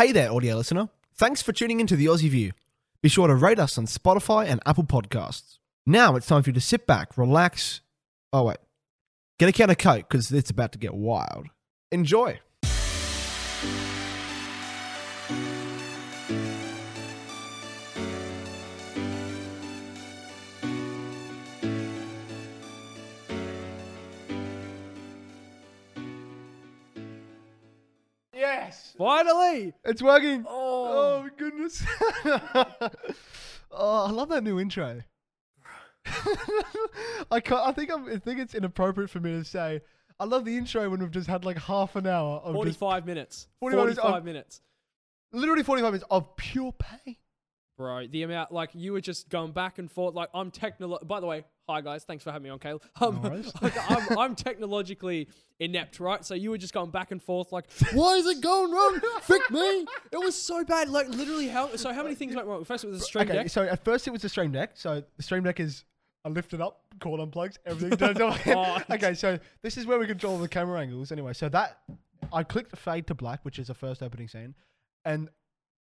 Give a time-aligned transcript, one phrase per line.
[0.00, 0.88] Hey there, audio listener.
[1.14, 2.52] Thanks for tuning into the Aussie View.
[3.02, 5.58] Be sure to rate us on Spotify and Apple Podcasts.
[5.84, 7.82] Now it's time for you to sit back, relax.
[8.32, 8.56] Oh, wait.
[9.38, 11.48] Get a can of Coke because it's about to get wild.
[11.92, 12.40] Enjoy.
[28.32, 28.94] Yes,
[29.50, 29.72] Finally!
[29.84, 30.44] it's working.
[30.48, 31.84] Oh, Oh, goodness.
[32.24, 35.00] oh, I love that new intro.
[37.30, 39.80] I can't, I think I'm, I think it's inappropriate for me to say.
[40.18, 43.06] I love the intro when we've just had like half an hour of just 45
[43.06, 43.48] minutes.
[43.60, 44.60] 45 minutes 45 of- minutes.
[45.32, 47.16] literally 45 minutes of pure pain.
[47.78, 50.14] Bro, the amount, like, you were just going back and forth.
[50.14, 51.06] Like, I'm technolo.
[51.06, 52.82] By the way, hi guys, thanks for having me on, Caleb.
[53.00, 53.42] Um, No
[53.88, 56.24] I'm, I'm technologically inept, right?
[56.24, 59.00] So you were just going back and forth, like, why is it going wrong?
[59.22, 59.86] Fix me.
[60.12, 60.88] It was so bad.
[60.88, 61.76] Like, literally, how?
[61.76, 62.64] So how many things went wrong?
[62.64, 63.50] First, it was the stream okay, deck.
[63.50, 64.70] so at first it was the Stream Deck.
[64.74, 65.84] So the Stream Deck is
[66.24, 68.38] I lift it up, cord unplugs, everything turns on.
[68.46, 68.78] Oh.
[68.90, 71.12] okay, so this is where we control the camera angles.
[71.12, 71.78] Anyway, so that
[72.32, 74.54] I clicked fade to black, which is the first opening scene,
[75.04, 75.28] and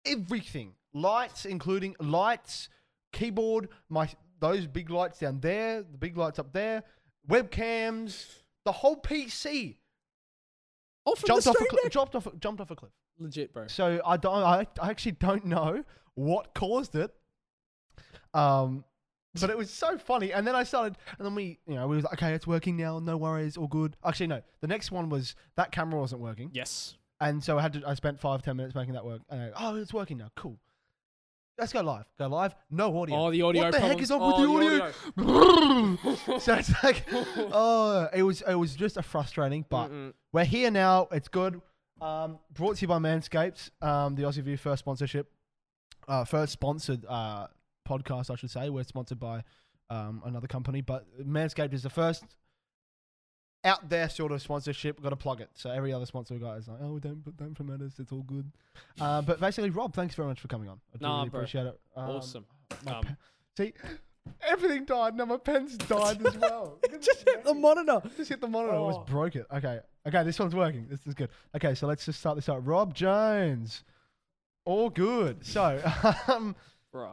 [0.06, 2.70] everything, lights, including lights,
[3.12, 4.10] keyboard, my
[4.44, 6.84] those big lights down there, the big lights up there,
[7.30, 8.26] webcams,
[8.66, 9.78] the whole PC
[11.06, 12.92] Off of jumped the off, a stream cli- jumped off, a- jumped off a cliff.
[13.20, 13.68] Legit, bro.
[13.68, 14.36] So I don't.
[14.44, 15.84] I, I actually don't know
[16.16, 17.12] what caused it.
[18.34, 18.84] Um,
[19.40, 20.32] but it was so funny.
[20.34, 22.76] And then I started, and then we, you know, we was like, okay, it's working
[22.78, 23.00] now.
[23.00, 23.96] No worries, all good.
[24.06, 24.42] Actually, no.
[24.62, 26.96] The next one was that camera wasn't working, Yes.
[27.20, 27.84] and so I had to.
[27.88, 29.22] I spent five ten minutes making that work.
[29.30, 30.30] And I, oh, it's working now.
[30.36, 30.58] Cool.
[31.58, 32.06] Let's go live.
[32.18, 32.56] Go live.
[32.72, 33.16] No audio.
[33.16, 36.40] Oh, the audio What the heck is up Oh, with the audio?
[36.40, 37.06] so it's like,
[37.52, 40.14] oh, it was it was just a frustrating, but Mm-mm.
[40.32, 41.08] we're here now.
[41.12, 41.62] It's good.
[42.02, 45.32] Um, brought to you by Manscaped, um, the Aussie View first sponsorship,
[46.08, 47.48] uh, first sponsored uh,
[47.88, 48.70] podcast, I should say.
[48.70, 49.44] We're sponsored by
[49.90, 52.26] um, another company, but Manscaped is the first
[53.66, 54.98] out there sort of sponsorship.
[54.98, 55.50] We've Got to plug it.
[55.54, 57.94] So every other sponsor we got is like, oh, don't don't promote us.
[58.00, 58.52] It's all good.
[59.00, 60.80] Uh, but basically, Rob, thanks very much for coming on.
[60.94, 61.40] I do Nah, really bro.
[61.40, 61.80] appreciate it.
[61.96, 62.46] Um, awesome.
[62.88, 63.16] Um, pe-
[63.58, 63.74] see,
[64.48, 65.16] everything died.
[65.16, 66.80] Now my pen's died as well.
[67.00, 68.02] just hit the monitor.
[68.18, 68.74] Just hit the monitor.
[68.74, 68.84] I Oh.
[68.86, 69.46] almost broke it.
[69.54, 69.80] Okay.
[70.06, 70.88] Okay, this one's working.
[70.90, 71.30] This is good.
[71.56, 72.66] Okay, so let's just start this out.
[72.66, 73.84] Rob Jones.
[74.66, 75.46] All good.
[75.46, 75.82] So,
[76.28, 76.56] um,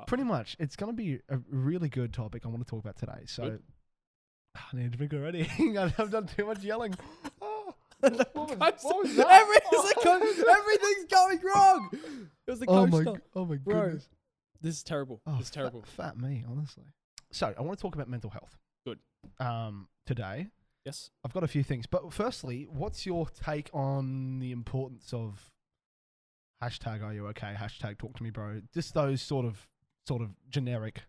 [0.07, 2.97] pretty much, it's going to be a really good topic I want to talk about
[2.97, 3.23] today.
[3.27, 3.63] So, Good.
[4.55, 5.49] I need to drink already.
[5.79, 6.95] I've done too much yelling.
[7.43, 9.29] Oh, what, was, what was that?
[9.31, 11.91] Everything's, go- everything's going wrong.
[11.93, 13.05] It was the Oh my,
[13.37, 14.09] oh my Bro, goodness.
[14.63, 15.21] This is terrible.
[15.27, 15.83] Oh, this is fat- terrible.
[15.83, 16.85] Fat, me, honestly.
[17.31, 18.57] So, I want to talk about mental health.
[18.87, 19.01] Good.
[19.39, 20.47] Um, today.
[20.87, 21.11] Yes.
[21.25, 25.51] I've got a few things, but firstly, what's your take on the importance of
[26.63, 27.55] hashtag Are you okay?
[27.59, 28.63] Hashtag Talk to me, bro.
[28.73, 29.69] Just those sort of
[30.07, 31.03] sort of generic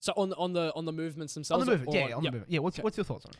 [0.00, 1.66] So on the on the on the movements on themselves.
[1.66, 1.88] the movement.
[1.96, 2.50] or- Yeah, on the movement.
[2.52, 2.58] Yeah.
[2.60, 2.84] What's Okay.
[2.84, 3.38] what's your thoughts on it?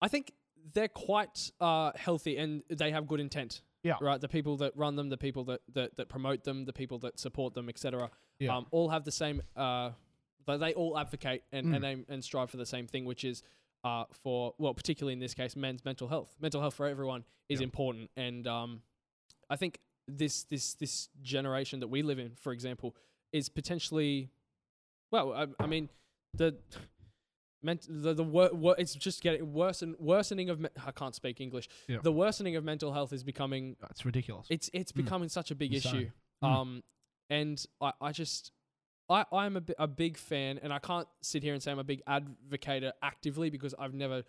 [0.00, 0.32] I think
[0.72, 3.62] they're quite uh, healthy and they have good intent.
[3.82, 3.94] Yeah.
[4.00, 4.20] Right.
[4.20, 7.18] The people that run them, the people that that, that promote them, the people that
[7.18, 8.10] support them, etc.
[8.38, 8.56] Yeah.
[8.56, 9.42] Um, all have the same.
[9.56, 9.90] Uh,
[10.46, 11.76] but they all advocate and Mm.
[11.76, 13.42] and aim and strive for the same thing, which is.
[13.82, 16.34] Uh, for well, particularly in this case, men's mental health.
[16.40, 17.64] Mental health for everyone is Yeah.
[17.64, 18.80] important, and um,
[19.50, 22.96] I think this this this generation that we live in, for example,
[23.30, 24.30] is potentially,
[25.14, 25.88] well, I, I mean,
[26.34, 26.56] the
[27.62, 31.14] ment- the the wor- wor- it's just getting worse and worsening of me- I can't
[31.14, 31.68] speak English.
[31.88, 31.98] Yeah.
[32.02, 34.46] The worsening of mental health is becoming That's ridiculous.
[34.50, 34.96] it's it's Mm.
[35.02, 35.94] becoming such a big Insane.
[35.96, 36.10] issue.
[36.42, 36.48] Mm.
[36.50, 36.82] Um,
[37.30, 38.50] and I I just.
[39.10, 41.78] I, I'm a, bi- a big fan, and I can't sit here and say I'm
[41.78, 44.22] a big advocator actively because I've never,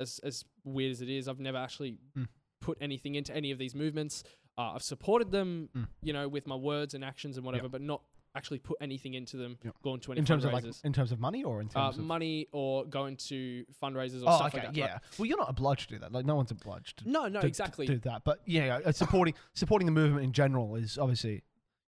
[0.00, 2.28] as as weird as it is, I've never actually Mm.
[2.60, 4.22] put anything into any of these movements.
[4.56, 5.88] Uh, I've supported them, Mm.
[6.02, 8.02] you know, with my words and actions and whatever, but not
[8.38, 9.58] actually put anything into them.
[9.64, 9.74] Yep.
[9.82, 11.98] Going to any in terms of like in terms of money or in uh, terms
[11.98, 14.76] of money or going to fundraisers or Oh, stuff okay, like that.
[14.76, 14.98] yeah.
[15.18, 16.12] Well, you're not obliged to do that.
[16.12, 17.86] Like, no one's obliged to, No, no, to- to exactly.
[17.86, 18.22] do that.
[18.24, 21.42] But yeah, uh, supporting supporting the movement in general is obviously,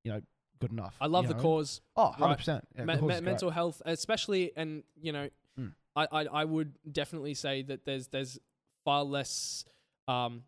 [0.04, 0.22] you know,
[0.60, 0.96] good enough.
[1.00, 1.40] I love the know?
[1.42, 1.82] cause.
[1.96, 2.20] Oh, right.
[2.20, 2.68] 100 percent.
[2.78, 5.30] Yeah, Me- me- mental health, especially, and you know,
[5.60, 5.74] Mm.
[5.96, 8.40] I, I I would definitely say that there's there's
[8.86, 9.66] far less
[10.08, 10.44] um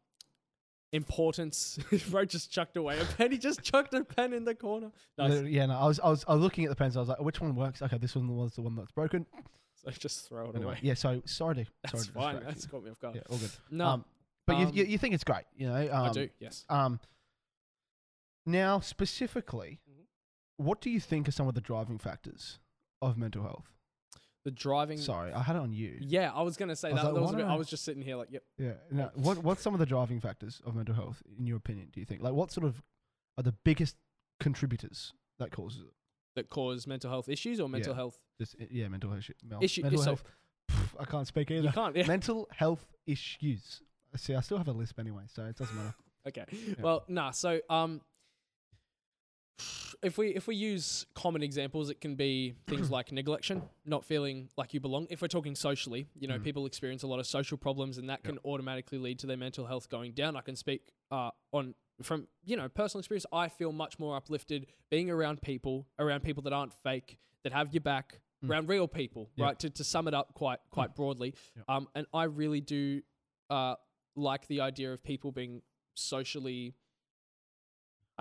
[0.92, 1.80] importance.
[2.10, 3.32] Bro just chucked away a pen.
[3.32, 4.92] He just chucked a pen in the corner.
[5.18, 5.44] Nice.
[5.44, 6.98] Yeah, no, I was, I was, I was looking at the pens.
[6.98, 7.82] I was like, which one works?
[7.82, 9.26] Okay, this one was the one that's broken.
[9.76, 10.80] So just throw it Anyway, away.
[10.82, 10.94] yeah.
[10.94, 12.24] So sorry to, That's sorry to fine.
[12.36, 12.70] distract That's you.
[12.72, 13.16] caught me off guard.
[13.16, 13.52] Yeah, all good.
[13.72, 14.06] No, Um,
[14.46, 15.90] but you, you, um, you think it's great, you know?
[15.92, 16.30] Um, I do.
[16.40, 16.66] Yes.
[16.70, 17.00] Um,
[18.46, 20.06] now specifically, Mhm.
[20.58, 22.60] what do you think are some of the driving factors
[23.02, 23.72] of mental health?
[24.44, 24.98] The driving.
[24.98, 25.98] Sorry, I had it on you.
[26.02, 27.06] Yeah, I was gonna say I was that.
[27.08, 28.44] like, that was why a bit, don't I I- was just sitting here like, yep.
[28.58, 28.74] Yeah.
[28.90, 31.90] No, what what's some of the driving factors of mental health in your opinion?
[31.94, 32.82] Do you think like what sort of
[33.38, 33.96] are the biggest
[34.40, 35.94] contributors that causes it.
[36.36, 37.98] that cause mental health issues or mental Yeah.
[37.98, 39.34] health i- yeah, mental issue.
[39.44, 40.24] mel- Issue- mental so- health.
[40.70, 41.68] Pff, I can't speak either.
[41.68, 42.08] you can't yeah.
[42.08, 43.82] mental health issues.
[44.16, 45.94] See, I still have a lisp anyway, so it doesn't matter.
[46.28, 46.46] Okay.
[46.80, 47.32] Well, nah.
[47.32, 48.00] So, um,
[50.04, 54.50] if we if we use common examples, it can be things like neglection, not feeling
[54.58, 55.08] like you belong.
[55.10, 56.44] If we're talking socially, you know, Mm.
[56.44, 58.24] people experience a lot of social problems, and that Yep.
[58.24, 60.36] can automatically lead to their mental health going down.
[60.36, 63.26] I can speak uh, on from you know personal experience.
[63.32, 67.74] I feel much more uplifted being around people, around people that aren't fake, that have
[67.74, 68.50] your back, Mm.
[68.50, 69.30] around real people.
[69.36, 69.46] Yep.
[69.46, 69.60] Right.
[69.60, 71.66] To to sum it up quite quite broadly, Yep.
[71.70, 73.02] um, and I really do
[73.50, 73.76] uh
[74.16, 75.62] like the idea of people being
[75.94, 76.74] socially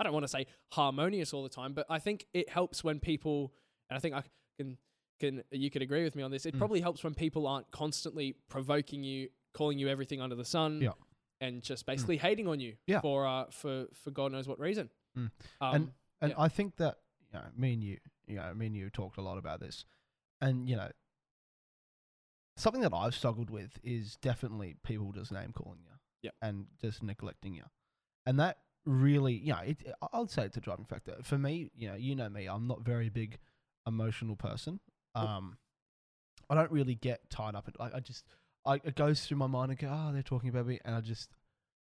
[0.01, 2.99] I don't want to say harmonious all the time, but I think it helps when
[2.99, 3.53] people
[3.89, 4.23] and I think I
[4.57, 4.77] can
[5.19, 6.45] can you could agree with me on this.
[6.45, 6.57] It Mm.
[6.57, 10.93] probably helps when people aren't constantly provoking you, calling you everything under the sun, Yeah.
[11.39, 13.01] and just basically hating on you Yeah.
[13.01, 14.89] for uh for for God knows what reason.
[15.17, 15.31] Mm.
[15.61, 16.41] Um, And- And Yeah.
[16.41, 16.97] I think that
[17.33, 19.85] you know, me and you, you know, me and you talked a lot about this,
[20.41, 20.91] and you know,
[22.57, 25.91] something that I've struggled with is definitely people just name calling you,
[26.23, 26.35] Yep.
[26.41, 27.65] and just neglecting you,
[28.25, 29.77] and that really, you know, it,
[30.13, 31.69] I'll say it's a driving factor for me.
[31.75, 33.37] You know, you know me, I'm not very big
[33.87, 34.79] emotional person.
[35.15, 35.57] Um,
[36.49, 37.67] I don't really get tied up.
[37.67, 38.25] In, I, I just,
[38.65, 41.01] I it goes through my mind and go, oh, they're talking about me, and I
[41.01, 41.29] just,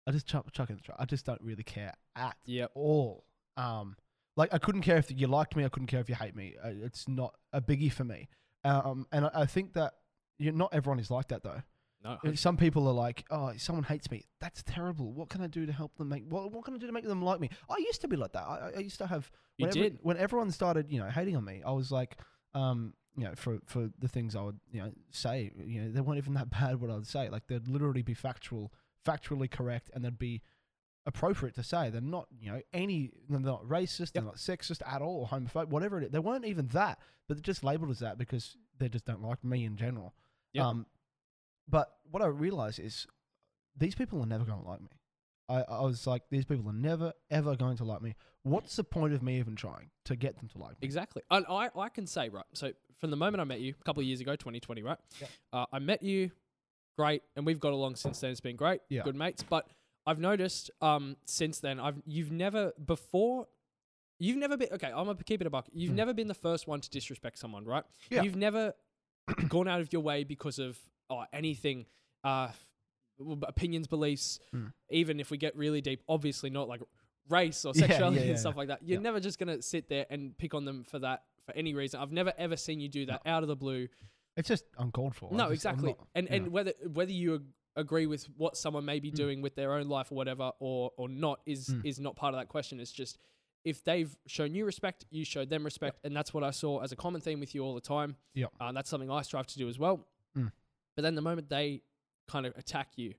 [0.08, 0.98] I just chuck, chuck in the trash.
[1.00, 2.72] I just don't really care at Yep.
[2.76, 3.26] all.
[3.58, 3.96] Um,
[4.38, 5.66] like I couldn't care if you liked me.
[5.66, 6.56] I couldn't care if you hate me.
[6.64, 8.30] Uh, It's not a biggie for me.
[8.64, 9.94] Um, and I, I think that
[10.40, 11.62] you not everyone is like that though.
[12.04, 12.18] No.
[12.34, 14.26] Some people are like, oh, someone hates me.
[14.40, 15.14] That's terrible.
[15.14, 16.24] What can I do to help them make?
[16.28, 17.50] What, what can I do to make them like me?
[17.70, 18.44] I used to be like that.
[18.44, 19.30] I, I- used to have.
[19.58, 20.00] You When, every- did.
[20.02, 22.18] when everyone started, you know, hating on me, I was like,
[22.56, 26.02] um, you know, for for the things I would, you know, say, you know, they
[26.02, 26.82] weren't even that bad.
[26.82, 28.72] What I would say, like they'd literally be factual,
[29.06, 30.42] factually correct, and they'd be
[31.06, 31.90] appropriate to say.
[31.90, 33.12] They're not, you know, any.
[33.30, 34.14] They're not racist.
[34.14, 36.12] They're not sexist at all, or homophobic, whatever it is.
[36.12, 39.44] They weren't even that, but they're just labeled as that because they just don't like
[39.44, 40.14] me in general.
[40.54, 40.66] Yep.
[40.66, 40.86] Um,
[41.72, 43.08] but what I realize is
[43.78, 44.90] these people are never going to like me.
[45.50, 48.16] I, I was like, these people are never ever going to like me.
[48.44, 50.78] What's the point of me even trying to get them to like me?
[50.82, 51.22] Exactly.
[51.32, 54.02] And I, I can say, right, so from the moment I met you a couple
[54.02, 54.98] of years ago, 2020, right?
[55.20, 55.30] Yep.
[55.54, 56.32] Uh, I met you,
[56.98, 58.32] great, and we've got along since then.
[58.32, 59.04] It's been great, Yeah.
[59.04, 59.44] good mates.
[59.44, 59.68] But
[60.06, 63.48] I've noticed um, since then, I've you've never before,
[64.20, 64.88] you've never been okay.
[64.88, 65.68] I'm gonna keep it a buck.
[65.74, 65.96] You've Mm.
[65.98, 67.84] never been the first one to disrespect someone, right?
[68.10, 68.24] Yeah.
[68.24, 68.74] You've never
[69.50, 70.78] gone out of your way because of
[71.12, 71.86] oh, anything,
[72.24, 72.50] uh,
[73.44, 74.40] opinions, beliefs.
[74.56, 74.74] Mm.
[74.90, 76.82] Even if we get really deep, obviously not like
[77.30, 78.80] race or Yeah, yeah, sexuality yeah, and stuff like that.
[78.84, 79.04] You're Yeah.
[79.04, 82.00] never just gonna sit there and pick on them for that for any reason.
[82.00, 83.88] I've never ever seen you do that out of the blue.
[84.38, 85.32] It's just uncalled for.
[85.32, 85.90] No, just- exactly.
[85.90, 89.16] not- and and whether whether you agree with what someone may be Mm.
[89.16, 91.86] doing with their own life or whatever, or or not, is Mm.
[91.86, 92.80] is not part of that question.
[92.80, 93.18] It's just
[93.64, 96.92] if they've shown you respect, you showed them respect, and that's what I saw as
[96.92, 98.16] a common theme with you all the time.
[98.34, 98.52] Yep.
[98.60, 100.08] Uh, that's something I strive to do as well.
[100.36, 100.52] Mm.
[100.96, 101.84] But then the moment they
[102.30, 103.14] kind of attack you,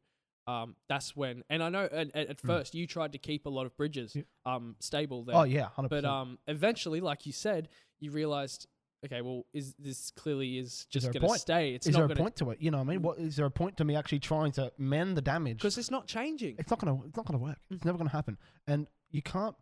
[0.47, 1.43] um, that's when.
[1.49, 2.47] And I know at, at, Mm.
[2.47, 4.27] first you tried to keep a lot of bridges Yep.
[4.45, 5.37] um stable there.
[5.37, 5.89] oh yeah, 100%.
[5.89, 7.69] But um, eventually, like you said,
[8.01, 8.67] you realized,
[9.07, 11.75] okay, well, is this clearly is just going to stay?
[11.75, 12.61] It's is there a to point to it?
[12.61, 14.73] You know, what I mean, what is there a point to me actually trying to
[14.79, 15.59] mend the damage?
[15.59, 16.57] because it's not changing.
[16.59, 17.59] it's not gonna it's not gonna work.
[17.71, 17.77] Mm.
[17.77, 18.37] It's never gonna happen.
[18.67, 19.55] And you can't.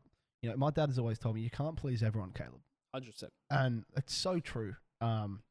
[0.43, 2.63] You know, my dad has always told me you can't please everyone, Caleb.
[2.95, 3.33] Hundred percent.
[3.51, 4.75] and it's so true.
[5.03, 5.43] Um,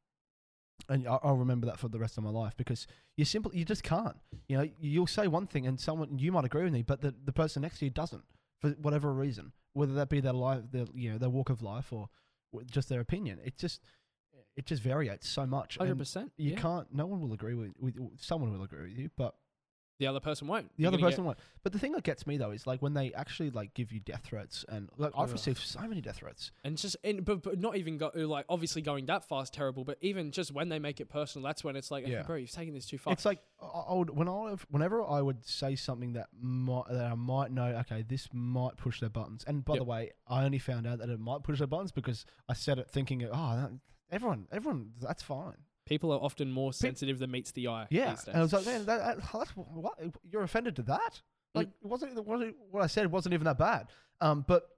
[0.88, 3.64] and I- I'll remember that for the rest of my life because you simply you
[3.64, 4.16] just can't.
[4.48, 7.14] You know, you'll say one thing and someone you might agree with me, but the,
[7.24, 8.24] the person next to you doesn't
[8.60, 11.92] for whatever reason, whether that be their life, their you know their walk of life
[11.92, 12.08] or
[12.52, 13.38] w- just their opinion.
[13.44, 13.80] It just
[14.56, 15.76] it just variates so much.
[15.76, 16.32] Hundred percent.
[16.36, 16.60] You yeah.
[16.60, 16.92] can't.
[16.92, 19.34] No one will agree with, with someone will agree with you, but
[20.00, 20.74] The other person won't.
[20.76, 21.38] the You're other gonna person won't.
[21.62, 24.00] But the thing that gets me though is like when they actually like give you
[24.00, 25.32] death threats and like I've Ugh.
[25.32, 26.50] received so many death threats.
[26.62, 29.50] get, and just and but, but not even go like obviously going that far is
[29.50, 29.84] terrible.
[29.84, 32.22] But even just when they make it personal, that's when it's like, okay, Yeah.
[32.22, 33.12] bro, you've taken this too far.
[33.12, 37.12] It's like I I would when I whenever I would say something that might that
[37.12, 39.44] I might know, okay, this might push their buttons.
[39.46, 39.80] And by Yep.
[39.80, 42.78] the way, I only found out that it might push their buttons because I said
[42.78, 43.70] it thinking, oh, that,
[44.10, 45.58] everyone, everyone, that's fine.
[45.90, 47.86] People are often more sensitive than meets the eye.
[47.90, 49.98] Yeah, and I was like, man, that, that, that's what
[50.30, 51.20] you're offended to that.
[51.54, 53.88] Like, it wasn't it wasn't what I said wasn't even that bad.
[54.20, 54.68] Um, but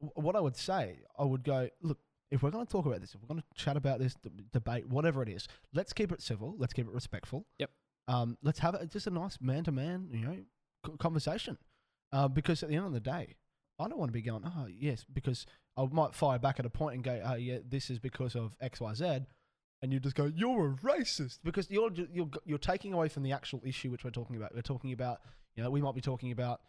[0.00, 1.98] what I would say, I would go, look,
[2.30, 4.30] if we're going to talk about this, if we're going to chat about this d-
[4.52, 6.56] debate, whatever it is, let's keep it civil.
[6.58, 7.46] Let's keep it respectful.
[7.58, 7.70] Yep.
[8.08, 10.36] Um, let's have it just a nice man to man, you know,
[10.86, 11.56] c- conversation.
[12.12, 13.36] Uh, because at the end of the day,
[13.78, 16.70] I don't want to be going, oh yes, because I might fire back at a
[16.70, 19.20] point and go, oh yeah, this is because of X, Y, Z,
[19.82, 23.32] and you just go, you're a racist because you're you're you're taking away from the
[23.32, 24.54] actual issue which we're talking about.
[24.54, 25.20] We're talking about,
[25.54, 26.60] you know, we might be talking about,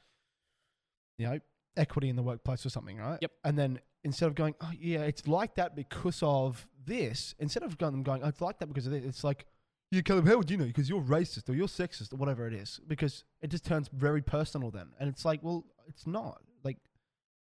[1.18, 1.40] you know,
[1.78, 3.20] equity in the workplace or something, right?
[3.22, 3.32] Yep.
[3.44, 7.78] And then instead of going, oh yeah, it's like that because of this, instead of
[7.78, 9.46] going, going, oh, it's like that because of this, it's like,
[9.92, 10.66] you Caleb, how would you know?
[10.66, 12.82] Because you're racist or you're sexist or whatever it is.
[12.88, 16.42] Because it just turns very personal then, and it's like, well, it's not.
[16.64, 16.78] Like,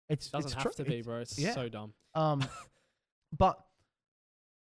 [0.09, 0.85] it's Doesn't it's have true.
[0.85, 1.21] to be, bro.
[1.21, 1.55] It's yeah.
[1.55, 1.93] so dumb.
[2.15, 2.45] Um,
[3.39, 3.59] but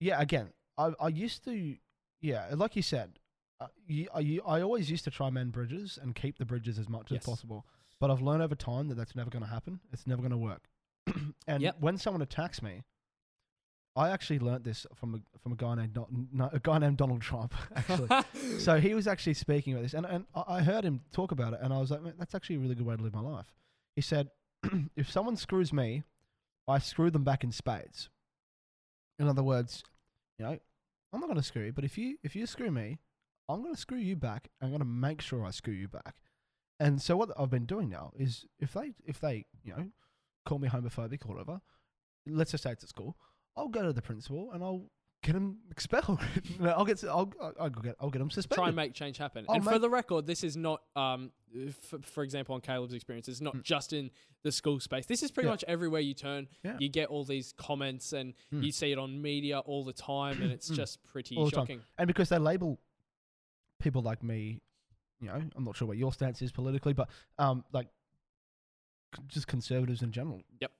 [0.00, 0.48] yeah, again,
[0.84, 1.76] I I used to
[2.20, 3.18] yeah, like you said,
[3.60, 6.78] uh, you, I you, I always used to try mend bridges and keep the bridges
[6.78, 7.22] as much Yes.
[7.22, 7.66] as possible.
[8.00, 9.80] But I've learned over time that that's never going to happen.
[9.92, 10.68] It's never going to work.
[11.46, 11.76] and Yep.
[11.80, 12.82] when someone attacks me,
[13.96, 16.96] I actually learnt this from a from a guy named Don- no, a guy named
[16.96, 17.52] Donald Trump.
[17.76, 18.08] Actually,
[18.58, 21.52] so he was actually speaking about this, and and I I heard him talk about
[21.54, 23.20] it, and I was like, "Man, that's actually a really good way to live my
[23.20, 23.52] life.
[23.96, 24.30] He said,
[24.96, 26.04] if someone screws me,
[26.68, 28.08] I screw them back in spades.
[29.18, 29.82] In other words,
[30.38, 30.58] you know,
[31.12, 32.98] I'm not to screw you, but if you if you screw me,
[33.48, 34.48] I'm to screw you back.
[34.62, 36.16] I'm to make sure I screw you back.
[36.78, 39.86] And so what I've been doing now is if they if they you know
[40.46, 41.60] call me homophobic or whatever,
[42.26, 43.16] let's just say it's at school,
[43.56, 44.86] I'll go to the principal and I'll
[45.22, 46.20] get him expelled.
[46.60, 48.56] Know, I'll get I'll I'll, get I'll get him suspended.
[48.58, 49.44] Try and make change happen.
[49.48, 53.40] And for the record, this is not, um, f- for example, on Caleb's experience, it's
[53.40, 53.62] not Mm.
[53.62, 54.10] just in
[54.42, 55.06] the school space.
[55.06, 55.52] This is pretty Yeah.
[55.52, 56.48] much everywhere you turn.
[56.62, 56.76] Yeah.
[56.78, 58.64] You get all these comments, and Mm.
[58.64, 60.76] you see it on media all the time, and it's Mm.
[60.76, 61.82] just pretty All shocking.
[61.98, 62.78] and because they label
[63.78, 64.60] people like me,
[65.20, 67.08] you know, I'm not sure what your stance is politically, but
[67.38, 67.88] um, like
[69.26, 70.42] just conservatives in general.
[70.60, 70.72] Yep.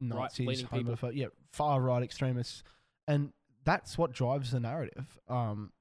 [0.00, 1.12] Nazis, Right-leaning people.
[1.12, 2.62] yeah, far right extremists,
[3.06, 3.32] and
[3.64, 5.18] that's what drives the narrative.
[5.28, 5.72] Um,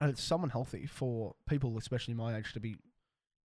[0.00, 2.76] and it's so unhealthy for people, especially my age, to be, you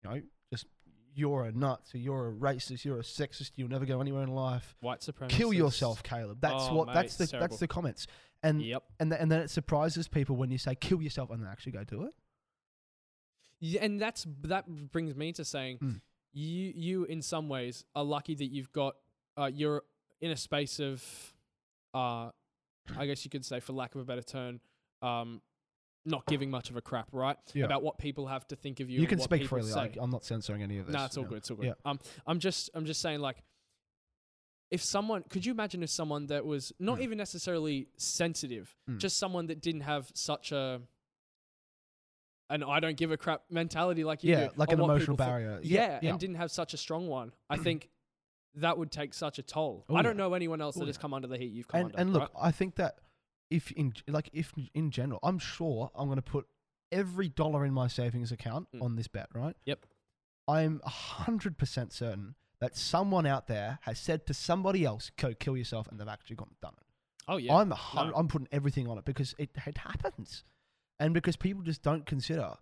[0.04, 0.22] know,
[0.52, 0.66] just
[1.14, 4.28] you're a nut, or you're a racist, you're a sexist, you'll never go anywhere in
[4.28, 4.76] life.
[4.80, 5.36] White supremacy.
[5.36, 6.38] Kill yourself, Caleb.
[6.40, 6.86] That's Oh, what.
[6.88, 7.48] mate, that's the terrible.
[7.48, 8.06] that's the comments.
[8.42, 8.84] And Yep.
[9.00, 11.72] and th- and then it surprises people when you say kill yourself and they actually
[11.72, 12.14] go do it.
[13.60, 16.00] Yeah, and that's that brings me to saying Mm.
[16.32, 18.96] you you in some ways are lucky that you've got
[19.38, 19.82] uh, you're
[20.20, 21.02] in a space of
[21.94, 22.30] uh
[22.96, 24.60] I guess you could say for lack of a better term
[25.02, 25.40] um
[26.04, 27.64] not giving much of a crap right Yeah.
[27.64, 29.68] about what people have to think of you You can what speak freely.
[29.70, 29.74] say.
[29.74, 30.94] Like, I'm not censoring any of this.
[30.94, 31.38] No, it's all good.
[31.38, 31.66] It's all good.
[31.66, 31.72] Yeah.
[31.84, 33.42] Um, I'm just, I'm just saying, like,
[34.70, 37.02] if someone, could you imagine if someone that was not Mm.
[37.02, 38.98] even necessarily sensitive, Mm.
[38.98, 40.80] just someone that didn't have such a,
[42.50, 45.58] an I don't give a crap mentality like you Yeah, do, like an emotional barrier.
[45.62, 46.10] Yeah, yeah.
[46.10, 47.32] and didn't have such a strong one.
[47.50, 47.90] I think
[48.56, 49.84] that would take such a toll.
[49.88, 50.24] Oh, I don't yeah.
[50.24, 51.00] know anyone else Oh, that has yeah.
[51.02, 52.00] come under the heat you've come and under.
[52.00, 52.48] and look, right?
[52.48, 52.98] I think that
[53.50, 56.46] if in like if in general, I'm sure I'm going to put
[56.92, 58.82] every dollar in my savings account Mm.
[58.82, 59.28] on this bet.
[59.34, 59.56] Right.
[59.64, 59.86] Yep.
[60.48, 65.56] I'm hundred percent certain that someone out there has said to somebody else, "Go kill
[65.56, 66.86] yourself," and they've actually gone and done it.
[67.28, 67.76] oh yeah, I'm No.
[67.94, 70.44] I'm putting everything on it because it it happens,
[70.98, 72.54] and because people just don't consider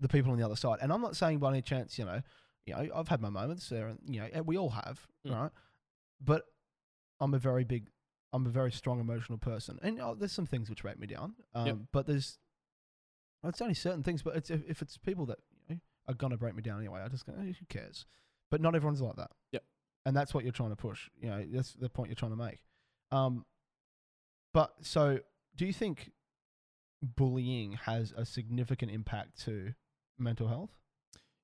[0.00, 0.78] the people on the other side.
[0.82, 2.22] And I'm not saying by any chance, you know,
[2.66, 5.34] you know, I've had my moments there, and you know, we all have, Mm.
[5.34, 5.50] right?
[6.20, 6.44] But
[7.20, 7.88] I'm a very big,
[8.32, 11.34] I'm a very strong emotional person, and oh, there's some things which break me down.
[11.54, 11.76] Um, Yep.
[11.92, 12.38] but there's,
[13.44, 14.22] it's only certain things.
[14.22, 15.38] But it's if, if it's people that
[15.68, 18.04] you know are gonna break me down anyway, I just go, "Eh, who cares?
[18.50, 19.30] But not everyone's like that.
[19.52, 19.64] Yep.
[20.06, 21.10] And that's what you're trying to push.
[21.20, 22.60] You know, that's the point you're trying to make.
[23.10, 23.44] Um,
[24.54, 25.20] but so,
[25.54, 26.10] do you think
[27.02, 29.74] bullying has a significant impact to
[30.18, 30.70] mental health?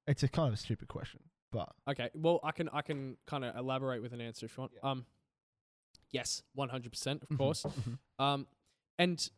[0.06, 1.20] It's a kind of a stupid question,
[1.50, 2.10] but Okay.
[2.14, 4.72] Well, I can I can kind of elaborate with an answer if you want.
[4.74, 4.90] Yeah.
[4.90, 5.06] Um,
[6.10, 7.62] yes, one hundred percent, of Mhm, course.
[7.62, 7.98] mhm.
[8.18, 8.46] Um,
[8.98, 9.28] and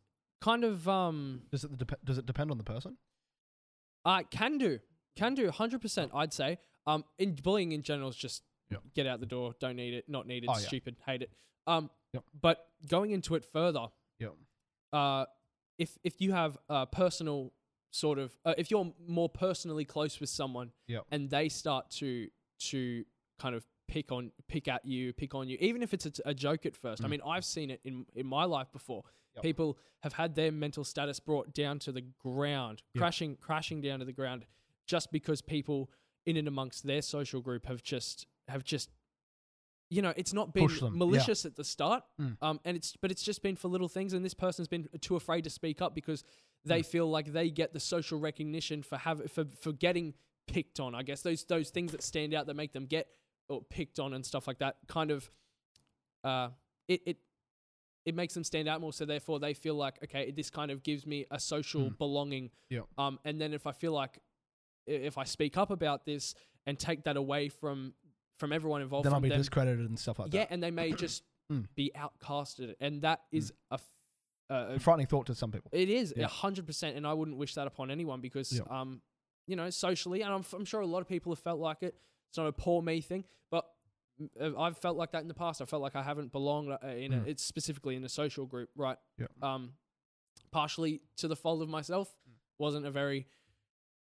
[0.41, 2.97] kind of um, does it dep- does it depend on the person?
[4.05, 4.79] uh, can do,
[5.17, 6.13] can do, hundred percent.
[6.15, 6.59] I'd say.
[6.87, 8.83] Um, in bullying in general is just Yep.
[8.95, 10.67] get out the door, don't need it, not needed, Oh, yeah.
[10.67, 11.31] stupid, hate it.
[11.69, 12.25] Um, Yep.
[12.41, 13.89] but going into it further,
[14.21, 14.35] Yep.
[14.93, 15.27] uh,
[15.79, 17.53] if if you have a personal
[17.91, 21.07] sort of, uh, if you're more personally close with someone, Yep.
[21.11, 22.29] and they start to
[22.71, 23.05] to
[23.39, 26.67] kind of pick on pick at you, pick on you, even if it's a joke
[26.67, 27.03] at first.
[27.03, 27.11] I Mm.
[27.11, 29.03] mean, I've seen it in in my life before.
[29.35, 29.43] Yep.
[29.43, 33.01] People have had their mental status brought down to the ground, Yep.
[33.01, 34.47] crashing crashing down to the ground,
[34.87, 35.91] just because people
[36.25, 38.91] in and amongst their social group have just have just
[39.91, 40.91] you know it's not been them, yeah.
[40.99, 42.37] malicious at the start Mm.
[42.43, 45.15] um and it's but it's just been for little things and this person's been too
[45.15, 46.25] afraid to speak up because
[46.67, 46.87] they Mm.
[46.87, 50.15] feel like they get the social recognition for have for, for getting
[50.47, 53.09] picked on i guess those those things that stand out that make them get
[53.49, 55.31] or picked on and stuff like that kind of
[56.25, 56.49] uh
[56.89, 57.17] it it
[58.05, 60.83] it makes them stand out more so therefore they feel like okay this kind of
[60.83, 61.99] gives me a social Mm.
[61.99, 62.83] belonging Yeah.
[62.99, 64.19] um and then if i feel like
[64.87, 66.35] if i speak up about this
[66.67, 67.95] and take that away from
[68.39, 70.49] from everyone involved then I'll be them, discredited and stuff like yeah that.
[70.51, 71.67] Yeah, and they may just Mm.
[71.77, 73.79] be outcasted and that is a
[74.51, 75.71] uh, A frightening thought to some people.
[75.73, 78.61] it is a hundred percent, and I wouldn't wish that upon anyone because, Yeah.
[78.81, 79.03] um,
[79.47, 81.95] you know, socially, and I'm, I'm sure a lot of people have felt like it.
[82.29, 83.65] it's not a poor me thing, but
[84.41, 85.61] uh, I've felt like that in the past.
[85.63, 87.27] I felt like I haven't belonged uh, in a, Mm.
[87.29, 88.99] it's specifically in a social group, right?
[89.19, 89.27] Yeah.
[89.43, 89.73] Um,
[90.51, 92.33] partially to the fault of myself, Mm.
[92.59, 93.27] wasn't a very,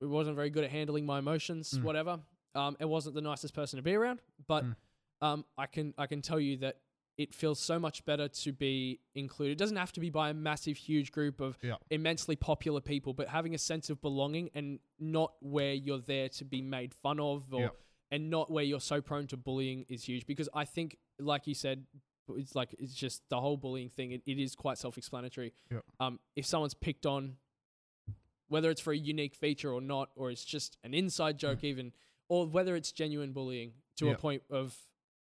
[0.00, 1.82] it wasn't very good at handling my emotions, Mm.
[1.82, 2.20] whatever.
[2.54, 4.76] Um, it wasn't the nicest person to be around, but Mm.
[5.20, 6.80] um, I can I can tell you that
[7.18, 9.52] it feels so much better to be included.
[9.52, 11.76] It doesn't have to be by a massive, huge group of Yeah.
[11.90, 16.44] immensely popular people, but having a sense of belonging and not where you're there to
[16.44, 17.68] be made fun of or Yeah.
[18.10, 21.54] and not where you're so prone to bullying is huge because I think, like you
[21.54, 21.86] said,
[22.36, 24.10] it's like it's just the whole bullying thing.
[24.12, 25.54] It, it is quite self-explanatory.
[25.70, 25.80] Yeah.
[26.00, 27.38] Um, if someone's picked on,
[28.48, 31.92] whether it's for a unique feature or not, or it's just an inside joke, even,
[32.28, 34.12] or whether it's genuine bullying to Mm.
[34.14, 34.76] A point of,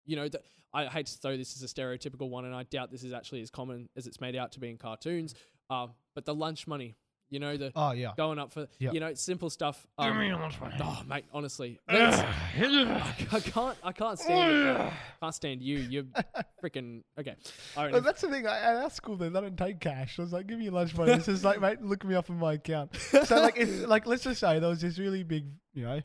[0.06, 2.90] you know, th- I hate to throw this as a stereotypical one, and I doubt
[2.90, 5.34] this is actually as common as it's made out to be in cartoons.
[5.70, 6.96] Uh, but the lunch money,
[7.30, 8.12] you know, the Oh yeah.
[8.16, 8.92] going up for, Yeah.
[8.92, 9.84] you know, simple stuff.
[9.98, 10.76] Give Um, me your lunch money.
[10.80, 12.20] oh, mate, honestly, that's-
[12.62, 13.02] Ugh.
[13.32, 14.74] I can't, I can't stand it.
[14.76, 14.92] bro.
[15.22, 15.78] Can't stand you.
[15.78, 16.04] You're
[16.62, 17.34] freaking okay.
[17.76, 18.46] All right, Well, that's the thing.
[18.46, 20.18] I, at our school, they don't take cash.
[20.18, 22.28] I was like, "Give me your lunch money." This is like, mate, look me up
[22.28, 22.94] in my account.
[23.26, 26.00] So like, it's like, let's just say there was this really big, you know,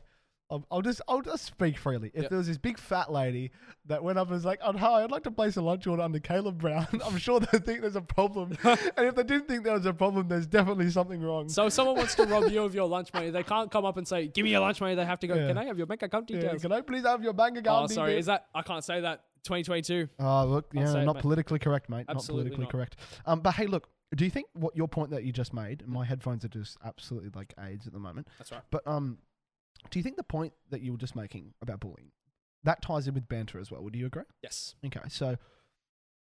[0.52, 2.10] I'll, I'll just, I'll just speak freely.
[2.12, 2.30] If Yep.
[2.30, 3.50] there was this big fat lady
[3.86, 6.02] that went up and was like, "Oh, hi, I'd like to place a lunch order
[6.02, 8.56] under Caleb Brown," I'm sure they think there's a problem.
[8.64, 11.48] and if they didn't think there was a problem, there's definitely something wrong.
[11.48, 13.96] So if someone wants to rob you of your lunch money, they can't come up
[13.96, 15.34] and say, "Give me your lunch money." They have to go.
[15.34, 15.48] Yeah.
[15.48, 16.60] Can I have your bank account Yeah, details?
[16.62, 17.84] can I please have your bank account?
[17.90, 18.10] oh, sorry.
[18.10, 19.24] details?" Is that I can't say that.
[19.44, 20.08] 2022.
[20.20, 21.22] Oh, look, yeah, say it, not mate.
[21.22, 22.04] politically correct, mate.
[22.08, 22.70] Absolutely not politically not.
[22.70, 22.96] correct.
[23.26, 25.82] Um, but hey, look, do you think what your point that you just made?
[25.88, 28.28] My headphones are just absolutely like AIDS at the moment.
[28.38, 28.60] That's right.
[28.70, 29.18] But um,
[29.90, 32.10] do you think the point that you were just making about bullying
[32.64, 33.82] that ties in with banter as well?
[33.82, 34.22] Would you agree?
[34.42, 34.74] Yes.
[34.86, 35.36] Okay, so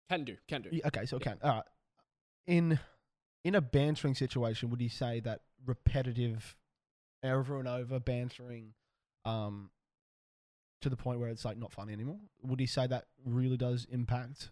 [0.08, 0.36] Can do.
[0.48, 0.70] Can do.
[0.86, 1.64] okay, so can all right.
[2.46, 2.78] In
[3.44, 6.56] in a bantering situation, would you say that repetitive,
[7.22, 8.72] over and over bantering,
[9.24, 9.70] um,
[10.80, 12.18] to the point where it's like not funny anymore?
[12.42, 14.50] Would you say that really does impact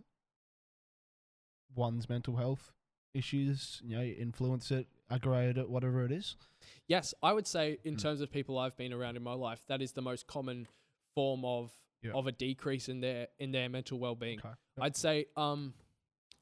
[1.74, 2.72] one's mental health
[3.14, 3.80] issues?
[3.84, 6.36] You know, influence it, aggravate it, whatever it is.
[6.88, 8.02] Yes, I would say in Mm.
[8.02, 10.68] terms of people I've been around in my life, that is the most common
[11.14, 11.72] form of
[12.02, 12.12] Yeah.
[12.12, 14.38] of a decrease in their in their mental well-being.
[14.40, 14.54] Okay.
[14.80, 15.74] I'd say, um,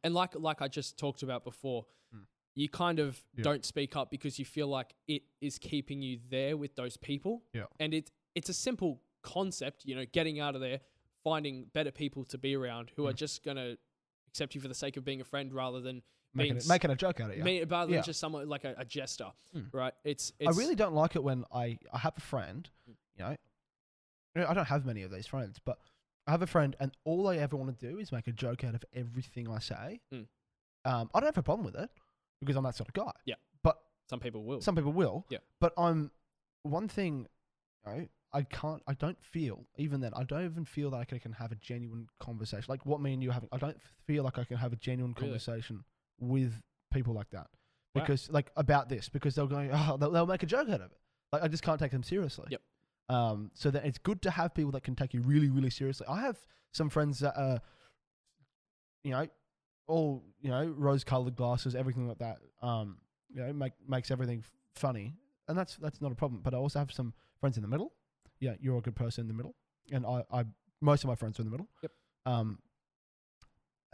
[0.02, 2.26] and like like I just talked about before, Mm.
[2.54, 3.42] you kind of Yeah.
[3.44, 7.44] don't speak up because you feel like it is keeping you there with those people.
[7.52, 7.66] Yeah.
[7.78, 10.80] and it it's a simple concept, you know, getting out of there,
[11.24, 13.16] finding better people to be around who are Mm.
[13.16, 13.76] just gonna
[14.28, 16.02] accept you for the sake of being a friend rather than
[16.32, 17.38] Making, it, making a joke out of it.
[17.38, 17.44] Yeah.
[17.44, 17.96] me, rather Yeah.
[17.98, 19.72] than just someone like a, a jester, Mm.
[19.72, 19.92] right?
[20.04, 23.36] It's, I really don't like it when I, I have a friend, you know,
[24.36, 25.78] you know, I don't have many of these friends, but
[26.28, 28.62] I have a friend and all I ever want to do is make a joke
[28.62, 30.00] out of everything I say.
[30.14, 30.26] Mm.
[30.84, 31.90] Um, I don't have a problem with it
[32.40, 33.10] because I'm that sort of guy.
[33.24, 33.34] Yeah.
[33.64, 34.60] But some people will.
[34.60, 35.26] some people will.
[35.30, 35.38] Yeah.
[35.60, 36.12] But I'm
[36.62, 37.26] one thing,
[37.86, 41.04] you know, I can't, I don't feel, even then, I don't even feel that I
[41.04, 42.66] can, can have a genuine conversation.
[42.68, 44.76] Like what me and you are having, I don't feel like I can have a
[44.76, 45.30] genuine Really?
[45.30, 45.82] conversation
[46.20, 46.52] with
[46.92, 47.48] people like that.
[47.94, 48.02] Wow.
[48.02, 50.92] Because, like, about this, because they'll go, oh, they'll, they'll make a joke out of
[50.92, 50.98] it.
[51.32, 52.46] Like, I just can't take them seriously.
[52.50, 52.60] Yep.
[53.08, 56.06] Um, so that it's good to have people that can take you really, really seriously.
[56.08, 56.38] I have
[56.72, 57.60] some friends that are,
[59.02, 59.26] you know,
[59.88, 62.38] all you know, rose-colored glasses, everything like that.
[62.62, 65.14] Um, you know, make makes everything f- funny,
[65.48, 66.40] and that's that's not a problem.
[66.42, 67.92] But I also have some friends in the middle.
[68.38, 69.56] Yeah, you're a good person in the middle,
[69.90, 70.44] and I, I
[70.80, 71.68] most of my friends are in the middle.
[71.82, 71.92] Yep.
[72.26, 72.58] Um,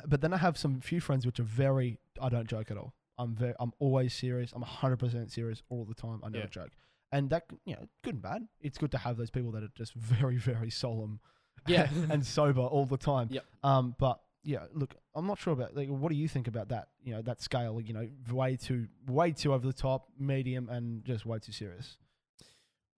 [0.07, 1.99] but then I have some few friends which are very.
[2.21, 2.95] I don't joke at all.
[3.19, 3.55] I'm very.
[3.61, 4.53] I'm always serious.
[4.53, 6.21] I'm 100 percent serious all the time.
[6.23, 6.51] I never Yeah.
[6.51, 6.71] joke,
[7.13, 8.47] and that you know, good and bad.
[8.61, 11.21] It's good to have those people that are just very, very solemn,
[11.67, 11.89] Yeah.
[12.11, 13.29] and sober all the time.
[13.31, 13.45] Yep.
[13.63, 16.89] Um, but yeah, look, I'm not sure about like what do you think about that?
[17.03, 17.81] You know, that scale.
[17.81, 21.97] You know, way too, way too over the top, medium, and just way too serious.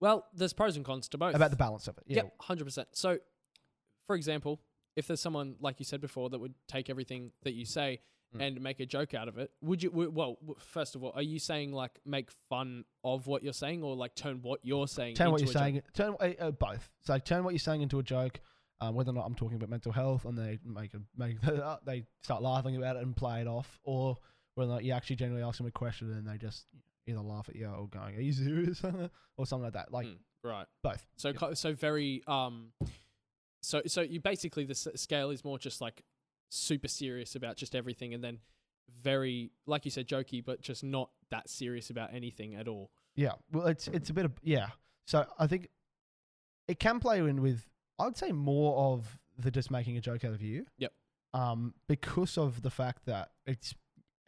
[0.01, 1.35] Well, there's pros and cons to both.
[1.35, 2.03] About the balance of it.
[2.07, 2.15] Yeah.
[2.23, 2.87] Yep, hundred percent.
[2.93, 3.19] So,
[4.07, 4.61] for example,
[4.99, 8.01] if there's someone like you said before that would take everything that you say
[8.35, 8.45] Mm.
[8.45, 9.89] and make a joke out of it, would you?
[9.89, 13.53] w- Well, w- first of all, are you saying like make fun of what you're
[13.53, 15.15] saying, or like turn what you're saying?
[15.15, 15.61] Turn what you're a joke?
[15.63, 15.81] saying.
[15.95, 16.91] Turn uh, uh, both.
[17.01, 18.39] So turn what you're saying into a joke.
[18.81, 21.37] Um, whether or not I'm talking about mental health, and they make a make
[21.85, 24.15] they start laughing about it and play it off, or
[24.53, 26.67] whether or not you actually genuinely ask them a question and they just
[27.07, 28.83] either laugh at you or going, "Are you serious?"
[29.37, 29.91] or something like that.
[29.91, 30.67] Like Mm, right.
[30.83, 31.03] both.
[31.15, 31.53] So, Yeah.
[31.55, 32.73] so very um,
[33.61, 36.03] so so you basically the scale is more just like
[36.49, 38.39] super serious about just everything, and then
[39.01, 42.91] very like you said jokey, but just not that serious about anything at all.
[43.15, 43.33] Yeah.
[43.51, 44.67] Well, it's it's a bit of yeah.
[45.05, 45.69] So I think
[46.67, 47.65] it can play in with
[47.99, 50.65] I'd say more of the just making a joke out of you.
[50.77, 50.93] Yep.
[51.33, 53.75] Um, because of the fact that it's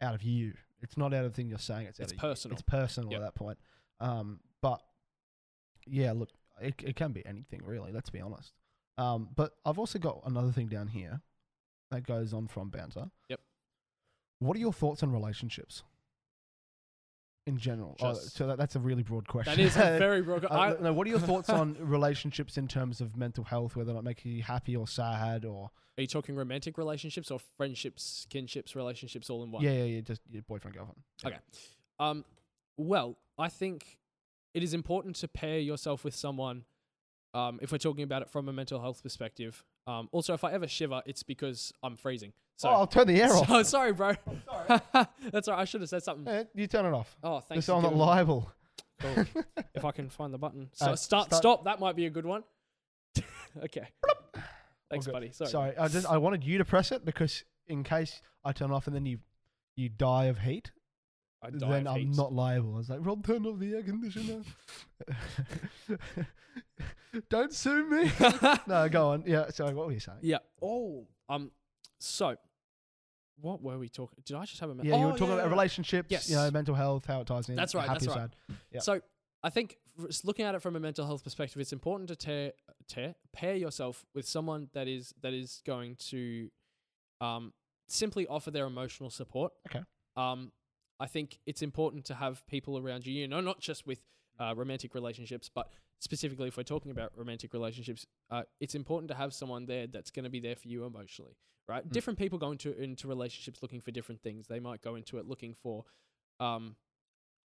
[0.00, 0.54] out of you.
[0.80, 1.86] It's not out of the thing you're saying.
[1.86, 2.20] It's out It's of you.
[2.20, 2.52] personal.
[2.54, 3.20] It's personal Yep.
[3.20, 3.58] at that point.
[4.00, 4.80] Um, but
[5.86, 7.92] yeah, look, it, it can be anything really.
[7.92, 8.52] Let's be honest.
[8.98, 11.20] Um, but I've also got another thing down here
[11.90, 13.10] that goes on from banter.
[13.28, 13.40] Yep.
[14.40, 15.82] What are your thoughts on relationships
[17.46, 17.96] in general?
[18.00, 19.56] Oh, so that, that's a really broad question.
[19.56, 20.44] That is a very broad.
[20.44, 23.94] Uh, no, what are your thoughts on relationships in terms of mental health, whether or
[23.94, 28.74] not make you happy or sad, or are you talking romantic relationships or friendships, kinships,
[28.74, 29.62] relationships, all in one?
[29.62, 31.00] yeah, yeah, yeah, just your boyfriend, girlfriend.
[31.22, 31.28] Yeah.
[31.28, 31.38] Okay.
[32.00, 32.24] Um,
[32.76, 33.98] well, I think
[34.54, 36.64] it is important to pair yourself with someone.
[37.34, 39.64] Um, if we're talking about it from a mental health perspective.
[39.86, 42.32] Um, also, if I ever shiver, it's because I'm freezing.
[42.56, 43.48] So, oh, I'll turn the air off.
[43.48, 44.12] so sorry, bro.
[44.44, 44.80] Sorry.
[45.32, 45.62] That's all right.
[45.62, 46.32] I should have said something.
[46.32, 47.16] Eh, you turn it off.
[47.22, 47.66] Oh, Just thanks.
[47.66, 48.52] so I'm not liable.
[49.00, 49.24] Cool.
[49.74, 50.68] if I can find the button.
[50.74, 51.64] So Uh, start, start- stop.
[51.64, 52.44] That might be a good one.
[53.64, 53.88] okay.
[54.90, 55.32] Thanks, buddy.
[55.32, 55.50] Sorry.
[55.50, 58.86] Sorry, I just I wanted you to press it because in case I turn off
[58.86, 59.18] and then you
[59.74, 60.70] you die of heat,
[61.42, 62.16] I die then I'm heat.
[62.16, 62.74] not liable.
[62.74, 64.42] I was like, Rob, turn off the air conditioner.
[67.28, 68.10] Don't sue me.
[68.66, 69.24] no, go on.
[69.26, 69.50] Yeah.
[69.50, 70.18] Sorry, what were you saying?
[70.22, 70.38] yeah.
[70.62, 71.06] Oh.
[71.28, 71.50] Um.
[71.98, 72.36] So,
[73.40, 74.18] what were we talking?
[74.24, 74.74] Did I just have a?
[74.74, 75.50] me- Yeah, you Oh, were talking yeah, about yeah.
[75.50, 77.56] relationships, you know, mental health, how it ties in.
[77.56, 78.30] That's right, Happy that's right.
[78.70, 78.80] Yeah.
[78.80, 79.00] So
[79.42, 79.76] I think
[80.24, 82.52] looking at it from a mental health perspective, it's important to tear,
[82.88, 86.50] tear, pair yourself with someone that is that is going to
[87.20, 87.52] um,
[87.88, 89.52] simply offer their emotional support.
[89.68, 89.84] Okay.
[90.16, 90.50] Um,
[91.02, 93.12] I think it's important to have people around you.
[93.12, 94.00] You know, not just with
[94.38, 99.16] uh, romantic relationships, but specifically if we're talking about romantic relationships, uh, it's important to
[99.16, 101.36] have someone there that's going to be there for you emotionally.
[101.68, 101.86] Right?
[101.86, 101.92] Mm.
[101.92, 104.46] Different people go into into relationships looking for different things.
[104.46, 105.84] They might go into it looking for
[106.38, 106.76] um,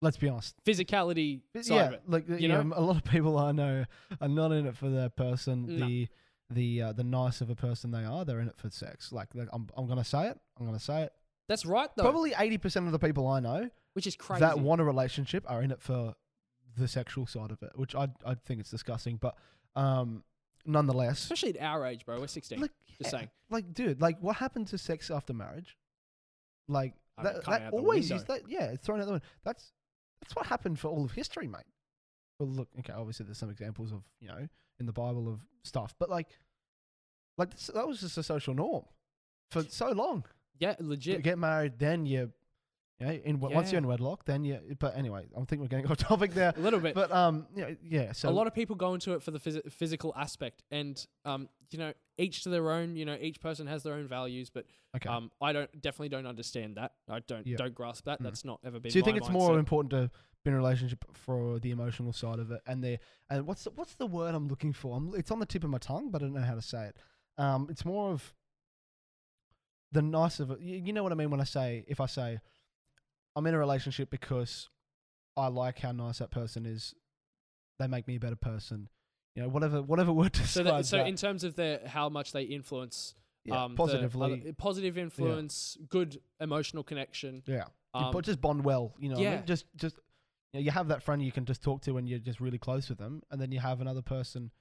[0.02, 0.56] Let's be honest.
[0.66, 2.02] physicality yeah, it.
[2.08, 2.78] like you you know, know?
[2.78, 3.86] a lot of people I know
[4.22, 5.86] are not in it for their person, No.
[5.86, 6.08] the
[6.50, 8.26] the uh, the nice of a person they are.
[8.26, 9.12] They're in it for sex.
[9.12, 10.38] Like they're- I'm I'm gonna say it.
[10.60, 11.14] I'm gonna say it.
[11.48, 12.04] That's right, though.
[12.04, 14.42] Probably eighty percent of the people I know which is crazy.
[14.42, 16.14] that want a relationship are in it for
[16.78, 19.18] the sexual side of it, which I I think it's disgusting.
[19.18, 19.36] But
[19.76, 20.24] um,
[20.66, 22.20] nonetheless, Especially at our age, bro.
[22.20, 22.60] We're 16.
[22.60, 23.30] like Just yeah, saying.
[23.50, 25.78] like dude, like what happened to sex after marriage?
[26.68, 28.16] Like I mean, that, coming that out the always window.
[28.16, 29.26] is that yeah, it's thrown out the window.
[29.44, 29.72] That's
[30.22, 31.62] that's what happened for all of history, mate.
[32.40, 34.48] Well, look, okay, obviously there's some examples of you know
[34.80, 36.28] in the Bible of stuff, but like,
[37.38, 38.84] like this, that was just a social norm
[39.52, 40.26] for so long.
[40.60, 41.24] Yeah, You legit.
[41.24, 42.32] get married, then you,
[43.00, 44.60] you know, in once you're in wedlock, then you.
[44.80, 46.54] But anyway, I think we're getting off topic there.
[46.56, 46.96] A little bit.
[46.96, 48.12] But um, you know, yeah.
[48.14, 51.50] So a lot of people go into it for the phys- physical aspect, and um,
[51.72, 52.96] you know, each to their own.
[52.96, 54.66] You know, each person has their own values, but
[54.96, 55.10] okay.
[55.10, 56.94] um, I don't definitely don't understand that.
[57.10, 57.58] I don't Yeah.
[57.58, 58.22] don't grasp that.
[58.22, 58.24] Mm.
[58.24, 58.92] That's not ever been.
[58.92, 60.10] So you think it's more important to
[60.46, 62.98] be in a relationship for the emotional side of it, and the
[63.30, 64.96] and what's the, what's the word I'm looking for?
[64.96, 66.86] I'm, it's on the tip of my tongue, but I don't know how to say
[66.86, 66.98] it.
[67.38, 68.34] Um, it's more of
[69.96, 70.60] the nice of it.
[70.62, 72.40] You, you know what I mean when I say if I say
[73.36, 74.70] I'm in a relationship because
[75.36, 76.94] I like how nice that person is,
[77.80, 78.88] they make me a better person.
[79.36, 81.08] You know, whatever whatever word So, describes that, so that.
[81.08, 84.54] in terms of their how much they influence yeah, um, the positively.
[84.58, 87.44] positive influence, good emotional connection.
[87.46, 88.94] yeah, you Um, bo- just bond well.
[89.00, 89.40] You know, what I mean?
[89.40, 89.46] yeah.
[89.46, 89.96] just just
[90.54, 92.58] you, know, you have that friend you can just talk to when you're just really
[92.58, 94.52] close with them, and then you have another person,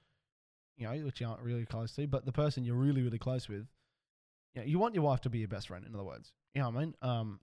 [0.77, 3.47] you know, which you aren't really close to, but the person you're really really close
[3.47, 3.65] with,
[4.55, 5.85] you know, you want your wife to be your best friend.
[5.85, 6.95] In other words, you know what I mean?
[7.01, 7.39] Um,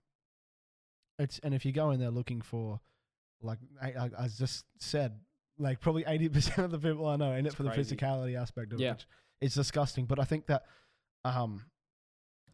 [1.19, 2.79] it's and if you go in there looking for,
[3.41, 5.19] like I, I, I just said,
[5.57, 7.95] like probably eighty percent of the people I know in it It's for crazy.
[7.95, 8.89] the physicality aspect of Yeah.
[8.89, 9.05] it, which
[9.41, 10.05] is disgusting.
[10.05, 10.63] But I think that,
[11.23, 11.63] um.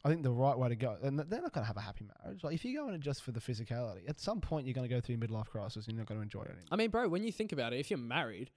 [0.06, 2.08] I think the right way to go, and they're not going to have a happy
[2.24, 2.42] marriage.
[2.42, 4.88] Like if you go in it just for the physicality, at some point you're going
[4.88, 6.68] to go through your midlife crisis and you're not going to enjoy it anymore.
[6.72, 8.50] I mean, bro, when you think about it, if you're married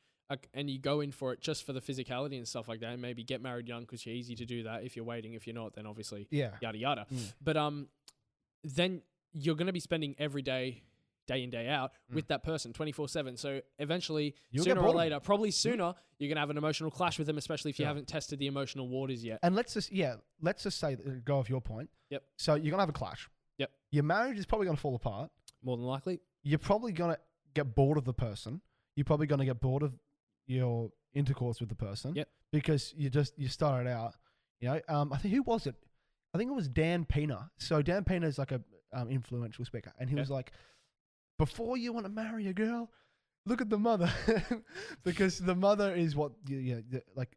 [0.55, 3.01] and you go in for it just for the physicality and stuff like that, and
[3.03, 4.85] maybe get married young because you're easy to do that.
[4.85, 7.07] If you're waiting, if you're not, then obviously Yeah, yada yada.
[7.13, 7.33] Mm.
[7.43, 7.89] But um,
[8.65, 10.83] then you're going to be spending every day,
[11.27, 12.17] day in day out Mm.
[12.17, 13.37] with that person, twenty four seven.
[13.37, 17.19] So eventually, You'll sooner or later, probably sooner, you're going to have an emotional clash
[17.19, 17.89] with them, especially if you Yeah.
[17.89, 19.39] haven't tested the emotional waters yet.
[19.43, 21.89] and let's just yeah, let's just say go off your point.
[22.11, 22.23] Yep.
[22.37, 23.29] So you're gonna have a clash.
[23.59, 23.71] Yep.
[23.91, 25.31] Your marriage is probably gonna fall apart.
[25.63, 27.19] More than likely, You're probably gonna
[27.55, 28.61] get bored of the person.
[28.97, 29.95] You're probably gonna get bored of
[30.47, 32.15] your intercourse with the person.
[32.15, 32.29] Yep.
[32.53, 34.15] Because you just you started out.
[34.61, 35.75] You know, um, I think who was it?
[36.35, 37.51] I think it was Dan Pena.
[37.59, 38.61] So Dan Pena is like a
[38.93, 40.21] um, influential speaker, and he Okay.
[40.21, 40.53] was like,
[41.39, 42.91] before you want to marry a girl,
[43.47, 44.11] look at the mother,
[45.05, 47.37] because the mother is what you, you the, like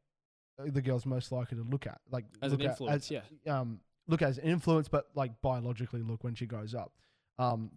[0.57, 3.11] the girl's most likely to look at, like as look an at influence, as,
[3.45, 3.59] yeah.
[3.59, 6.93] um, look as an influence, but like biologically look when she grows up.
[7.39, 7.71] Um,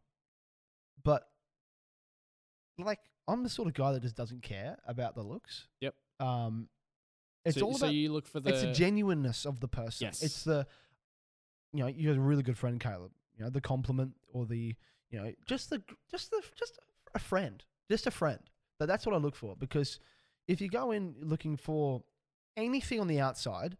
[1.05, 1.25] but
[2.79, 5.69] like I'm the sort of guy that just doesn't care about the looks.
[5.81, 5.95] Yep.
[6.19, 6.69] Um,
[7.45, 10.07] it's so, all so about you look for the it's the genuineness of the person.
[10.07, 10.23] Yes.
[10.23, 10.67] It's the
[11.73, 13.13] you know you have a really good friend, Caleb.
[13.37, 14.75] You know the compliment or the
[15.11, 16.79] you know just the just the just
[17.15, 18.41] a friend, just a friend.
[18.79, 20.01] But that's what I look for because
[20.47, 22.03] if you go in looking for
[22.57, 23.77] anything on the outside,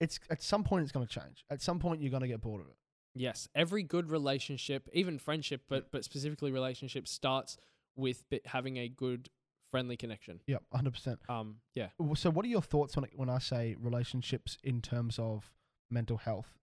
[0.00, 1.44] it's at some point it's going to change.
[1.50, 2.76] At some point you're going to get bored of it.
[3.14, 7.56] Yes, every good relationship, even friendship, but but specifically relationship, starts
[7.98, 9.28] with having a good
[9.70, 10.40] friendly connection.
[10.46, 11.18] Yeah, hundred percent.
[11.28, 11.88] Um, yeah.
[12.14, 15.50] So, what are your thoughts on it when I say relationships in terms of
[15.90, 16.54] mental health?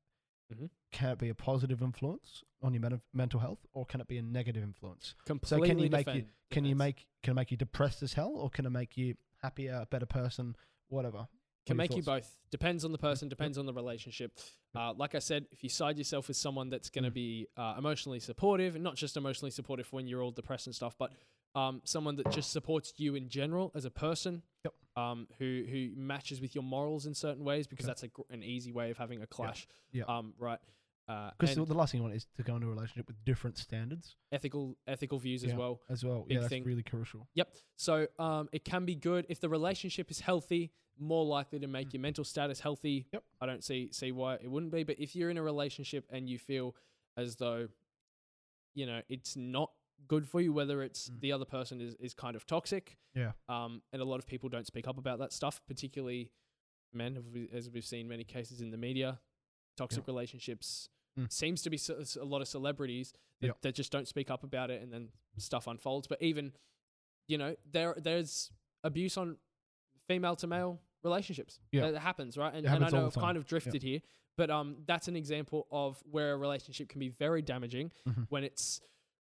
[0.53, 0.69] Mhm.
[0.91, 4.17] Can it be a positive influence on your men- mental health, or can it be
[4.17, 5.15] a negative influence?
[5.25, 8.13] Completely so, can you make you- Can you make can it make you depressed as
[8.13, 10.55] hell, or can it make you happier, a better person,
[10.87, 11.27] whatever?
[11.65, 12.37] Can make your you both.
[12.51, 13.27] Depends on the person.
[13.29, 14.31] Depends on the relationship.
[14.75, 17.13] Uh, like I said, if you side yourself with someone that's going to Mm.
[17.13, 20.95] be uh, emotionally supportive, and not just emotionally supportive when you're all depressed and stuff,
[20.97, 21.11] but
[21.55, 24.73] um, someone that just supports you in general as a person, Yep.
[24.97, 27.89] um, who who matches with your morals in certain ways, because Okay.
[27.91, 29.65] that's a, gr- an easy way of having a clash.
[29.91, 30.03] Yeah.
[30.07, 30.59] Um, right.
[31.07, 33.23] Uh, Because and the last thing you want is to go into a relationship with
[33.25, 35.81] different standards ethical ethical views as well.
[35.89, 36.23] as well.
[36.27, 36.63] Big yeah, that's thing.
[36.63, 37.27] really crucial.
[37.35, 37.55] Yep.
[37.75, 41.89] So um, it can be good if the relationship is healthy, more likely to make
[41.89, 41.93] Mm.
[41.93, 43.07] your mental status healthy.
[43.13, 43.23] Yep.
[43.39, 44.83] I don't see see why it wouldn't be.
[44.83, 46.75] But if you're in a relationship and you feel
[47.15, 47.67] as though,
[48.73, 49.71] you know, it's not
[50.07, 51.19] good for you, whether it's Mm.
[51.21, 52.97] the other person is, is kind of toxic.
[53.13, 53.33] Yeah.
[53.47, 56.31] Um, and a lot of people don't speak up about that stuff, particularly
[56.93, 59.19] men, as we've seen many cases in the media.
[59.75, 61.31] Toxic relationships Mm.
[61.31, 61.79] seems to be
[62.19, 63.61] a lot of celebrities that, Yep.
[63.61, 66.07] that just don't speak up about it, and then stuff unfolds.
[66.07, 66.51] But even,
[67.29, 68.51] you know, there there's
[68.83, 69.37] abuse on
[70.09, 71.61] female to male relationships.
[71.71, 71.91] Yeah.
[71.91, 72.53] that happens, right?
[72.53, 74.01] And, It and I know I've kind of drifted here,
[74.35, 78.27] but um, that's an example of where a relationship can be very damaging Mhm.
[78.29, 78.81] when it's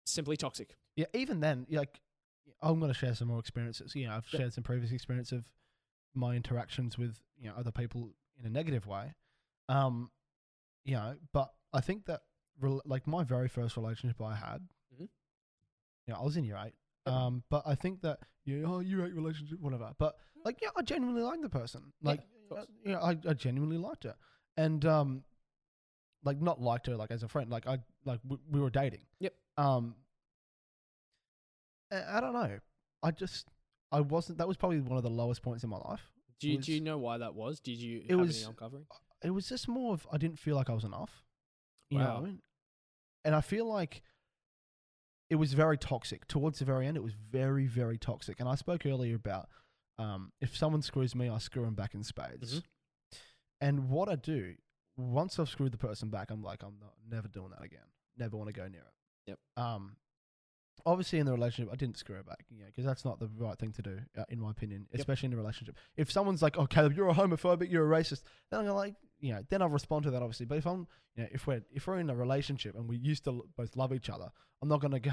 [0.07, 0.77] simply toxic.
[0.97, 2.01] Yeah, even then, like
[2.63, 3.95] I'm going to share some more experiences.
[3.95, 4.41] You know, I've Yep.
[4.41, 5.51] shared some previous experience of
[6.15, 9.15] my interactions with you know other people in a negative way.
[9.69, 10.11] Um,
[10.85, 12.21] you know, but I think that
[12.61, 15.09] rel- like my very first relationship I had, Mhm.
[16.07, 16.75] you know, I was in year eight.
[17.07, 19.93] Um, but I think that yeah, oh, year eight relationship, whatever.
[19.99, 21.93] But like, yeah, I genuinely liked the person.
[22.03, 22.21] Like,
[22.51, 24.15] uh, you know, I, I genuinely liked her,
[24.57, 25.25] and um,
[26.23, 27.51] like not liked her like as a friend.
[27.51, 29.05] Like I like we, we were dating.
[29.21, 29.35] Yep.
[29.59, 29.97] Um,
[31.93, 32.59] I, I don't know.
[33.03, 33.49] I just
[33.93, 34.39] I wasn't.
[34.39, 36.11] That was probably one of the lowest points in my life.
[36.41, 37.61] Do you, was- do you know why that was?
[37.61, 38.87] Did you It have was- any uncovering?
[39.25, 41.25] It was just more of I didn't feel like I was enough.
[41.91, 42.43] You know what I mean?
[43.25, 44.03] And I feel like
[45.31, 46.27] it was very toxic.
[46.27, 48.41] Towards the very end, it was very, very toxic.
[48.41, 49.49] And I spoke earlier about
[49.99, 52.61] um, if someone screws me, I screw them back in spades.
[52.61, 52.65] Mhm.
[53.61, 54.57] And what I do
[54.97, 57.87] once I've screwed the person back, I'm like, I'm not never doing that again.
[58.17, 58.95] Never want to go near it.
[59.29, 59.39] Yep.
[59.57, 59.97] Um,
[60.85, 63.29] obviously in the relationship, I didn't screw her back, you know, because that's not the
[63.39, 64.99] right thing to do, uh, in my opinion, Yep.
[65.01, 65.77] especially in a relationship.
[65.97, 69.33] If someone's like, "Oh, Caleb, you're a homophobic, you're a racist," then I'm like, you
[69.33, 70.47] know, then I'll respond to that obviously.
[70.47, 73.25] But if I'm, you know, if we're if we're in a relationship and we used
[73.25, 74.29] to l- both love each other,
[74.63, 75.01] I'm not gonna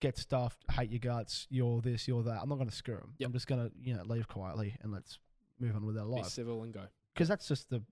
[0.00, 2.38] get stuffed, hate your guts, you're this, you're that.
[2.42, 3.14] I'm not gonna screw them.
[3.18, 3.26] Yep.
[3.28, 5.18] I'm just gonna, you know, leave quietly and let's
[5.58, 6.28] move on with our lives.
[6.28, 6.84] Be civil and go.
[7.14, 7.82] because that's just the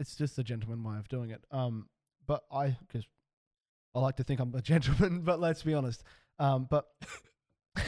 [0.00, 1.86] it's just the gentleman way of doing it um
[2.26, 3.06] but i because
[3.94, 6.02] i like to think i'm a gentleman but let's be honest
[6.40, 6.86] um but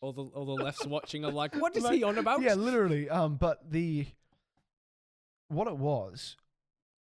[0.00, 2.42] All the all the lefts watching are like, what is he on about?
[2.42, 4.06] yeah literally um but the
[5.48, 6.36] what it was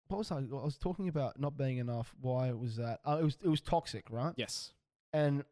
[0.08, 3.18] what was i i was talking about not being enough why it was that uh,
[3.20, 4.34] it was it was toxic right?
[4.38, 4.74] Yes.
[5.14, 5.44] and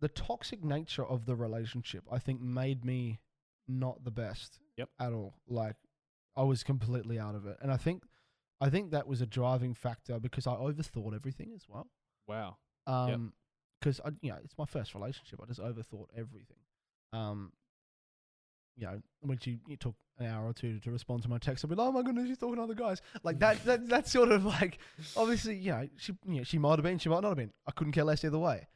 [0.00, 3.18] the toxic nature of the relationship i think made me
[3.66, 4.88] not the best Yep.
[5.00, 5.34] at all.
[5.48, 5.76] Like
[6.36, 7.56] i was completely out of it.
[7.60, 8.04] And i think
[8.60, 11.88] i think that was a driving factor because i overthought everything as well.
[12.26, 12.56] Wow.
[12.86, 13.32] um
[13.80, 15.40] because i you know it's my first relationship.
[15.42, 16.58] I just overthought everything.
[17.12, 17.52] Um
[18.78, 21.64] you know when she it took an hour or two to respond to my text
[21.64, 23.02] i'd be like oh my goodness she's talking to other guys.
[23.22, 24.78] Like that that that's sort of like
[25.16, 27.52] obviously you know she you know she might have been she might not have been.
[27.66, 28.66] I couldn't care less either way.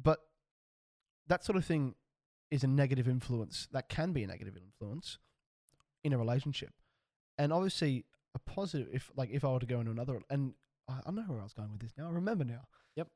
[0.00, 0.20] But
[1.26, 1.94] that sort of thing
[2.50, 5.18] is a negative influence that can be a negative influence
[6.04, 6.70] in a relationship.
[7.36, 10.54] And obviously a positive if like if i were to go into another and
[10.88, 12.62] i, I know where i was going with this now i remember now.
[12.96, 13.08] Yep.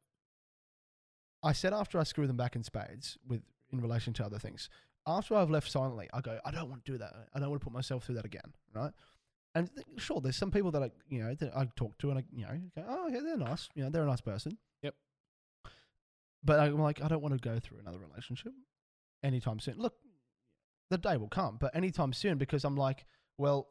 [1.42, 3.42] i said after i screw them back in spades with
[3.72, 4.68] in relation to other things
[5.06, 7.12] after i've left silently i go i don't want to do that.
[7.34, 8.92] I don't want to put myself through that again right?
[9.54, 12.18] And th- sure there's some people that i you know that i talk to and
[12.18, 13.68] i you know go oh yeah they're nice.
[13.74, 14.56] You know they're a nice person.
[14.82, 14.94] Yep.
[16.44, 18.52] but i'm like i don't want to go through another relationship
[19.22, 19.74] anytime soon.
[19.78, 19.94] Look
[20.90, 23.04] the day will come but anytime soon because i'm like
[23.38, 23.68] well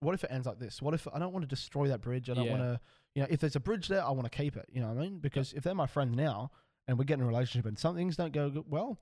[0.00, 0.82] what if it ends like this?
[0.82, 2.28] What if i don't want to destroy that bridge?
[2.28, 2.50] I don't Yeah.
[2.58, 2.80] want to
[3.14, 4.66] you know if there's a bridge there i want to keep it.
[4.72, 5.18] You know what i mean?
[5.18, 6.50] Because if they're my friends now
[6.88, 8.98] and we get in a relationship and some things don't go well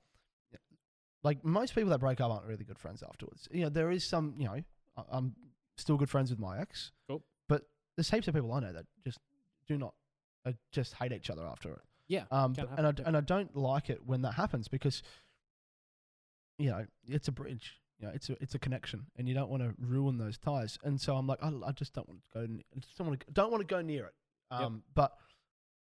[1.22, 4.04] like most people that break up aren't really good friends afterwards you know there is
[4.04, 4.58] some you know
[4.96, 5.34] I- i'm
[5.76, 7.22] still good friends with my ex Cool.
[7.48, 7.62] but
[7.96, 9.18] there's heaps of people i know that just
[9.68, 9.94] do not
[10.46, 12.24] uh, just hate each other after it Yeah.
[12.30, 14.68] um, Can but- and I, happen, d- and I don't like it when that happens
[14.68, 15.02] because,
[16.58, 17.80] you know, it's a bridge.
[17.98, 20.78] You know, it's a it's a connection, and you don't want to ruin those ties.
[20.82, 22.44] And so I'm like, I, I just don't want to go.
[22.44, 24.14] n- I just don't want to don't want to go near it.
[24.50, 24.60] Yep.
[24.60, 25.12] Um, but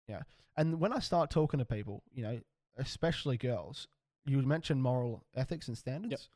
[0.07, 0.21] yeah,
[0.57, 2.39] and when I start talking to people, you know,
[2.77, 3.87] especially girls,
[4.25, 6.29] you mentioned moral ethics and standards.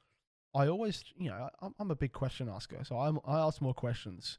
[0.55, 3.61] I always, you know, I- I'm, I'm a big question asker, so I'm, I ask
[3.61, 4.37] more questions.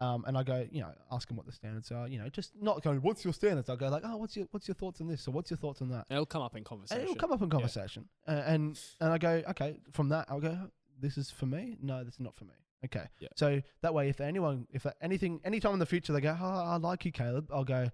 [0.00, 2.08] Um, and I go, you know, ask them what the standards are.
[2.08, 3.70] You know, just not going, what's your standards?
[3.70, 5.26] I'll go like, oh, what's your what's your thoughts on this?
[5.28, 6.06] Or what's your thoughts on that?
[6.10, 7.02] And it'll come up in And conversation.
[7.04, 8.08] it'll come up in conversation.
[8.26, 10.58] Uh, and and I go, okay, from that I'll go,
[11.00, 11.78] this is for me.
[11.80, 12.54] No, this is not for me.
[12.84, 13.06] Okay.
[13.20, 13.28] Yeah.
[13.36, 16.76] So that way, if anyone, if anything, anytime in the future they go, oh, I
[16.76, 17.88] like you, Caleb, I'll go,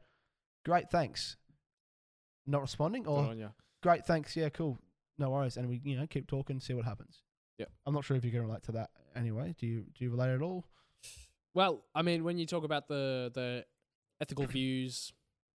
[0.64, 1.36] great, thanks.
[2.46, 3.48] Not responding, or on ya.
[3.82, 4.78] great, thanks, yeah, cool,
[5.20, 7.22] no worries, and we you know keep talking, see what happens.
[7.58, 7.70] Yep.
[7.86, 9.54] I'm not sure if you can relate to that anyway.
[9.58, 10.64] Do you do you relate at all?
[11.54, 13.64] Well, I mean, when you talk about the the
[14.20, 15.12] ethical views,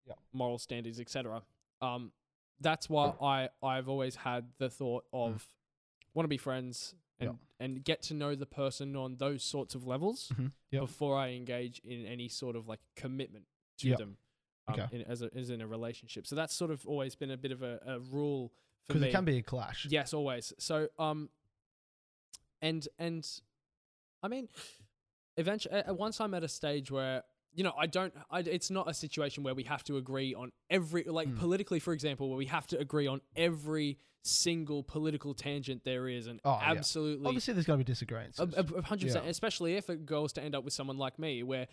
[0.07, 0.13] Yeah.
[0.33, 1.41] moral standards, etc.,
[1.81, 2.11] um,
[2.61, 5.45] that's why I I've always had the thought of
[6.13, 7.33] want to be friends and Mm.
[7.33, 7.65] Yeah.
[7.65, 10.47] and get to know the person on those sorts of levels Mm-hmm.
[10.71, 10.81] Yep.
[10.81, 13.45] before I engage in any sort of like commitment
[13.79, 13.97] to Yep.
[13.97, 14.17] them.
[14.67, 14.87] Um, Okay.
[14.97, 17.51] in, as a, as in a relationship, so that's sort of always been a bit
[17.51, 18.51] of a, a rule
[18.87, 19.87] Because it can be a clash.
[19.89, 20.53] Yes, always.
[20.59, 21.29] So, um,
[22.61, 23.27] and and,
[24.23, 24.47] I mean,
[25.37, 28.13] eventually, at once I'm at a stage where you know I don't.
[28.29, 31.37] I, it's not a situation where we have to agree on every like Mm.
[31.37, 36.27] politically, for example, where we have to agree on every single political tangent there is,
[36.27, 36.71] and Oh, yeah.
[36.71, 37.27] absolutely.
[37.27, 38.39] Obviously, there's going to be disagreements.
[38.39, 41.67] Hundred percent, especially if it goes to end up with someone like me, where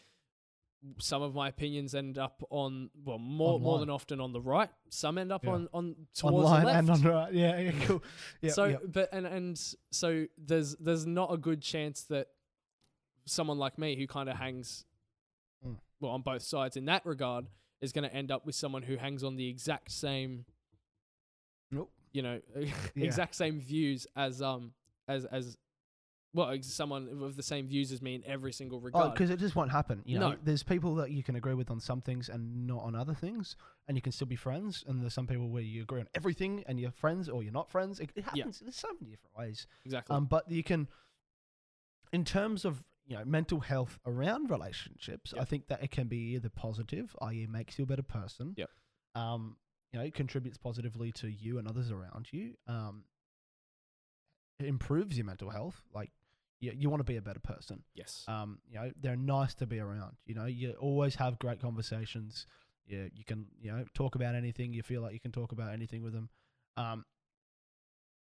[0.98, 4.68] some of my opinions end up on well more more than often on the right.
[4.88, 5.50] Some end up Yeah.
[5.52, 6.78] on on towards Online the left.
[6.78, 7.32] and on the right.
[7.34, 8.02] Yeah, yeah, cool.
[8.40, 8.76] Yeah, so, yeah.
[8.84, 12.28] but and and so there's there's not a good chance that
[13.24, 14.84] someone like me who kind of hangs
[15.64, 15.76] Mm.
[16.00, 17.46] well on both sides in that regard
[17.80, 20.44] is going to end up with someone who hangs on the exact same
[21.70, 21.90] Nope.
[22.12, 22.40] you know
[22.96, 24.72] exact same views as um
[25.06, 25.56] as as
[26.34, 29.12] well someone with the same views as me in every single Oh, regard.
[29.12, 30.02] because it just won't happen.
[30.06, 30.38] You know, No.
[30.42, 33.54] there's people that you can agree with on some things and not on other things,
[33.86, 34.82] and you can still be friends.
[34.86, 37.70] And there's some people where you agree on everything and you're friends or you're not
[37.70, 38.00] friends.
[38.00, 38.44] It, it Yeah.
[38.44, 38.60] happens.
[38.60, 39.66] There's so many different ways.
[39.84, 40.16] exactly.
[40.16, 40.88] Um, but you can,
[42.12, 46.34] in terms of you know mental health around relationships, I think that it can be
[46.36, 48.54] either positive, i.e., makes you a better person.
[48.56, 48.66] Yeah.
[49.14, 49.56] Um,
[49.92, 52.54] you know, it contributes positively to you and others around you.
[52.66, 53.04] Um,
[54.58, 55.82] it improves your mental health.
[55.92, 56.10] Like,
[56.62, 57.82] you, you want to be a better person.
[57.94, 58.24] yes.
[58.28, 60.16] Um, you know, they're nice to be around.
[60.24, 62.46] You know, you always have great conversations.
[62.86, 64.72] You you can you know talk about anything.
[64.72, 66.28] You feel like you can talk about anything with them.
[66.76, 67.04] Um,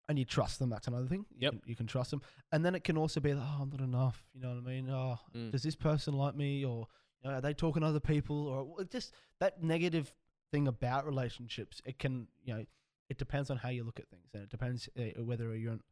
[0.09, 0.71] and you trust them.
[0.71, 1.27] That's another thing.
[1.31, 1.53] You Yep.
[1.53, 2.23] can, you can trust them.
[2.53, 4.25] And then it can also be like, oh, I'm not enough.
[4.33, 4.88] You know what I mean?
[4.91, 5.51] Oh, Mm.
[5.53, 6.64] does this person like me?
[6.64, 6.87] Or
[7.23, 8.47] you know, are they talking to other people?
[8.47, 10.14] Or just that negative
[10.51, 11.83] thing about relationships.
[11.85, 12.64] It can you know,
[13.11, 15.83] it depends on how you look at things, and it depends uh, whether you're an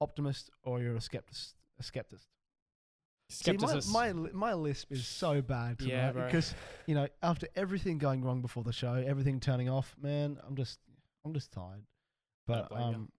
[0.00, 1.36] optimist or you're a skeptic.
[1.78, 2.18] A skeptic.
[3.30, 3.82] Skepticism.
[3.82, 6.24] See, my, my my lisp is so bad tonight Yeah, bro.
[6.26, 6.54] because
[6.86, 10.78] you know after everything going wrong before the show, everything turning off, man, I'm just
[11.24, 11.84] I'm just tired.
[12.46, 12.86] But blame ya.
[12.88, 13.12] um,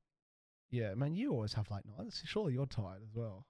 [0.71, 2.23] yeah, man, you always have late nights.
[2.25, 3.45] Surely you're tired as well.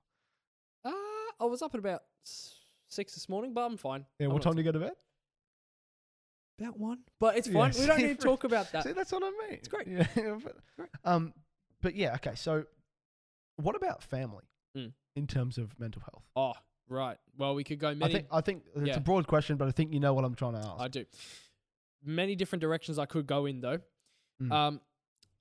[0.83, 0.91] uh,
[1.39, 2.55] I was up at about s-
[2.89, 4.05] six this morning, but I'm fine.
[4.19, 4.93] Yeah, I'm what not time do you go to bed?
[6.59, 7.71] About one, but it's fine.
[7.73, 8.83] Yeah, we don't need to talk about that.
[8.83, 9.53] See, that's what I mean.
[9.59, 9.87] It's great.
[9.87, 10.05] Yeah,
[10.43, 10.89] but, Great.
[11.05, 11.33] um,
[11.81, 12.35] but yeah, okay.
[12.35, 12.65] So,
[13.55, 14.43] what about family
[14.77, 14.93] Mm.
[15.15, 16.23] in terms of mental health?
[16.35, 16.53] Oh,
[16.87, 17.17] right.
[17.37, 18.13] Well, we could go I many.
[18.13, 18.97] think I think it's yeah.
[18.97, 20.79] a broad question, but I think you know what I'm trying to ask.
[20.79, 21.05] I do.
[22.03, 23.79] Many different directions I could go in though.
[24.41, 24.51] Mm.
[24.51, 24.81] Um,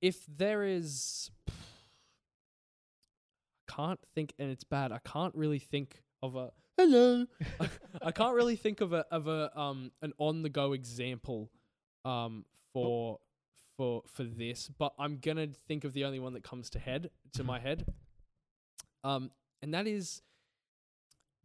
[0.01, 1.53] if there is, I
[3.73, 4.93] can't think, and it's bad.
[4.93, 7.27] I can't really think of a hello.
[8.03, 11.51] I can't really think of a of a um an on the go example,
[12.05, 13.19] um for
[13.77, 14.69] for for this.
[14.79, 17.87] But I'm gonna think of the only one that comes to head to my head.
[19.05, 19.31] Um,
[19.63, 20.23] and that is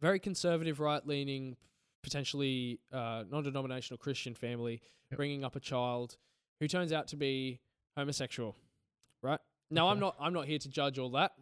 [0.00, 1.56] very conservative, right leaning,
[2.02, 5.18] potentially uh, non denominational Christian family Yep.
[5.18, 6.16] bringing up a child
[6.60, 7.60] who turns out to be
[7.96, 8.56] homosexual.
[9.22, 9.38] Right
[9.70, 11.32] now, I'm not I'm not here to judge all that.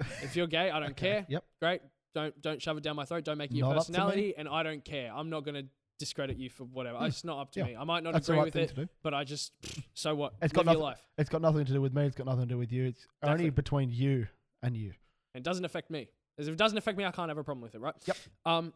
[0.22, 1.26] If you're gay, I don't Okay, care.
[1.28, 1.44] Yep.
[1.60, 1.80] Great.
[2.14, 3.24] Don't don't shove it down my throat.
[3.24, 3.96] Don't make it your Not up to me.
[3.96, 5.12] personality, and I don't care.
[5.14, 5.62] I'm not gonna
[5.98, 6.98] discredit you for whatever.
[6.98, 7.04] Hmm.
[7.04, 7.66] It's not up to Yeah.
[7.66, 7.76] me.
[7.76, 9.52] I might not That's agree right with it, but I just
[9.94, 10.34] so what?
[10.42, 11.02] It's got Live your nothing-.
[11.18, 12.04] It's got nothing to do with me.
[12.06, 12.86] It's got nothing to do with you.
[12.86, 13.50] It's only Exactly.
[13.50, 14.26] between you
[14.62, 14.92] and you.
[15.34, 16.08] It doesn't affect me.
[16.38, 17.94] As if it doesn't affect me, I can't have a problem with it, right?
[18.06, 18.16] Yep.
[18.46, 18.72] Um,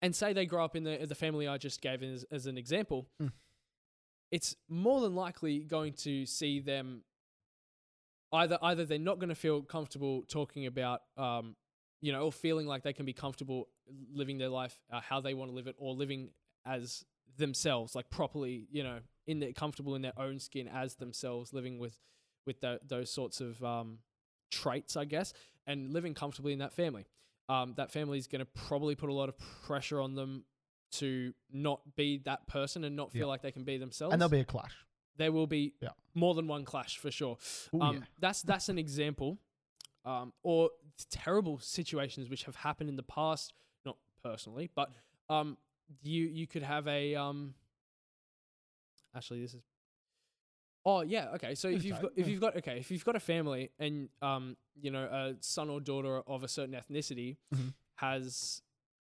[0.00, 2.58] and say they grow up in the the family I just gave as, as an
[2.58, 3.28] example, Hmm.
[4.30, 7.02] it's more than likely going to see them
[8.32, 11.54] either either they're not going to feel comfortable talking about um,
[12.00, 13.68] you know, or feeling like they can be comfortable
[14.12, 16.30] living their life uh, how they want to live it, or living
[16.66, 17.04] as
[17.36, 18.98] themselves, like properly, you know,
[19.28, 21.96] in their comfortable in their own skin as themselves, living with
[22.44, 23.98] with tho- those sorts of um,
[24.52, 25.32] traits, I guess,
[25.66, 27.06] and living comfortably in that family.
[27.48, 29.34] Um, that family is going to probably put a lot of
[29.66, 30.44] pressure on them
[30.92, 33.26] to not be that person and not feel Yeah.
[33.26, 34.12] like they can be themselves.
[34.12, 34.72] And there'll be a clash.
[35.16, 35.90] there will be Yeah.
[36.14, 37.36] more than one clash for sure.
[37.74, 38.02] Ooh, um, yeah.
[38.18, 39.38] That's that's an example,
[40.04, 40.70] um, or
[41.10, 43.52] terrible situations which have happened in the past.
[43.84, 44.90] Not personally, but
[45.28, 45.58] um,
[46.02, 47.54] you you could have a um.
[49.14, 49.62] Actually, this is.
[50.84, 51.54] Oh yeah, okay.
[51.54, 54.56] So if you've got if you've got okay if you've got a family and um
[54.74, 57.72] you know a son or daughter of a certain ethnicity Mhm.
[57.96, 58.62] has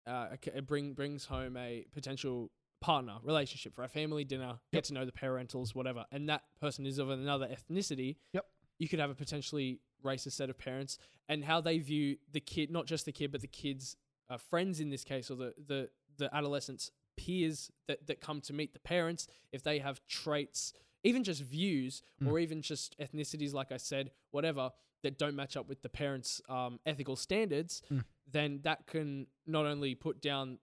[0.07, 2.51] uh a c- bring brings home a potential
[2.81, 6.87] partner relationship for a family dinner get to know the parentals whatever and that person
[6.87, 8.47] is of another ethnicity Yep.
[8.79, 10.97] you could have a potentially racist set of parents
[11.29, 13.97] and how they view the kid not just the kid but the kids
[14.31, 18.55] uh, friends in this case or the the the adolescents peers that that come to
[18.55, 20.73] meet the parents if they have traits
[21.03, 22.27] even just views Mm.
[22.29, 24.71] or even just ethnicities like i said whatever
[25.03, 28.05] that don't match up with the parents um, ethical standards Mm.
[28.31, 30.59] then that can not only put down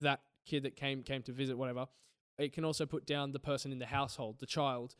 [0.00, 1.86] that kid that came came to visit whatever
[2.38, 4.94] it can also put down the person in the household the child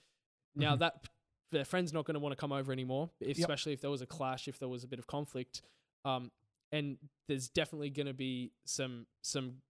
[0.54, 0.78] now Mhm.
[0.80, 1.06] that
[1.52, 4.02] their friend's not going to want to come over anymore if, especially if there was
[4.02, 5.62] a clash if there was a bit of conflict
[6.04, 6.30] um,
[6.72, 6.98] and
[7.28, 9.62] there's definitely going to be some some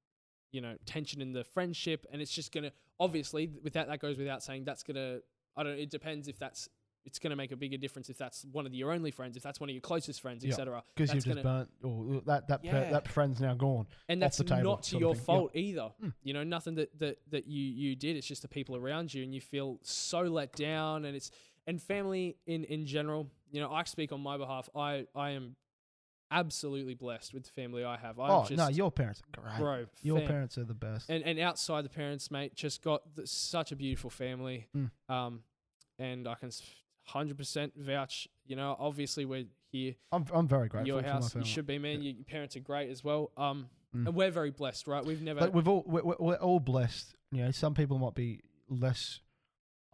[0.52, 4.00] you know tension in the friendship and it's just going to obviously with that that
[4.00, 5.20] goes without saying that's going to
[5.56, 6.68] i don't it depends if that's
[7.04, 9.42] it's going to make a bigger difference if that's one of your only friends if
[9.42, 10.50] that's one of your closest friends Yeah.
[10.52, 13.86] etc Because you've just burnt, or that that per- that friend's now gone.
[14.08, 15.14] and that's table not to your.
[15.14, 15.20] Yeah.
[15.20, 16.12] fault either Mm.
[16.22, 19.22] you know nothing that, that that you you did it's just the people around you
[19.22, 21.30] and you feel so let down and it's
[21.68, 25.54] and family in in general you know i speak on my behalf i i am
[26.30, 29.58] absolutely blessed with the family i have i'm oh just no, your parents are great.
[29.58, 31.08] bro your fam- parents are the best.
[31.08, 34.90] and and outside the parents mate just got th- such a beautiful family Mm.
[35.08, 35.42] um
[35.98, 36.50] and i can
[37.14, 41.44] 100% vouch you know obviously we're here I'm I'm very grateful your for house you
[41.44, 42.12] should be man Yeah.
[42.14, 44.06] your, parents are great as well um Mm.
[44.08, 47.14] and we're very blessed right we've never But we've all we're, we're- we're all blessed.
[47.30, 49.20] You know, some people might be less.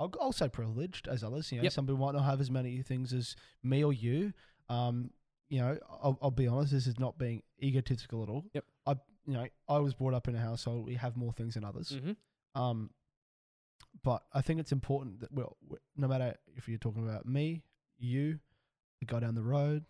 [0.00, 1.52] I'll, I'll say privileged as others.
[1.52, 1.72] You know, Yep.
[1.72, 4.32] some people might not have as many things as me or you.
[4.70, 5.10] Um,
[5.52, 6.72] you know, I'll, I'll be honest.
[6.72, 8.42] This is not being egotistical at all.
[8.54, 8.64] Yep.
[8.86, 8.92] I,
[9.26, 11.92] you know, I was brought up in a household we have more things than others.
[11.92, 12.16] Mhm.
[12.54, 12.88] Um,
[14.02, 17.62] but I think it's important that well, w- no matter if you're talking about me,
[17.98, 18.38] you,
[19.00, 19.84] the guy down the road,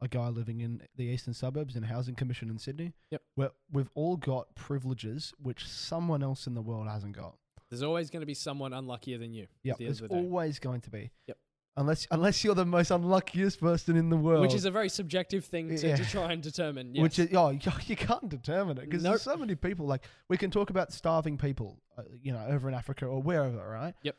[0.00, 2.92] a guy living in the eastern suburbs in a housing commission in Sydney.
[3.12, 3.22] Yep.
[3.36, 7.36] Where we've all got privileges which someone else in the world hasn't got.
[7.68, 9.46] There's always going to be someone unluckier than you.
[9.62, 11.12] Yeah, the there's the always going to be.
[11.28, 11.38] Yep.
[11.80, 14.42] Unless unless you're the most unluckiest person in the world.
[14.42, 15.96] Which is a very subjective thing to, Yeah.
[15.96, 16.94] to try and determine.
[16.94, 17.02] Yes.
[17.02, 19.12] Which is oh you, you can't determine it because Nope.
[19.12, 22.68] there's so many people like we can talk about starving people, uh, you know, over
[22.68, 23.94] in Africa or wherever, right?
[24.02, 24.16] Yep.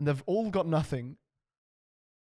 [0.00, 1.16] And they've all got nothing.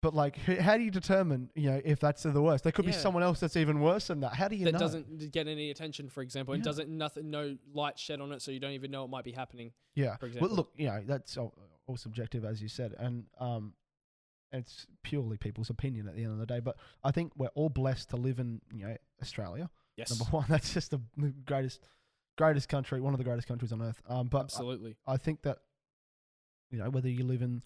[0.02, 2.64] But like, h- how do you determine, you know, if that's the worst?
[2.64, 2.98] There could be Yeah.
[2.98, 4.34] someone else that's even worse than that.
[4.34, 4.80] How do you that know?
[4.80, 6.70] doesn't get any attention, for example, and Yeah.
[6.72, 9.32] doesn't nothing, no light shed on it, so you don't even know it might be
[9.32, 9.74] happening.
[9.94, 10.16] Yeah.
[10.16, 10.56] for Well, example.
[10.56, 11.54] look, you know, that's all,
[11.86, 13.74] all subjective, as you said, and um,
[14.52, 16.60] it's purely people's opinion at the end of the day.
[16.60, 19.70] But I think we're all blessed to live in, you know, Australia.
[19.98, 21.02] Yes, Number one, that's just the
[21.46, 21.82] greatest,
[22.38, 24.02] greatest country, one of the greatest countries on earth.
[24.08, 24.96] Um, but I- absolutely.
[25.08, 25.60] I think that
[26.70, 27.62] you know whether you live in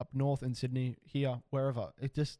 [0.00, 2.38] up north in Sydney, here, wherever, it just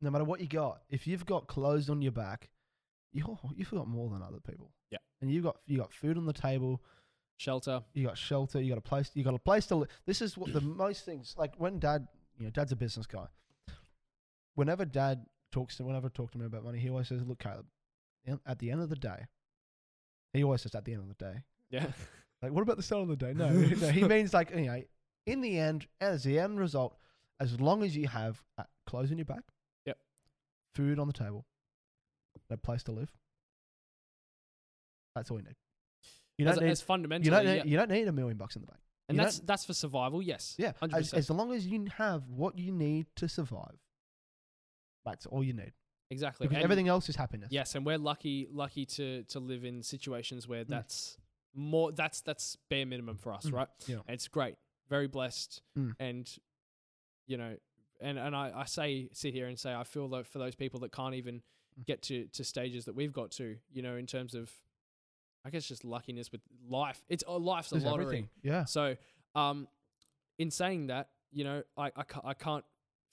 [0.00, 2.50] no matter what you got, if you've got clothes on your back,
[3.12, 4.72] you you've got more than other people.
[4.90, 4.98] Yeah.
[5.22, 6.82] and you got you got food on the table,
[7.38, 7.82] Shelter.
[7.94, 9.88] you got shelter, you got a place, you got a place to live.
[10.06, 13.26] This is what the most things like when dad, you know, dad's a business guy.
[14.54, 17.38] Whenever dad talks to, whenever I talk to me about money, he always says, "Look,
[17.38, 17.66] Caleb,
[18.46, 19.26] at the end of the day."
[20.32, 21.86] He always says, "At the end of the day." Yeah.
[22.42, 23.32] Like, what about the start of the day?
[23.34, 24.82] No, no, he means like you know,
[25.26, 26.96] in the end, as the end result,
[27.38, 29.44] as long as you have uh, clothes on your back,
[29.86, 29.96] Yep.
[30.74, 31.46] food on the table,
[32.50, 33.12] a place to live,
[35.14, 35.54] that's all you need.
[36.38, 37.64] You don't need, as fundamentally, you don't need, yeah.
[37.64, 38.80] you don't need a million bucks in the bank.
[39.12, 40.20] And you that's that's for survival.
[40.22, 40.54] Yes.
[40.58, 43.78] Yeah, as, as long as you have what you need to survive,
[45.04, 45.72] that's all you need.
[46.10, 46.46] Exactly.
[46.46, 47.48] Because And everything else is happiness.
[47.50, 50.68] Yes, and we're lucky lucky to to live in situations where Mm.
[50.68, 51.16] that's
[51.54, 53.68] more that's that's bare minimum for us, Mm, right?
[53.86, 53.96] yeah.
[54.06, 54.56] And it's great.
[54.88, 55.62] Very blessed.
[55.78, 55.94] Mm.
[55.98, 56.38] And
[57.26, 57.56] you know,
[58.00, 60.80] and and I, I say sit here and say I feel that for those people
[60.80, 61.42] that can't even
[61.80, 61.86] Mm.
[61.86, 64.52] get to to stages that we've got to, you know, in terms of
[65.44, 67.02] I guess just luckiness with life.
[67.08, 68.04] It's oh, life's a There's lottery.
[68.04, 68.28] everything.
[68.42, 68.64] Yeah.
[68.64, 68.96] So,
[69.34, 69.66] um,
[70.38, 72.64] in saying that, you know, I, I, ca- I can't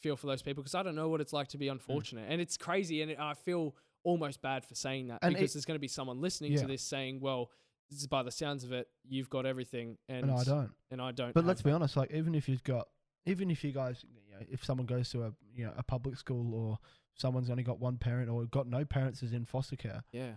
[0.02, 1.62] feel for those people because I don't know what it's like to Mm.
[1.62, 2.28] be unfortunate.
[2.30, 3.02] And it's crazy.
[3.02, 5.80] And it, I feel almost bad for saying that And because it- there's going to
[5.80, 6.62] be someone listening Yeah.
[6.62, 7.52] to this saying, well,
[7.90, 10.72] this is by the sounds of it, you've got everything and, And I don't.
[10.92, 11.34] and I don't.
[11.34, 12.88] But let's be that." honest, like even if you've got,
[13.26, 16.16] even if you guys, you know, if someone goes to a you know a public
[16.18, 16.78] school or
[17.16, 20.04] someone's only got one parent or got no parents is in foster care.
[20.12, 20.34] Yeah.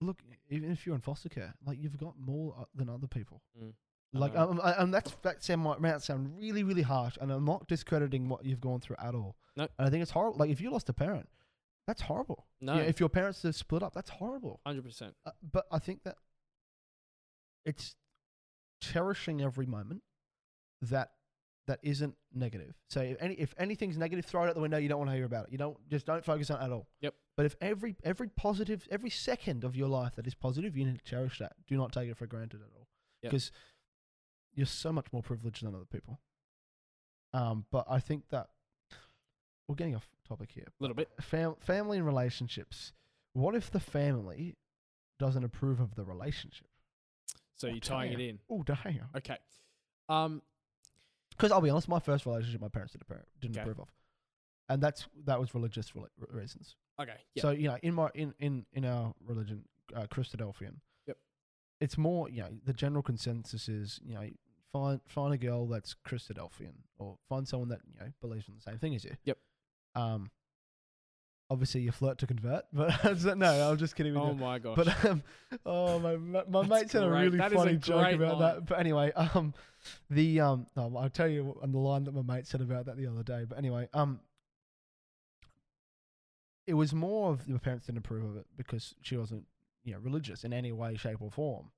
[0.00, 0.18] Look,
[0.48, 3.42] even if you're in foster care, like you've got more uh, than other people.
[3.60, 3.72] Mm.
[4.12, 7.44] Like, um, I- and that's that sound might, might sound really, really harsh, and I'm
[7.44, 9.36] not discrediting what you've gone through at all.
[9.56, 9.68] No.
[9.78, 10.38] and I think it's horrible.
[10.38, 11.28] Like if you lost a parent,
[11.86, 12.46] that's horrible.
[12.60, 12.74] No.
[12.74, 14.60] You know, if your parents are split up, that's horrible.
[14.64, 15.14] Hundred percent.
[15.26, 16.16] Uh, but I think that
[17.66, 17.96] it's
[18.80, 20.02] cherishing every moment
[20.80, 21.10] that
[21.68, 22.74] that isn't negative.
[22.88, 24.78] So if any if anything's negative, throw it out the window.
[24.78, 25.52] You don't want to hear about it.
[25.52, 26.88] You don't just don't focus on it at all.
[27.00, 27.14] Yep.
[27.36, 30.98] But if every every positive every second of your life that is positive, you need
[30.98, 31.52] to cherish that.
[31.68, 32.88] Do not take it for granted at all.
[33.22, 33.30] Yep.
[33.32, 33.52] Because
[34.54, 36.18] you're so much more privileged than other people.
[37.32, 38.48] Um, but I think that
[39.68, 40.66] we're getting off topic here.
[40.66, 41.10] A little bit.
[41.20, 42.92] Fam- family and relationships.
[43.34, 44.56] What if the family
[45.18, 46.66] doesn't approve of the relationship?
[47.56, 48.38] So Oh, you're tying it in.
[48.50, 49.08] Oh, damn.
[49.16, 49.36] Okay.
[50.08, 50.40] Um.
[51.38, 53.62] Because I'll be honest, my first relationship, my parents didn't approve, didn't Okay.
[53.62, 53.88] approve of,
[54.68, 56.74] and that's that was religious rela- reasons.
[57.00, 57.16] Okay.
[57.34, 57.42] Yeah.
[57.42, 59.64] So you know, in my in in in our religion,
[59.94, 61.16] uh, Christadelphian, Yep.
[61.80, 64.28] it's more you know the general consensus is you know
[64.72, 68.60] find find a girl that's Christadelphian or find someone that you know believes in the
[68.60, 69.16] same thing as you.
[69.24, 69.38] Yep.
[69.94, 70.30] Um.
[71.50, 74.14] Obviously, you flirt to convert, but no, I'm just kidding.
[74.16, 74.38] oh don't.
[74.38, 74.76] my gosh.
[74.76, 75.22] But um,
[75.64, 78.38] oh my my, my That's mate said a really That is a funny joke about
[78.38, 78.54] line.
[78.54, 78.66] that.
[78.66, 79.54] But anyway, um,
[80.10, 82.98] the um, no, I'll tell you on the line that my mate said about that
[82.98, 83.46] the other day.
[83.48, 84.20] But anyway, um,
[86.66, 89.44] it was more of the parents didn't approve of it because she wasn't
[89.84, 91.70] you know religious in any way, shape, or form.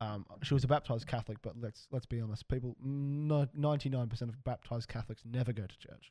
[0.00, 4.30] Um, she was a baptized Catholic, but let's let's be honest, people, ninety nine percent
[4.30, 6.10] of baptized Catholics never go to church.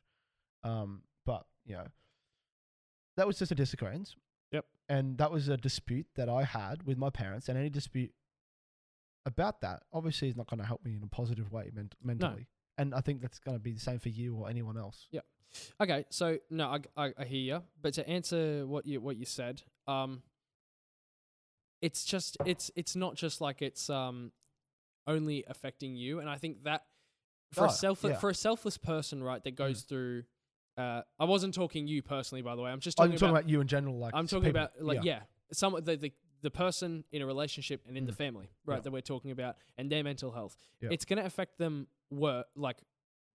[0.62, 1.86] Um, but you know,
[3.16, 4.14] that was just a disagreement.
[4.52, 4.64] Yep.
[4.88, 8.12] And that was a dispute that I had with my parents, and any dispute
[9.26, 12.48] about that obviously is not going to help me in a positive way ment- mentally.
[12.78, 15.06] And I think that's going to be the same for you or anyone else.
[15.80, 19.24] Okay, so no, I, I, I hear you, but to answer what you what you
[19.26, 20.22] said, um,
[21.82, 24.32] it's just it's it's not just like it's um
[25.06, 26.84] only affecting you, and I think that
[27.52, 28.16] for Oh, a self yeah.
[28.18, 30.24] for a selfless person, right, that goes through.
[30.80, 32.70] Uh, I wasn't talking you personally, by the way.
[32.70, 33.98] I'm just talking, I'm talking, about, about, you in general.
[33.98, 34.62] Like I'm talking people.
[34.62, 35.20] about like yeah,
[35.52, 36.12] some the, the
[36.42, 38.16] the person in a relationship and in the Mm.
[38.16, 38.80] family, right, Yeah.
[38.80, 40.56] that we're talking about, and their mental health.
[40.80, 40.88] Yeah.
[40.92, 41.86] It's going to affect them.
[42.10, 42.78] Wor- like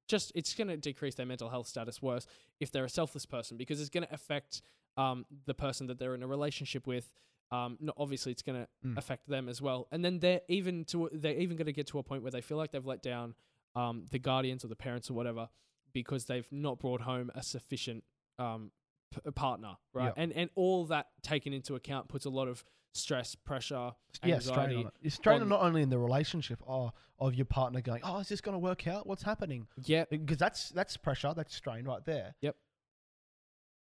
[0.08, 2.26] just it's going to decrease their mental health status worse
[2.60, 4.62] if they're a selfless person because it's going to affect
[4.98, 7.12] um, the person that they're in a relationship with.
[7.52, 8.98] Um, no, obviously, it's going to Mm.
[8.98, 12.00] affect them as well, and then they're even to they're even going to get to
[12.00, 13.36] a point where they feel like they've let down
[13.76, 15.48] um, the guardians or the parents or whatever
[15.96, 18.04] because they've not brought home a sufficient
[18.38, 18.70] um,
[19.12, 20.08] p- partner, right?
[20.08, 20.14] Yep.
[20.18, 23.92] And and all that taken into account puts a lot of stress, pressure,
[24.24, 25.12] yeah, strain on it.
[25.12, 28.42] Strain on- not only in the relationship oh, of your partner going, oh, is this
[28.42, 29.08] going to work out?
[29.08, 29.68] What's happening?
[29.86, 32.36] Yeah, Because that's that's pressure, that's strain right there.
[32.42, 32.58] Yep.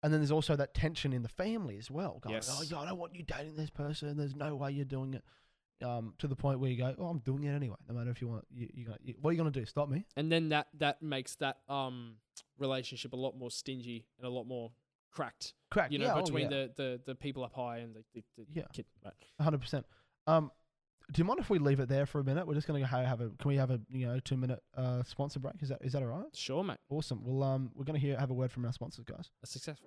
[0.01, 2.19] And then there's also that tension in the family as well.
[2.21, 2.67] Going, oh, Yes.
[2.71, 4.15] yeah, I don't want you dating this person.
[4.15, 5.23] There's no way you're doing it.
[5.83, 7.75] Um, to the point where you go, oh, I'm doing it anyway.
[7.89, 9.65] No matter if you want, you, you, gonna, you what are you gonna do?
[9.65, 10.05] Stop me?
[10.15, 12.15] and then that that makes that um
[12.57, 14.71] relationship a lot more stingy and a lot more
[15.11, 15.53] cracked.
[15.71, 15.91] Crack.
[15.91, 16.49] You know, yeah, oh, between yeah.
[16.49, 18.63] the, the the people up high and the, the, the Yeah.
[18.73, 18.85] kid.
[19.03, 19.13] Right.
[19.39, 19.85] hundred percent.
[20.27, 20.49] Um,
[21.11, 22.47] do you mind if we leave it there for a minute?
[22.47, 23.29] We're just gonna go have a.
[23.37, 25.55] Can we have a you know two minute uh sponsor break?
[25.61, 26.25] Is that is that all right?
[26.33, 26.77] Sure, mate.
[26.89, 27.21] Awesome.
[27.23, 29.29] Well, um, we're gonna hear have a word from our sponsors, guys.
[29.43, 29.77] A success.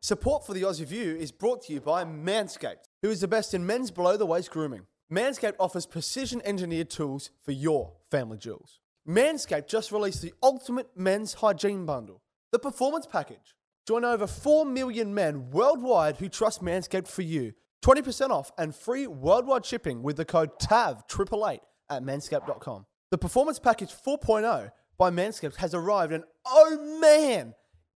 [0.00, 3.54] Support for the Aussie View is brought to you by Manscaped, who is the best
[3.54, 4.86] in men's below the waist grooming.
[5.12, 8.80] Manscaped offers precision engineered tools for your family jewels.
[9.06, 13.54] Manscaped just released the ultimate men's hygiene bundle, the Performance Package.
[13.86, 17.52] Join over 4 million men worldwide who trust Manscaped for you.
[17.84, 21.58] 20% off and free worldwide shipping with the code TAV888
[21.90, 22.86] at manscaped.com.
[23.10, 27.54] The Performance Package 4.0 by Manscaped has arrived and oh man,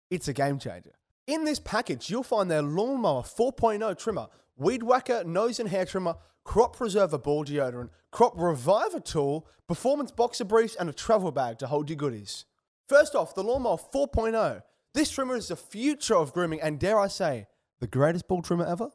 [0.09, 0.93] it's a game changer.
[1.27, 6.15] In this package, you'll find their Lawnmower 4.0 trimmer, Weed Whacker nose and hair trimmer,
[6.45, 11.67] Crop Preserver ball deodorant, Crop Reviver tool, performance boxer briefs, and a travel bag to
[11.67, 12.45] hold your goodies.
[12.87, 14.61] First off, the Lawnmower 4.0.
[14.93, 17.47] This trimmer is the future of grooming and, dare I say,
[17.79, 18.89] the greatest ball trimmer ever?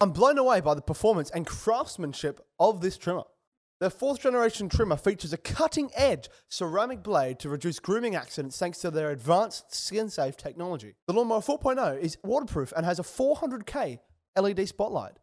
[0.00, 3.22] I'm blown away by the performance and craftsmanship of this trimmer.
[3.78, 8.78] The fourth generation trimmer features a cutting edge ceramic blade to reduce grooming accidents thanks
[8.78, 10.94] to their advanced skin safe technology.
[11.06, 14.00] The Lawnmower 4.0 is waterproof and has a 400K
[14.36, 15.14] LED spotlight.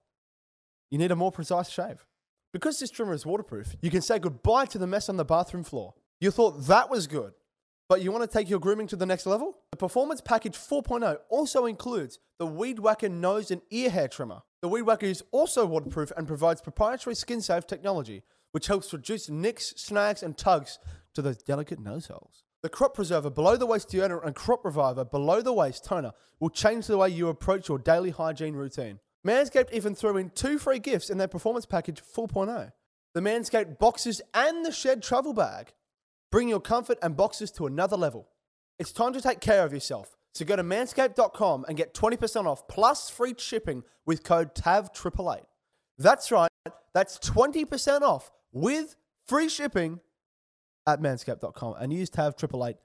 [0.92, 2.06] You need a more precise shave.
[2.52, 5.64] Because this trimmer is waterproof, you can say goodbye to the mess on the bathroom
[5.64, 5.96] floor.
[6.20, 7.34] You thought that was good,
[7.90, 9.58] but you want to take your grooming to the next level?
[9.72, 14.42] The Performance Package 4.0 also includes the Weed Whacker nose and ear hair trimmer.
[14.62, 19.30] The Weed Whacker is also waterproof and provides proprietary skin safe technology, which helps reduce
[19.30, 20.78] nicks, snags, and tugs
[21.16, 22.43] to those delicate nose holes.
[22.64, 26.50] The Crop Preserver Below the Waist Deodorant and Crop Reviver Below the Waist Toner will
[26.50, 29.02] change the way you approach your daily hygiene routine.
[29.28, 32.72] Manscaped even threw in two free gifts in their Performance Package 4.0
[33.14, 35.74] the Manscaped Boxes and the Shed Travel Bag.
[36.32, 38.30] Bring your comfort and boxes to another level.
[38.80, 40.16] It's time to take care of yourself.
[40.34, 45.42] So go to manscaped.com and get 20% off plus free shipping with code TAV888.
[45.98, 46.50] That's right,
[46.94, 48.96] that's 20% off with
[49.28, 50.00] free shipping
[50.88, 52.76] at manscaped.com and use TAV888.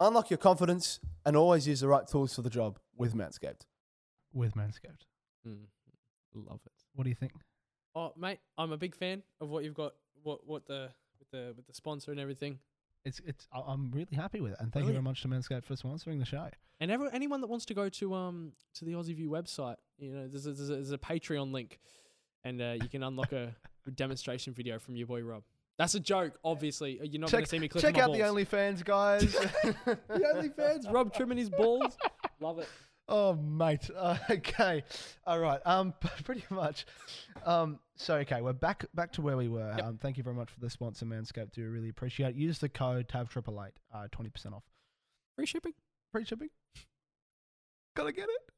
[0.00, 3.62] Unlock your confidence and always use the right tools for the job with Manscaped.
[4.32, 5.04] with Manscaped.
[5.46, 5.64] Mm,
[6.34, 6.72] love it.
[6.94, 7.32] What do you think?
[7.94, 9.92] Oh, mate, I'm a big fan of what you've got.
[10.22, 12.58] What what the with the with the sponsor and everything.
[13.04, 13.46] It's it's.
[13.52, 16.18] I- I'm really happy with it, and thank you very much to Manscaped for sponsoring
[16.18, 16.48] the show.
[16.80, 20.12] And every, anyone that wants to go to um to the Aussie View website, you
[20.12, 21.78] know, there's a, there's a, there's a Patreon link,
[22.44, 23.54] and uh, you can unlock a
[23.94, 25.42] demonstration video from your boy Rob.
[25.80, 27.00] That's a joke, obviously.
[27.00, 28.18] Uh, You're not going Check, to see me click check my out balls.
[28.18, 29.32] the OnlyFans, guys.
[29.62, 31.96] the OnlyFans, Rob trimming his balls.
[32.38, 32.68] Love it.
[33.08, 33.88] Oh, mate.
[33.96, 34.84] Uh, okay.
[35.26, 35.58] All right.
[35.64, 36.84] Um, pretty much.
[37.46, 39.72] Um, so okay, we're back back to where we were.
[39.74, 39.86] Yep.
[39.86, 41.52] Um, thank you very much for the sponsor, Manscaped.
[41.52, 42.36] Do really appreciate it.
[42.36, 44.64] Use the code TAV triple eight, uh, twenty percent off.
[45.36, 45.72] Free shipping.
[46.12, 46.50] Free shipping.
[47.96, 48.52] Gotta get it.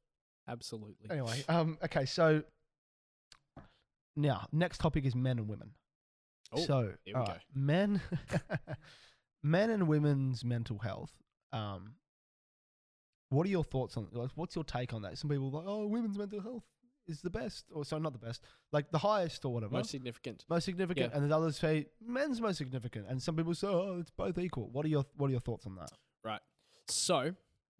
[0.48, 1.08] Absolutely.
[1.08, 1.44] Anyway.
[1.48, 1.78] Um.
[1.84, 2.04] Okay.
[2.04, 2.42] So
[4.16, 5.70] now, next topic is men and women.
[6.52, 7.32] Oh, so, here we all go.
[7.32, 8.00] right, men,
[9.42, 11.12] men and women's mental health.
[11.52, 11.94] Um,
[13.30, 14.08] what are your thoughts on?
[14.12, 15.16] Like, what's your take on that?
[15.18, 16.64] Some people are like, oh, women's mental health
[17.06, 18.42] is the best, or so not the best,
[18.72, 20.44] like the highest or whatever, Most significant.
[20.48, 21.10] most, significant.
[21.10, 21.16] yeah.
[21.16, 24.68] and then others say men's most significant, and some people say, oh, it's both equal.
[24.70, 25.90] What are your What are your thoughts on that?
[26.24, 26.40] Right.
[26.88, 27.34] So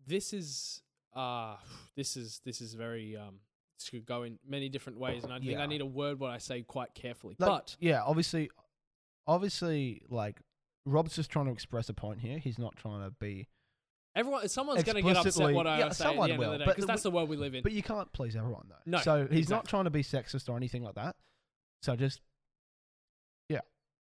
[0.07, 0.83] this is
[1.15, 1.57] uh
[1.95, 3.37] this is this is very um
[3.79, 5.63] this could go in many different ways and I think Yeah.
[5.63, 7.37] I need a word what I say quite carefully.
[7.39, 8.51] Like, but yeah, obviously,
[9.27, 10.41] obviously, like
[10.87, 12.39] Rob's just trying to express a point here.
[12.39, 13.49] He's not trying to be
[14.15, 16.59] everyone someone's going to get upset what I yeah, say at the end will, of
[16.59, 17.63] the day because that's the world we live in.
[17.63, 18.77] But you can't please everyone though.
[18.87, 21.17] No, So he's not trying to be sexist or anything like that.
[21.83, 22.21] So just
[23.49, 23.61] yeah,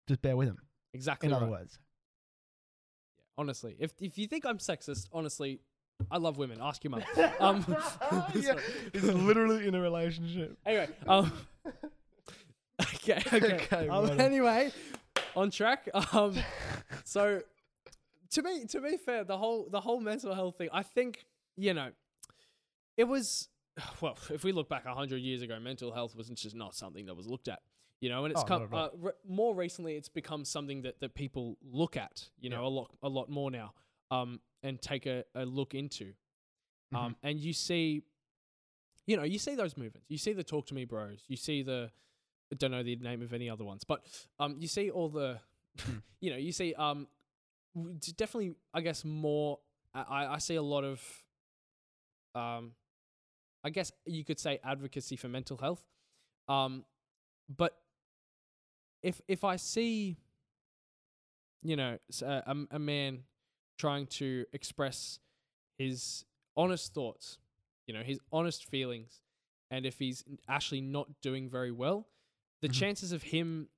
[0.07, 0.57] just bear with him.
[0.93, 1.77] exactly In other words.
[1.77, 1.83] Yeah,
[3.39, 5.61] Honestly, if if you think I'm sexist, honestly,
[6.09, 6.59] I love women.
[6.61, 7.03] Ask your mum.
[7.39, 7.63] Um,
[8.35, 8.55] yeah,
[8.93, 10.57] he's literally in a relationship.
[10.65, 11.31] Anyway, um,
[12.81, 13.53] okay, okay.
[13.53, 14.71] Okay, um, anyway,
[15.37, 15.87] on track.
[16.13, 16.35] Um,
[17.03, 17.41] so
[18.31, 21.25] to be to be fair, the whole the whole mental health thing, I think
[21.55, 21.89] you know,
[22.97, 23.49] it was
[24.01, 24.17] well.
[24.29, 27.27] If we look back hundred years ago, mental health wasn't just not something that was
[27.27, 27.59] looked at.
[27.99, 29.95] You know, and it's Oh, come uh, re- more recently.
[29.95, 32.29] It's become something that, that people look at.
[32.39, 32.67] You know, Yeah.
[32.67, 33.73] a lot a lot more now.
[34.11, 36.05] Um, and take a, a look into.
[36.05, 36.95] Mm-hmm.
[36.95, 38.03] Um, and you see,
[39.05, 40.09] you know, you see those movements.
[40.09, 41.23] You see the talk to me bros.
[41.27, 41.91] You see the,
[42.55, 44.05] don't know the name of any other ones, but
[44.39, 45.39] um, you see all the,
[45.79, 45.97] Hmm.
[46.21, 47.07] you know, you see um,
[48.17, 49.59] definitely, I guess more.
[49.93, 51.01] I, I I see a lot of,
[52.35, 52.71] um,
[53.63, 55.83] I guess you could say advocacy for mental health,
[56.47, 56.83] um,
[57.55, 57.77] but
[59.03, 60.17] if if I see,
[61.63, 63.19] you know, a, a man
[63.77, 65.19] trying to express
[65.77, 66.25] his
[66.55, 67.37] honest thoughts,
[67.85, 69.21] you know, his honest feelings,
[69.69, 72.07] and if he's actually not doing very well,
[72.61, 72.73] the Mhm.
[72.73, 73.69] chances of him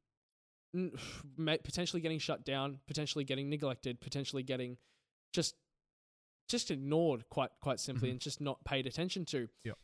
[1.64, 4.78] potentially getting shut down, potentially getting neglected, potentially getting
[5.34, 5.56] just
[6.48, 8.14] just ignored quite quite simply Mhm.
[8.14, 9.50] and just not paid attention to.
[9.64, 9.78] Yep.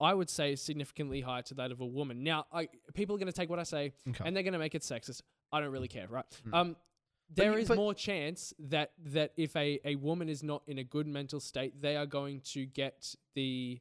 [0.00, 2.22] I would say is significantly higher to that of a woman.
[2.24, 4.24] Now, I people are going to take what I say Okay.
[4.26, 5.22] and they're going to make it sexist.
[5.52, 6.28] I don't really care, right?
[6.46, 6.54] Mm.
[6.54, 6.76] Um,
[7.30, 10.78] there you- is but- more chance that that if a, a woman is not in
[10.78, 13.80] a good mental state, they are going to get the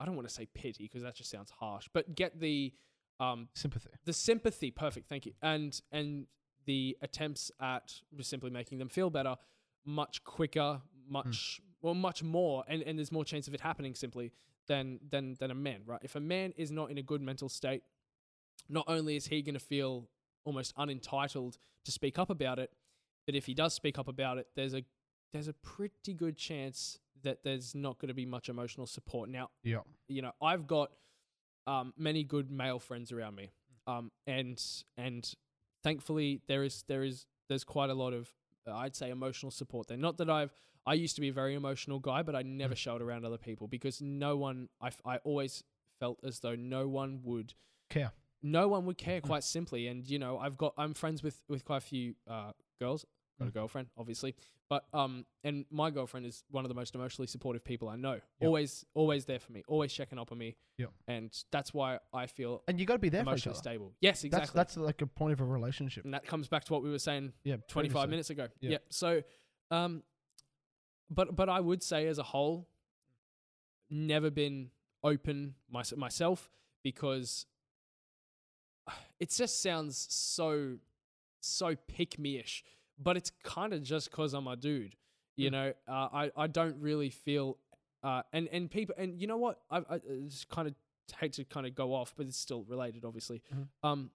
[0.00, 2.72] I don't want to say pity because that just sounds harsh, but get the
[3.20, 3.88] um Sympathy.
[4.04, 4.70] the sympathy.
[4.70, 6.26] Perfect, thank you, and and
[6.66, 9.36] the attempts at just simply making them feel better
[9.84, 14.32] much quicker, much well, much more, and and there's more chance of it happening simply
[14.66, 16.00] than than than a man, right?
[16.02, 17.82] If a man is not in a good mental state,
[18.68, 20.08] not only is he going to feel
[20.44, 22.70] almost unentitled to speak up about it,
[23.26, 24.84] but if he does speak up about it, there's a
[25.32, 29.28] there's a pretty good chance that there's not going to be much emotional support.
[29.28, 29.80] Now, Yeah.
[30.06, 30.92] you know, I've got
[31.66, 33.50] um, many good male friends around me,
[33.86, 34.62] um, and
[34.96, 35.30] and
[35.82, 38.28] thankfully there is there is there's quite a lot of
[38.66, 39.96] uh, I'd say emotional support there.
[39.96, 40.52] Not that I've
[40.86, 42.78] I used to be a very emotional guy, but I never Mm.
[42.78, 45.62] showed around other people because no one I f- I always
[46.00, 47.54] felt as though no one would
[47.90, 48.12] Care.
[48.42, 51.64] no one would care quite simply and you know i've got i'm friends with with
[51.64, 53.04] quite a few uh girls
[53.38, 53.54] got a Mm.
[53.54, 54.34] girlfriend, obviously,
[54.68, 58.14] but um, and my girlfriend is one of the most emotionally supportive people I know.
[58.14, 58.22] Yep.
[58.40, 60.56] Always, always there for me, always checking up on me.
[60.78, 60.90] Yep.
[61.06, 63.94] And that's why I feel And you got to be there emotionally stable.
[64.00, 64.46] Yes, exactly.
[64.54, 66.04] That's that's like a point of a relationship.
[66.04, 68.48] and that comes back to what we were saying Yeah, 25 minutes ago.
[68.60, 68.70] Yeah.
[68.72, 68.78] Yeah.
[68.90, 69.22] So,
[69.70, 70.02] um,
[71.10, 72.68] but but I would say as a whole,
[73.90, 74.70] never been
[75.02, 76.50] open my, myself
[76.82, 77.46] because
[79.20, 80.76] it just sounds so
[81.40, 82.64] so pick me ish.
[82.98, 84.96] But it's kind of just because I'm a dude.
[85.36, 85.52] You Mm.
[85.52, 87.58] know, uh, I I don't really feel.
[88.02, 90.74] Uh, and and people and you know what I, I just kind of
[91.18, 93.42] hate to kind of go off, but it's still related, obviously.
[93.54, 93.68] Mhm.
[93.82, 94.10] Um,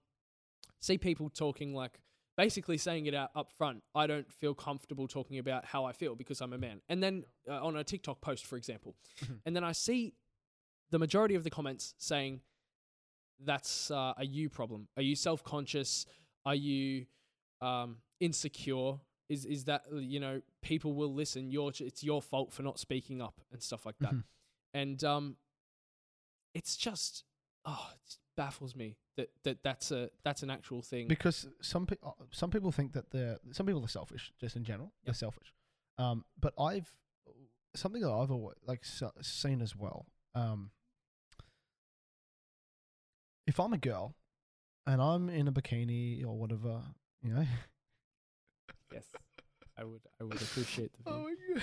[0.80, 1.98] see people talking like
[2.36, 3.82] basically saying it out up front.
[3.94, 6.80] I don't feel comfortable talking about how I feel because I'm a man.
[6.88, 9.40] And then uh, on a TikTok post, for example, Mhm.
[9.46, 10.14] and then I see
[10.90, 12.40] the majority of the comments saying
[13.40, 14.88] that's uh, a you problem.
[14.96, 16.06] Are you self conscious?
[16.46, 17.06] Are you
[17.60, 18.94] um, insecure?
[19.28, 21.50] Is is that you know people will listen?
[21.50, 24.12] Your it's your fault for not speaking up and stuff like that.
[24.14, 24.24] Mhm.
[24.74, 25.36] And um,
[26.54, 27.24] it's just
[27.64, 31.06] oh, it baffles me that, that that's a that's an actual thing.
[31.08, 34.64] because some pe- uh, some people think that they're some people are selfish just in
[34.64, 35.54] general they're selfish
[35.98, 36.90] um but i've
[37.76, 40.72] something that i've always like s- seen as well um
[43.46, 44.16] if i'm a girl
[44.86, 46.82] and i'm in a bikini or whatever
[47.22, 47.46] you know
[48.94, 49.04] yes,
[49.76, 51.60] I would I would appreciate the oh view.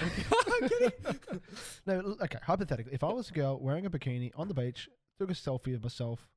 [1.11, 1.41] my god
[1.85, 4.89] no l- okay hypothetically if i was a girl wearing a bikini on the beach
[5.19, 6.27] took a selfie of myself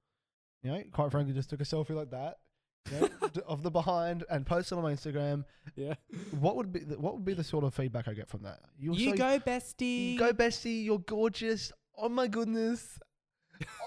[0.63, 2.39] you know quite frankly just took a selfie like that
[2.93, 5.95] you know, d- of the behind and posted on my instagram yeah.
[6.39, 8.61] what would be the, what would be the sort of feedback I get from that?
[8.79, 10.13] You're You so- go, bestie.
[10.13, 10.85] you go, bestie.
[10.85, 11.73] You're gorgeous.
[11.97, 12.99] Oh my goodness.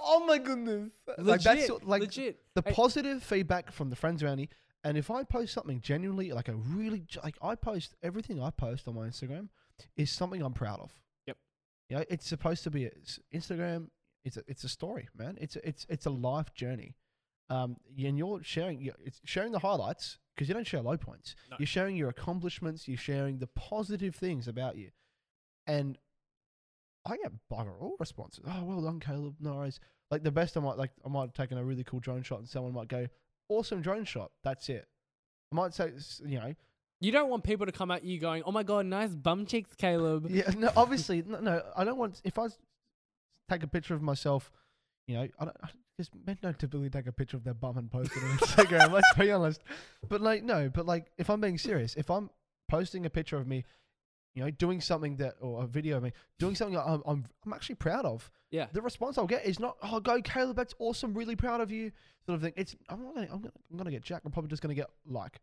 [0.01, 0.89] oh my goodness.
[1.19, 2.39] Legit, like that's sort- like legit.
[2.55, 4.49] the Hey- positive feedback from the friends around me.
[4.87, 8.87] And if I post something genuinely like a really like I post everything I post
[8.87, 9.49] on my Instagram
[9.97, 10.93] is something I'm proud of.
[11.25, 11.37] Yep.
[11.89, 12.91] You know, it's supposed to be a,
[13.35, 13.89] Instagram.
[14.23, 15.37] It's a, it's a story, man.
[15.41, 16.95] It's a, it's it's a life journey.
[17.49, 21.35] Um, and you're sharing you're, it's sharing the highlights because you don't share low points.
[21.51, 21.57] No.
[21.59, 22.87] You're sharing your accomplishments.
[22.87, 24.91] You're sharing the positive things about you,
[25.65, 25.97] and
[27.05, 28.45] I get bugger all responses.
[28.47, 29.35] Oh, well done, Caleb.
[29.41, 29.81] No worries.
[30.11, 32.39] Like the best I might like I might have taken a really cool drone shot,
[32.39, 33.07] and someone might go,
[33.49, 34.87] "Awesome drone shot." That's it.
[35.51, 35.91] I might say,
[36.25, 36.53] you know,
[36.99, 39.73] You don't want people to come at you going, "Oh my god, nice bum cheeks,
[39.75, 40.49] Caleb." yeah.
[40.57, 41.61] No, obviously, no, no.
[41.75, 42.21] I don't want.
[42.23, 42.47] If I
[43.49, 44.51] take a picture of myself,
[45.07, 45.57] you know, I don't.
[45.97, 48.91] Because men don't typically take a picture of their bum and post it on Instagram.
[48.91, 49.61] let's be honest.
[50.07, 50.69] But like, no.
[50.69, 52.29] But like, if I'm being serious, if I'm
[52.69, 53.63] posting a picture of me,
[54.35, 57.53] you know, doing something that or a video of me doing something I'm I'm, I'm
[57.53, 58.67] actually proud of, Yeah.
[58.73, 61.91] the response I'll get is not, "Oh, go Caleb, that's awesome, really proud of you,"
[62.27, 62.53] sort of thing.
[62.55, 64.21] It's I'm not gonna I'm gonna, I'm gonna get jack.
[64.25, 65.39] I'm probably just gonna get like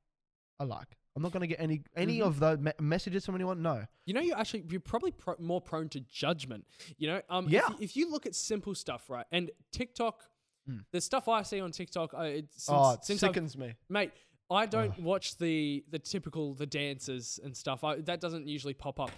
[0.61, 0.97] a like.
[1.17, 2.27] I'm not gonna get any any Mhm.
[2.27, 3.63] of the me- messages from anyone.
[3.63, 3.85] No.
[4.07, 6.65] You know, you actually you're probably pro- more prone to judgment.
[6.99, 7.61] You know, um, Yeah.
[7.61, 10.23] If, you- if you look at simple stuff, right, and TikTok,
[10.69, 10.85] Mm.
[10.93, 13.75] the stuff I see on TikTok, uh, it, since, oh, it since I've, sickens me.
[13.91, 14.13] mate,
[14.51, 17.85] I don't watch the the typical the dances and stuff.
[17.85, 19.11] I, that doesn't usually pop up.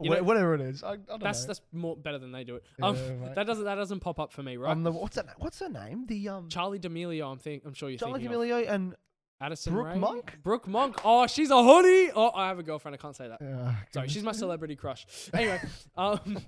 [0.00, 1.46] Know, whatever it is, I, I don't That's know.
[1.48, 2.64] that's more better than they do it.
[2.78, 3.34] Yeah, Um, mate.
[3.34, 4.72] that doesn't that doesn't pop up for me, right?
[4.72, 5.26] Um, the, what's that?
[5.38, 6.06] What's her name?
[6.06, 8.40] The um, Charlie D'Amelio, I'm think I'm sure you're Charlie thinking of.
[8.48, 8.94] D'Amelio and
[9.40, 9.98] Addison Brooke Rae?
[9.98, 10.38] Monk?
[10.42, 11.00] Brooke Monk.
[11.04, 12.10] Oh, she's a honey.
[12.14, 12.94] Oh, I have a girlfriend.
[12.94, 13.42] I can't say that.
[13.42, 15.04] uh, Sorry, she's my celebrity crush.
[15.34, 15.60] Anyway,
[15.96, 16.38] um,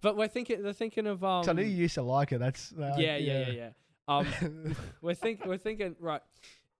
[0.00, 1.44] but we're thinking they're thinking of um.
[1.48, 2.38] I knew you used to like her.
[2.38, 3.68] That's uh, yeah, yeah, yeah, yeah.
[4.08, 6.22] Um, we're think we're thinking right.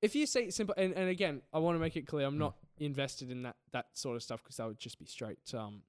[0.03, 2.55] If you say simple, and, and again, I want to make it clear, I'm not
[2.79, 5.83] invested in that that sort of stuff because that would just be straight um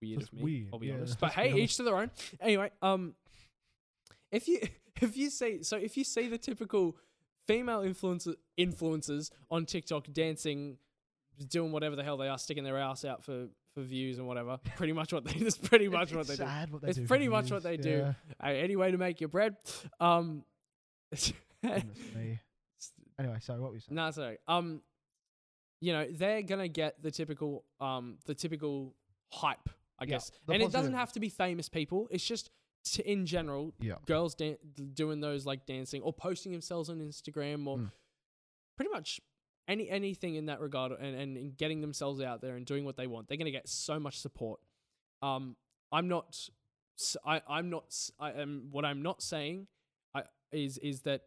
[0.00, 0.44] weird Just of me.
[0.44, 1.18] weird, I'll be yeah, honest.
[1.20, 2.10] But hey, each to their own.
[2.40, 3.14] Anyway, um,
[4.30, 4.60] if you
[5.00, 6.96] if you say so, if you see the typical
[7.46, 10.76] female influencer influencers on TikTok dancing,
[11.48, 14.58] doing whatever the hell they are, sticking their ass out for for views and whatever.
[14.76, 15.32] Pretty much what they.
[15.38, 16.44] That's pretty much what they do.
[16.70, 18.14] what they It's do pretty much views, what they do.
[18.42, 19.56] Uh, any way to make your bread.
[20.00, 20.44] Um,
[23.18, 23.60] Anyway, sorry.
[23.60, 23.96] what were you saying?
[23.96, 24.38] no, sorry.
[24.46, 24.80] Um,
[25.80, 28.94] you know they're gonna get the typical um the typical
[29.32, 29.68] hype,
[29.98, 32.08] I Yeah, guess, and it doesn't have to be famous people.
[32.10, 32.50] It's just
[32.84, 33.96] t- in general, Yeah.
[34.06, 34.58] girls dan-
[34.94, 37.92] doing those like dancing or posting themselves on Instagram or Mm.
[38.76, 39.20] pretty much
[39.66, 42.96] any anything in that regard, and, and and getting themselves out there and doing what
[42.96, 43.28] they want.
[43.28, 44.60] They're gonna get so much support.
[45.20, 45.56] Um,
[45.92, 46.48] I'm not.
[47.24, 47.94] I, I'm not.
[48.18, 48.68] I am.
[48.70, 49.66] What I'm not saying,
[50.14, 51.22] I is is that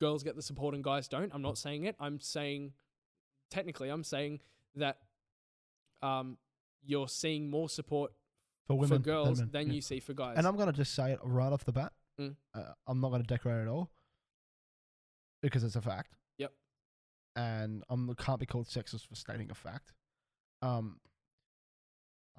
[0.00, 1.34] girls get the support and guys don't.
[1.34, 1.96] I'm not saying it.
[2.00, 2.72] I'm saying
[3.50, 4.40] technically I'm saying
[4.76, 4.98] that
[6.02, 6.38] um
[6.86, 8.12] you're seeing more support
[8.66, 9.72] For women, for girls men, than yeah.
[9.74, 10.36] you see for guys.
[10.38, 11.92] And I'm gonna just say it right off the bat.
[12.20, 12.36] Mm.
[12.54, 13.90] Uh, I'm not gonna decorate at all
[15.42, 16.14] because it's a fact.
[16.38, 16.52] Yep.
[17.36, 19.92] and I'm can't be called sexist for stating a fact.
[20.62, 20.98] Um,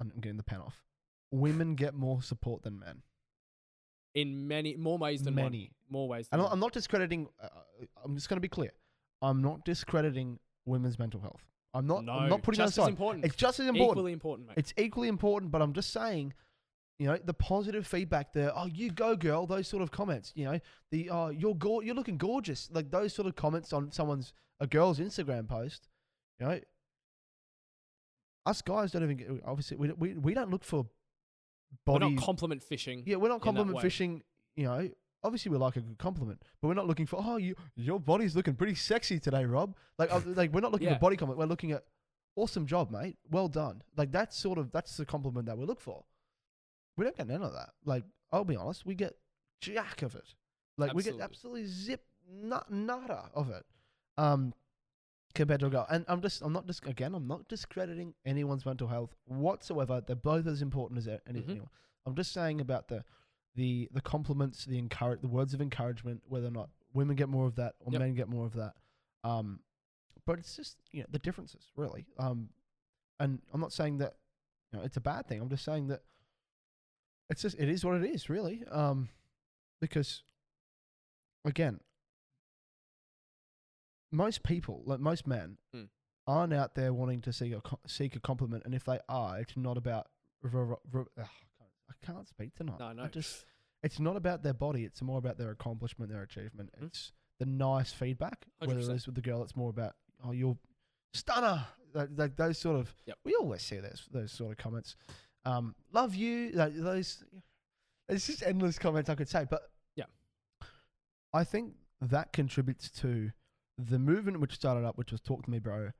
[0.00, 0.82] I'm getting the pen off.
[1.30, 3.02] Women get more support than men.
[4.14, 5.64] in many more ways than Many.
[5.64, 5.70] one.
[5.88, 6.48] More ways than And.
[6.48, 7.28] I'm not discrediting.
[7.42, 7.48] Uh,
[8.04, 8.72] I'm just going to be clear.
[9.22, 11.42] I'm not discrediting women's mental health.
[11.76, 12.04] I'm not.
[12.04, 12.90] no, I'm not putting that just as aside.
[12.90, 13.24] important.
[13.24, 13.98] It's just as important.
[13.98, 14.54] Equally important, mate.
[14.58, 16.32] It's equally important, but I'm just saying,
[16.98, 18.52] you know, the positive feedback there.
[18.54, 19.46] Oh, you go, girl.
[19.46, 20.32] Those sort of comments.
[20.34, 20.60] You know,
[20.90, 22.68] the oh, you're go- you're looking gorgeous.
[22.72, 25.88] Like those sort of comments on someone's a girl's Instagram post.
[26.40, 26.60] You know,
[28.46, 29.28] us guys don't even get.
[29.44, 30.86] Obviously, we we we don't look for
[31.86, 33.02] We're not compliment fishing.
[33.06, 34.22] yeah, we're not compliment fishing.
[34.54, 34.90] You know,
[35.26, 37.20] obviously we like a good compliment, but we're not looking for.
[37.22, 39.76] Oh, you your body's looking pretty sexy today, Rob.
[39.98, 40.94] Like uh, like we're not looking Yeah.
[40.94, 41.38] for body compliment.
[41.38, 41.84] We're looking at
[42.36, 43.16] awesome job, mate.
[43.30, 43.82] Well done.
[43.96, 46.04] Like that's sort of that's the compliment that we look for.
[46.96, 47.70] We don't get none of that.
[47.84, 49.16] Like I'll be honest, we get
[49.60, 50.34] jack of it.
[50.78, 51.62] Like we get Absolutely.
[51.62, 53.64] absolutely zip nut nada of it.
[54.18, 54.52] Um,
[55.34, 58.64] compared to a girl, and I'm just I'm not just again I'm not discrediting anyone's
[58.64, 60.02] mental health whatsoever.
[60.06, 61.68] They're both as important as anyone.
[62.06, 63.04] I'm just saying about the
[63.56, 67.46] the the compliments, the encourage, the words of encouragement, whether or not women get more
[67.46, 68.00] of that or Yep.
[68.00, 68.74] men get more of that.
[69.24, 69.60] Um,
[70.24, 72.06] but it's just you know the differences really.
[72.18, 72.50] Um,
[73.18, 74.14] and I'm not saying that
[74.72, 75.40] you know it's a bad thing.
[75.40, 76.02] I'm just saying that
[77.30, 78.62] it's just it is what it is really.
[78.70, 79.08] Um,
[79.80, 80.22] because
[81.44, 81.80] again,
[84.12, 85.88] most people, like most men, Mm.
[86.26, 89.56] aren't out there wanting to seek a seek a compliment, and if they are, it's
[89.56, 90.08] not about.
[90.44, 91.28] r- r- r- ugh,
[91.88, 92.78] I can't- speak tonight.
[92.78, 93.04] No, no.
[93.04, 93.44] I just
[93.82, 94.84] it's not about their body.
[94.84, 96.70] It's more about their accomplishment, their achievement.
[96.80, 96.86] Mhm.
[96.86, 98.46] It's the nice feedback.
[98.58, 98.96] Whether it 100%.
[98.96, 100.58] is with the girl, it's more about oh you're
[101.14, 101.66] stunner.
[101.94, 102.94] Like, those sort of.
[103.06, 103.18] Yep.
[103.24, 104.96] We always see those those sort of comments.
[105.44, 106.52] Um, love you.
[106.52, 107.24] Those.
[108.08, 110.04] It's just endless comments I could say, but Yeah.
[111.32, 113.32] I think that contributes to
[113.78, 115.90] the movement which started up, which was talk to me, bro,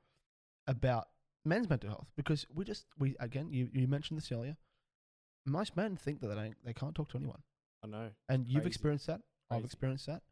[0.67, 1.09] about
[1.45, 4.57] men's mental health because we just we again you you mentioned this earlier.
[5.47, 7.43] Most men think that they don't, they can't talk to anyone,
[7.83, 8.11] I know.
[8.29, 8.69] and you've Crazy.
[8.69, 9.21] experienced that.
[9.51, 9.65] I've Crazy.
[9.67, 10.23] experienced that.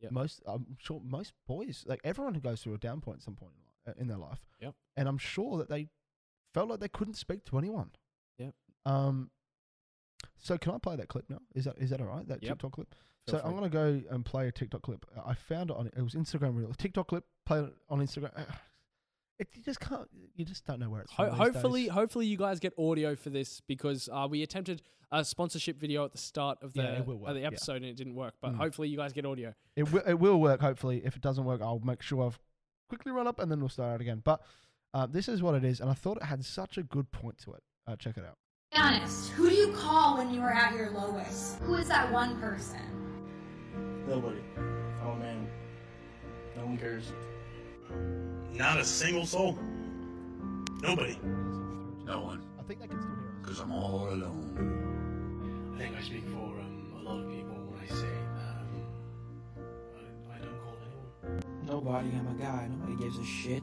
[0.00, 0.12] Yep.
[0.12, 3.36] Most I'm sure most boys like everyone who goes through a down point at some
[3.36, 4.40] point in, li- uh, in their life.
[4.60, 4.74] Yep.
[4.96, 5.88] And I'm sure that they
[6.52, 7.90] felt like they couldn't speak to anyone.
[8.38, 8.54] Yep.
[8.84, 9.30] Um.
[10.36, 11.38] So can I play that clip now?
[11.54, 12.26] Is that is that all right?
[12.28, 12.52] That Yep.
[12.54, 12.94] TikTok clip.
[13.26, 13.54] Feel so I'm free.
[13.54, 15.06] gonna go and play a TikTok clip.
[15.24, 16.72] I found it on it was Instagram reel.
[16.76, 17.24] TikTok clip.
[17.46, 18.32] Play it on Instagram.
[19.38, 20.08] It you just can't.
[20.36, 21.12] You just don't know where it's.
[21.12, 21.90] Ho- from hopefully, days.
[21.92, 26.12] hopefully you guys get audio for this because uh, we attempted a sponsorship video at
[26.12, 27.46] the start of the Yeah, it will of work, the yeah.
[27.48, 28.34] episode and it didn't work.
[28.40, 28.56] But Mm.
[28.58, 29.52] hopefully you guys get audio.
[29.76, 30.60] it will it will work.
[30.60, 32.38] Hopefully, if it doesn't work, I'll make sure I've
[32.88, 34.22] quickly run up and then we'll start out again.
[34.24, 34.40] But
[34.92, 37.38] uh, this is what it is, and I thought it had such a good point
[37.38, 37.62] to it.
[37.88, 38.38] Uh, check it out.
[38.72, 41.58] Be honest, who do you call when you are at your lowest?
[41.60, 42.80] Who is that one person?
[44.08, 44.40] Nobody.
[45.04, 45.48] Oh man.
[46.56, 47.12] No one cares.
[48.54, 49.58] Not a single soul.
[50.80, 51.18] Nobody.
[52.06, 53.34] No one, I think they can still hear us.
[53.42, 55.74] because I'm all alone.
[55.74, 58.06] I think I speak for um, a lot of people when I say
[58.38, 58.68] um,
[60.30, 61.42] I, I don't call anyone.
[61.66, 62.68] Nobody, I'm a guy.
[62.70, 63.62] Nobody gives a shit.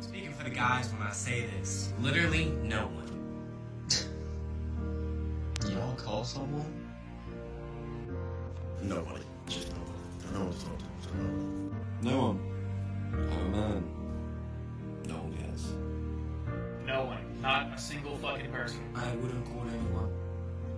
[0.00, 3.08] Speaking for the guys when I say this, literally no one.
[5.72, 6.72] Y'all call someone?
[8.82, 9.24] Nobody.
[9.48, 10.34] Just nobody.
[10.34, 10.86] No one's talking.
[11.02, 11.74] So nobody.
[12.02, 12.49] No one.
[13.12, 13.84] Oh man.
[15.06, 15.66] No one cares.
[16.86, 17.40] No one.
[17.40, 18.80] Not a single fucking person.
[18.94, 20.12] I wouldn't call anyone.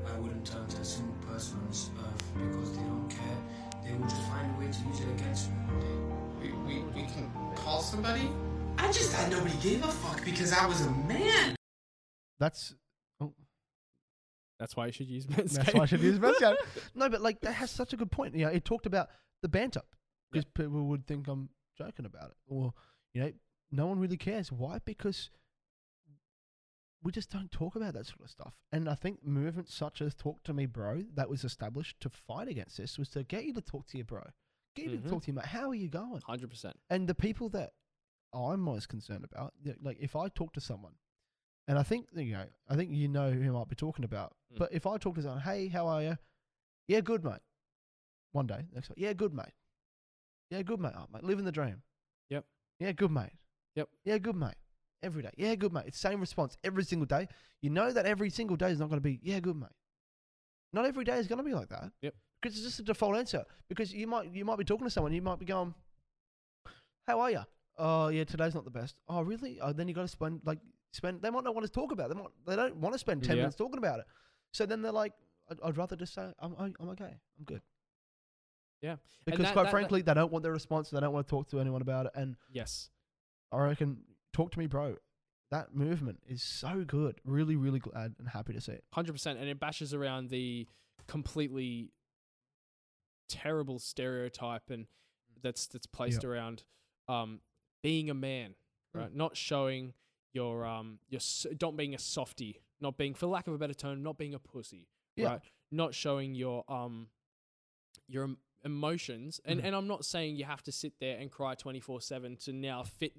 [0.07, 3.83] I wouldn't turn to a single person on this earth because they don't care.
[3.85, 6.13] They will just find a way to use it against me one day.
[6.41, 8.29] We, we, we can call somebody?
[8.79, 11.55] I just thought nobody gave a fuck because I was a man.
[12.39, 12.75] That's
[13.21, 13.33] oh.
[14.59, 15.53] That's why you should use Manscaped.
[15.55, 16.57] that's why I should use Manscaped.
[16.95, 18.35] No, but like that has such a good point.
[18.35, 19.09] You know, it talked about
[19.43, 19.83] the banter
[20.31, 22.73] because people would think I'm joking about it, or
[23.15, 23.33] you know,
[23.71, 24.51] no one really cares.
[24.53, 24.79] Why?
[24.85, 25.31] Because
[27.03, 28.55] we just don't talk about that sort of stuff.
[28.71, 32.49] And I think movements such as "Talk to Me, Bro" that was established to fight
[32.49, 34.23] against this was to get you to talk to your bro,
[34.77, 35.03] get you Mhm.
[35.03, 35.47] to talk to your mate.
[35.47, 36.21] How are you going?
[36.23, 36.79] Hundred percent.
[36.91, 37.75] And the people that
[38.33, 40.95] I'm most concerned about, like if I talk to someone,
[41.67, 44.37] and I think you know, I think you know who I might be talking about.
[44.53, 44.59] Mm.
[44.59, 46.19] But if I talk to someone, hey, how are you?
[46.87, 47.43] Yeah, good, mate.
[48.31, 49.53] One day, next yeah, good, mate.
[50.53, 50.93] Yeah, good, mate.
[50.95, 51.83] Oh, mate, living the dream.
[52.29, 52.45] Yep.
[52.79, 53.33] Yeah, good, mate.
[53.75, 53.89] Yep.
[54.05, 54.55] Yeah, good, mate.
[55.03, 55.31] Every day.
[55.39, 55.85] Yeah, good, mate.
[55.87, 57.27] It's same response every single day.
[57.63, 59.71] You know that every single day is not going to be, yeah, good, mate.
[60.75, 61.91] Not every day is going to be like that.
[62.03, 62.15] Yep.
[62.43, 63.45] Because it's just a default answer.
[63.71, 65.75] Because you might you might be talking to someone, you might be going,
[67.07, 67.41] how are you?
[67.79, 68.97] Oh, yeah, today's not the best.
[69.09, 69.59] Oh, really?
[69.61, 70.59] Oh, then you got to spend like
[70.93, 71.23] spend.
[71.23, 72.11] They might not want to talk about.
[72.11, 72.15] It.
[72.15, 73.43] They might, they don't want to spend ten Yeah.
[73.45, 74.07] minutes talking about it.
[74.53, 75.13] So then they're like,
[75.51, 77.05] I'd, I'd rather just say, I'm I'm I'm okay.
[77.39, 77.63] I'm good.
[78.83, 78.97] Yeah.
[79.25, 80.91] Because that- quite that- that- frankly, they don't want their response.
[80.91, 82.13] They don't want to talk to anyone about it.
[82.15, 82.91] And yes,
[83.53, 84.03] I reckon,
[84.33, 84.97] talk to me, bro.
[85.51, 87.21] That movement is so good.
[87.25, 88.85] Really, really glad and happy to see it.
[88.93, 90.67] hundred percent, and it bashes around the
[91.07, 91.93] completely
[93.29, 94.87] terrible stereotype and
[95.43, 96.65] that's that's placed around
[97.09, 97.41] um,
[97.83, 98.55] being a man,
[98.95, 99.01] Mm.
[99.01, 99.15] right?
[99.15, 99.95] Not showing
[100.33, 103.75] your um your s- not being a softie, not being, for lack of a better
[103.75, 105.27] term, not being a pussy, Yeah.
[105.33, 105.41] right?
[105.71, 107.11] Not showing your um
[108.09, 109.65] your emotions, and Mhm.
[109.65, 112.53] and I'm not saying you have to sit there and cry twenty four seven to
[112.53, 113.13] now fit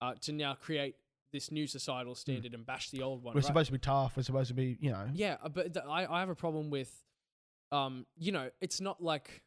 [0.00, 0.96] uh, to now create
[1.32, 3.34] this new societal standard and bash the old one.
[3.34, 3.46] We're right?
[3.46, 4.16] supposed to be tough.
[4.16, 5.08] We're supposed to be, you know.
[5.12, 7.04] Yeah, uh, but th- I I have a problem with,
[7.72, 9.42] um, you know, it's not like,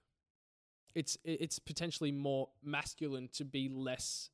[0.96, 4.30] it's it's potentially more masculine to be less,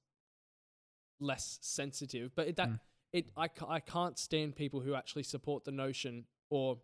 [1.20, 2.34] less sensitive.
[2.36, 2.80] But it, that Mm.
[3.12, 6.82] it I I can't stand people who actually support the notion or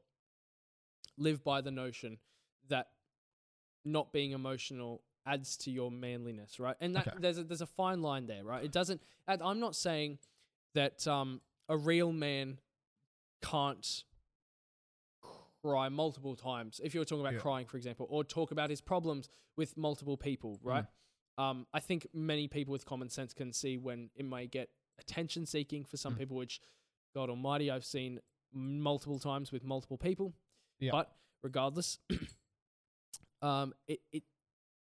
[1.18, 2.20] live by the notion
[2.68, 2.92] that
[3.92, 6.76] not being emotional adds to your manliness, right?
[6.80, 7.18] And that Okay.
[7.20, 8.64] there's a, there's a fine line there, right?
[8.64, 9.02] It doesn't.
[9.28, 10.18] I'm not saying
[10.76, 12.60] that um, a real man
[13.44, 14.04] can't
[15.62, 16.80] cry multiple times.
[16.84, 17.40] If you're talking about Yeah.
[17.42, 20.86] crying, for example, or talk about his problems with multiple people, right?
[21.38, 24.70] Um, I think many people with common sense can see when it may get
[25.00, 26.18] attention seeking for some Mm.
[26.20, 26.62] people, which
[27.14, 28.20] God Almighty, I've seen
[28.52, 30.34] multiple times with multiple people.
[30.80, 30.92] Yeah.
[30.92, 32.00] But regardless,
[33.42, 34.24] um, it, it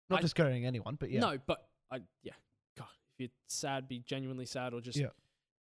[0.10, 1.20] Not I- discouraging anyone, but yeah.
[1.22, 2.34] no, but I yeah,
[2.78, 5.08] God, if you're sad, be genuinely sad, or just Yeah.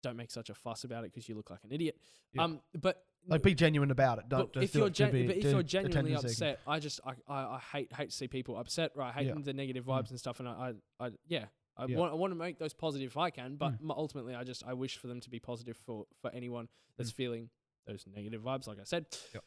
[0.03, 1.97] don't make such a fuss about it because you look like an idiot.
[2.34, 2.43] Yeah.
[2.43, 4.30] Um, but Like, be genuine about it.
[4.30, 7.55] Don't but if you're gen- be, but if you're genuinely upset, I just I, I,
[7.55, 8.91] I hate hate to see people upset.
[8.95, 9.34] Right, I hate Yeah.
[9.41, 9.89] the negative Mm.
[9.99, 11.45] vibes and stuff, and I I, I yeah.
[11.80, 11.97] I Yeah.
[11.97, 13.91] want I want to make those positive if I can, but Mm.
[13.95, 17.15] ultimately I just I wish for them to be positive for for anyone that's Mm.
[17.15, 17.49] feeling
[17.86, 18.65] those negative vibes.
[18.67, 19.43] Like I said, Yep.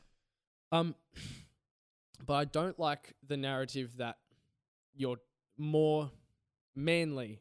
[0.73, 0.95] um,
[2.27, 4.19] but I don't like the narrative that
[4.95, 5.19] you're
[5.57, 6.11] more
[6.75, 7.41] manly,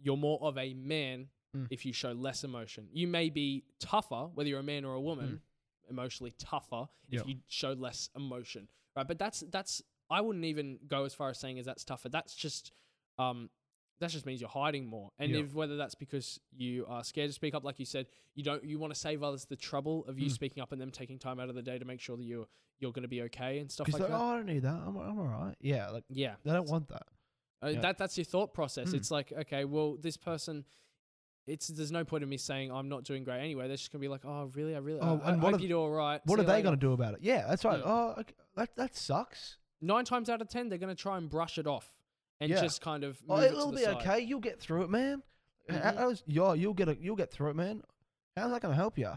[0.00, 1.66] you're more of a man Mm.
[1.68, 2.86] if you show less emotion.
[2.92, 5.40] You may be tougher, whether you're a man or a woman,
[5.88, 7.26] emotionally tougher if Mm.
[7.26, 7.26] Yep.
[7.26, 9.06] you show less emotion, right?
[9.08, 12.08] But that's that's I wouldn't even go as far as saying as that's tougher.
[12.08, 12.70] That's just
[13.18, 13.50] um
[14.00, 15.10] that just means you're hiding more.
[15.18, 18.42] And if whether that's because you are scared to speak up, like you said, you
[18.42, 20.32] don't you want to save others the trouble of you Mm.
[20.32, 22.46] speaking up and them taking time out of the day to make sure that you're
[22.78, 24.10] you're going to be okay and stuff like that.
[24.10, 24.72] oh, I don't need that.
[24.86, 25.54] I'm, I'm all right.
[25.60, 27.02] Yeah, like yeah, they don't want that.
[27.62, 27.80] uh, Yeah.
[27.80, 28.90] That that's your thought process.
[28.90, 28.94] Mm.
[28.94, 30.64] It's like, okay, well, this person,
[31.46, 33.66] it's there's no point in me saying I'm not doing great anyway.
[33.68, 34.74] They're just gonna be like, oh, really?
[34.74, 36.20] I really, Oh, I, I and what hope are- you do all right.
[36.24, 37.20] What See are they later." going to do about it?
[37.22, 37.80] Yeah, that's right.
[37.80, 37.86] Mm.
[37.86, 38.32] Oh, okay.
[38.56, 39.58] that that sucks.
[39.82, 41.86] Nine times out of ten, they're gonna try and brush it off
[42.40, 42.60] and Yeah.
[42.60, 43.18] just kind of.
[43.28, 43.96] Oh, it it'll the be side.
[43.96, 44.20] okay.
[44.20, 45.22] You'll get through it, man.
[45.68, 45.96] Mhm.
[45.96, 46.98] How's, yeah, you'll get it.
[47.00, 47.82] You'll get through it, man.
[48.36, 49.12] How's that going to help you?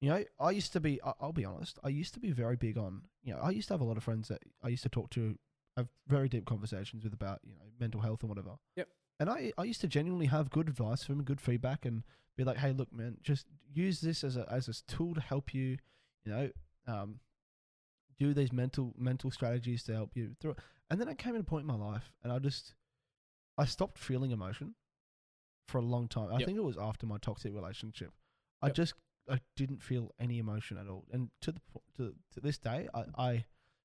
[0.00, 1.00] You know, I used to be.
[1.02, 1.78] I- I'll be honest.
[1.84, 3.02] I used to be very big on.
[3.22, 5.10] You know, I used to have a lot of friends that I used to talk
[5.10, 5.38] to,
[5.76, 8.56] have very deep conversations with about you know mental health and whatever.
[8.76, 8.88] Yep.
[9.20, 12.02] And I I used to genuinely have good advice from good feedback, and
[12.36, 15.54] be like, hey, look, man, just use this as a as a tool to help
[15.54, 15.78] you.
[16.24, 16.50] You know,
[16.86, 17.20] um,
[18.18, 20.58] do these mental mental strategies to help you through it.
[20.90, 22.74] And then I came at a point in my life, and I just
[23.56, 24.74] I stopped feeling emotion
[25.68, 26.28] for a long time.
[26.32, 26.46] I Yep.
[26.46, 28.12] think it was after my toxic relationship.
[28.62, 28.76] I Yep.
[28.76, 28.94] just
[29.30, 31.06] I didn't feel any emotion at all.
[31.12, 31.60] And to the
[31.96, 33.44] to to this day, I, I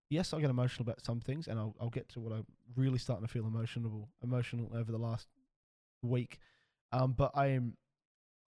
[0.09, 2.45] yes, I get emotional about some things, and I'll I'll get to what I'm
[2.75, 5.27] really starting to feel emotional emotional over the last
[6.01, 6.39] week.
[6.91, 7.77] Um, but I am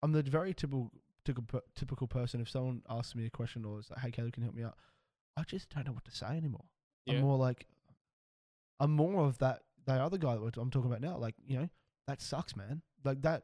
[0.02, 0.92] I'm the very typical
[1.24, 2.42] typical typical person.
[2.42, 4.64] If someone asks me a question or is like, "Hey, Caleb, can you help me
[4.64, 4.78] out?"
[5.38, 6.66] I just don't know what to say anymore.
[7.06, 7.16] Yeah.
[7.16, 7.68] I'm more like
[8.80, 11.18] I'm more of that that other guy that I'm talking about now.
[11.18, 11.70] Like you know,
[12.08, 12.82] that sucks, man.
[13.04, 13.44] Like that.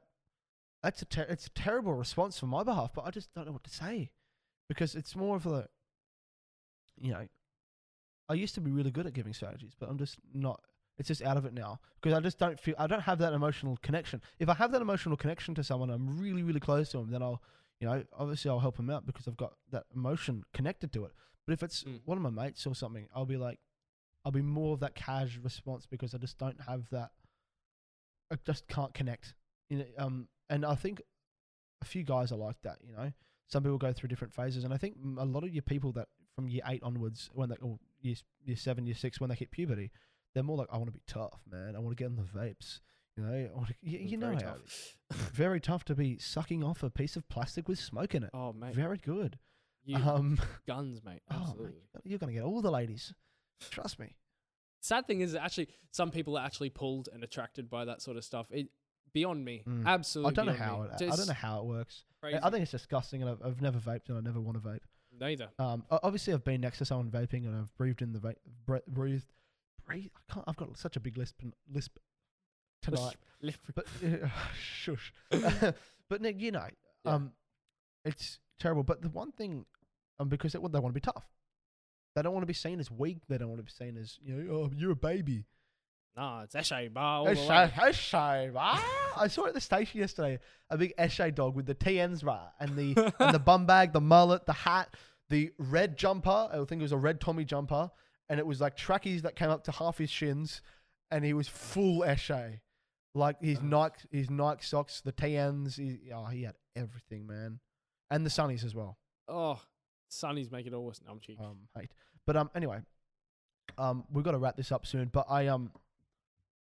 [0.83, 3.51] That's a ter- it's a terrible response from my behalf, but I just don't know
[3.53, 4.11] what to say
[4.69, 5.67] because it's more of a
[6.97, 7.27] you know.
[8.27, 10.61] I used to be really good at giving strategies, but I'm just not.
[10.97, 13.33] It's just out of it now because I just don't feel I don't have that
[13.33, 14.21] emotional connection.
[14.39, 17.11] If I have that emotional connection to someone, I'm really really close to them.
[17.11, 17.41] Then I'll
[17.79, 21.11] you know obviously I'll help them out because I've got that emotion connected to it.
[21.45, 21.99] But if it's Mm.
[22.05, 23.59] one of my mates or something, I'll be like,
[24.25, 27.11] I'll be more of that cash response because I just don't have that.
[28.31, 29.35] I just can't connect.
[29.69, 31.01] You know, um, and I think
[31.81, 32.79] a few guys are like that.
[32.83, 33.11] You know,
[33.47, 36.07] some people go through different phases, and I think a lot of your people that
[36.35, 39.51] from year eight onwards, when they or year year seven, year six, when they hit
[39.51, 39.91] puberty,
[40.33, 41.75] they're more like, I want to be tough, man.
[41.75, 42.79] I want to get in the vapes.
[43.15, 44.97] You know, I wanna, you, you know Very tough.
[45.33, 48.29] very tough to be sucking off a piece of plastic with smoke in it.
[48.33, 49.39] Oh mate, Very good.
[49.85, 51.21] you Um, guns, mate.
[51.31, 51.71] oh, mate,
[52.03, 53.13] you're gonna get all the ladies.
[53.71, 54.15] Trust me.
[54.81, 58.23] Sad thing is, actually, some people are actually pulled and attracted by that sort of
[58.23, 58.47] stuff.
[58.51, 58.67] It
[59.13, 59.85] beyond me, Mm.
[59.85, 60.31] absolutely.
[60.31, 60.89] I don't know how me.
[60.89, 61.11] it.
[61.11, 62.03] I don't know how it works.
[62.11, 62.39] I- crazy.
[62.43, 64.81] I think it's disgusting, and I've, I've never vaped, and I never want to vape.
[65.17, 65.49] neither.
[65.57, 68.35] Um, obviously, I've been next to someone vaping, and I've breathed in the vape,
[68.65, 69.31] bre- breathed,
[69.85, 70.11] breathe.
[70.29, 70.43] I can't.
[70.47, 71.41] I've got such a big lisp
[71.71, 71.97] lisp
[72.81, 73.15] tonight.
[73.41, 74.27] Lip- But uh,
[74.59, 75.13] shush.
[76.09, 76.67] but Nick, you know,
[77.05, 77.31] um,
[78.03, 78.83] it's terrible.
[78.83, 79.65] But the one thing,
[80.19, 81.25] um, because they, well, they want to be tough.
[82.15, 83.19] They don't want to be seen as weak.
[83.27, 85.45] They don't want to be seen as you know, oh, you're a baby.
[86.15, 87.25] No, it's Eshay bar.
[87.25, 87.71] Eshay.
[87.73, 88.53] Eshay.
[89.17, 90.39] I saw at the station yesterday
[90.69, 93.99] a big Eshay dog with the TNs right and the and the bum bag, the
[93.99, 94.95] mullet, the hat,
[95.29, 96.49] the red jumper.
[96.51, 97.91] I think it was a red Tommy jumper,
[98.29, 100.61] and it was like trackies that came up to half his shins,
[101.11, 102.61] and he was full Eshay,
[103.13, 105.75] like his Nike his Nike socks, the TNs.
[105.75, 107.59] He, oh, he had everything, man,
[108.09, 108.97] and the sunnies as well.
[109.27, 109.59] Oh,
[110.09, 111.01] Sonny's making it all worse.
[111.05, 111.43] No, I'm cheating.
[111.45, 111.91] Um, hate,
[112.25, 112.79] but um, anyway,
[113.77, 115.09] um, we've got to wrap this up soon.
[115.11, 115.71] But I um,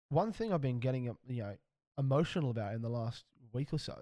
[0.10, 1.56] one thing I've been getting um, you know
[1.98, 3.98] emotional about in the last week or so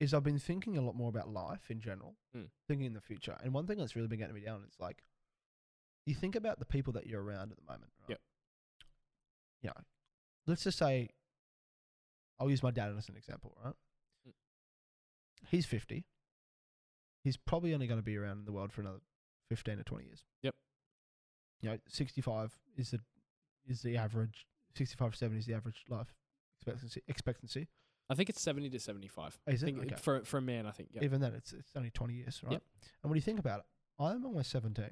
[0.00, 2.48] is I've been thinking a lot more about life in general, Mm.
[2.68, 3.34] thinking in the future.
[3.42, 5.02] And one thing that's really been getting me down is like,
[6.04, 7.90] you think about the people that you're around at the moment.
[8.02, 8.10] Right?
[8.10, 8.20] Yep.
[9.62, 9.82] You know,
[10.46, 11.08] let's just say,
[12.38, 13.72] I'll use my dad as an example, right?
[14.28, 14.32] Mm.
[15.48, 16.04] He's 50
[17.26, 19.00] he's probably only going to be around in the world for another
[19.48, 20.22] 15 or 20 years.
[20.44, 20.54] Yep.
[21.60, 23.00] You know, 65 is the
[23.66, 24.46] is the average
[24.76, 26.14] 65 to 70 is the average life
[26.60, 27.68] expectancy expectancy.
[28.08, 29.40] I think it's 70 to 75.
[29.48, 29.74] Is it?
[29.76, 29.96] Okay.
[29.96, 30.90] For for a man, I think.
[30.92, 31.02] Yep.
[31.02, 32.52] Even then it's it's only 20 years, right?
[32.52, 32.62] Yep.
[33.02, 33.64] And when you think about it,
[33.98, 34.84] I'm almost 17.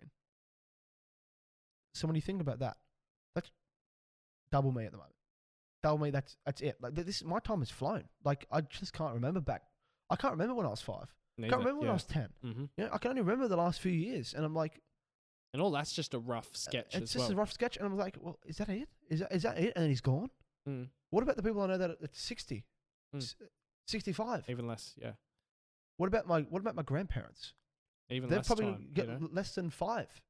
[1.95, 2.77] So when you think about that,
[3.37, 3.53] that's
[4.51, 5.15] double me at the moment.
[5.85, 6.79] Double me, that's that's it.
[6.81, 8.05] Like this my time has flown.
[8.25, 9.63] Like I just can't remember back
[10.11, 11.15] I can't remember when I was 5.
[11.37, 12.29] Neither, can't remember when I was 10.
[12.45, 12.69] Mhm.
[12.77, 14.81] You know, I can only remember the last few years, and I'm like,
[15.53, 17.33] And all that's just a rough sketch it's as just well.
[17.33, 18.89] a rough sketch, and I'm like, well, is that it?
[19.09, 19.73] Is that is that it?
[19.77, 20.31] And then he's gone.
[20.69, 20.89] Mm.
[21.11, 22.65] What about the people I know that are at 60,
[23.15, 23.19] Mm.
[23.23, 23.37] s-
[23.87, 24.49] 65?
[24.51, 25.13] Even less, yeah.
[25.97, 27.55] What about my what about my grandparents?
[28.11, 28.91] Even They've less probably time.
[28.93, 29.29] get you know?
[29.33, 30.21] less than five.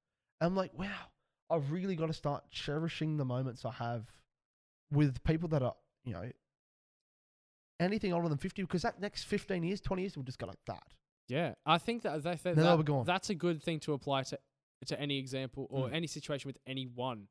[0.40, 1.10] And I'm like, wow,
[1.50, 4.10] I've really got to start cherishing the moments I have
[4.90, 5.74] with people that are,
[6.04, 6.30] you know,
[7.80, 10.58] anything older than 50 because that next 15 years, 20 years will just go like
[10.66, 10.82] that.
[11.28, 13.92] Yeah, I think that, that, that, Then they'll be that- that's a good thing to
[13.94, 14.38] apply to
[14.86, 15.94] to any example or Mm.
[15.94, 17.26] any situation with anyone,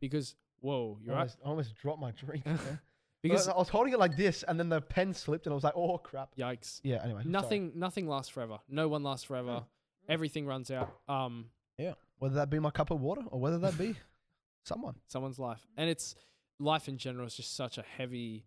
[0.00, 1.20] because whoa, you're I right.
[1.22, 2.44] almost, I almost dropped my drink.
[3.22, 5.62] Because I was holding it like this and then the pen slipped and I was
[5.62, 6.34] like, oh crap.
[6.36, 7.20] yikes, Yeah, anyway.
[7.20, 7.30] sorry.
[7.30, 8.58] nothing nothing lasts forever.
[8.66, 9.64] No one lasts forever.
[10.08, 10.90] Everything runs out.
[11.06, 11.92] Um, Yeah.
[12.18, 13.94] Whether that be my cup of water or whether that be
[14.64, 14.94] someone.
[15.06, 16.14] someone's life, and it's
[16.58, 18.46] life in general is just such a heavy.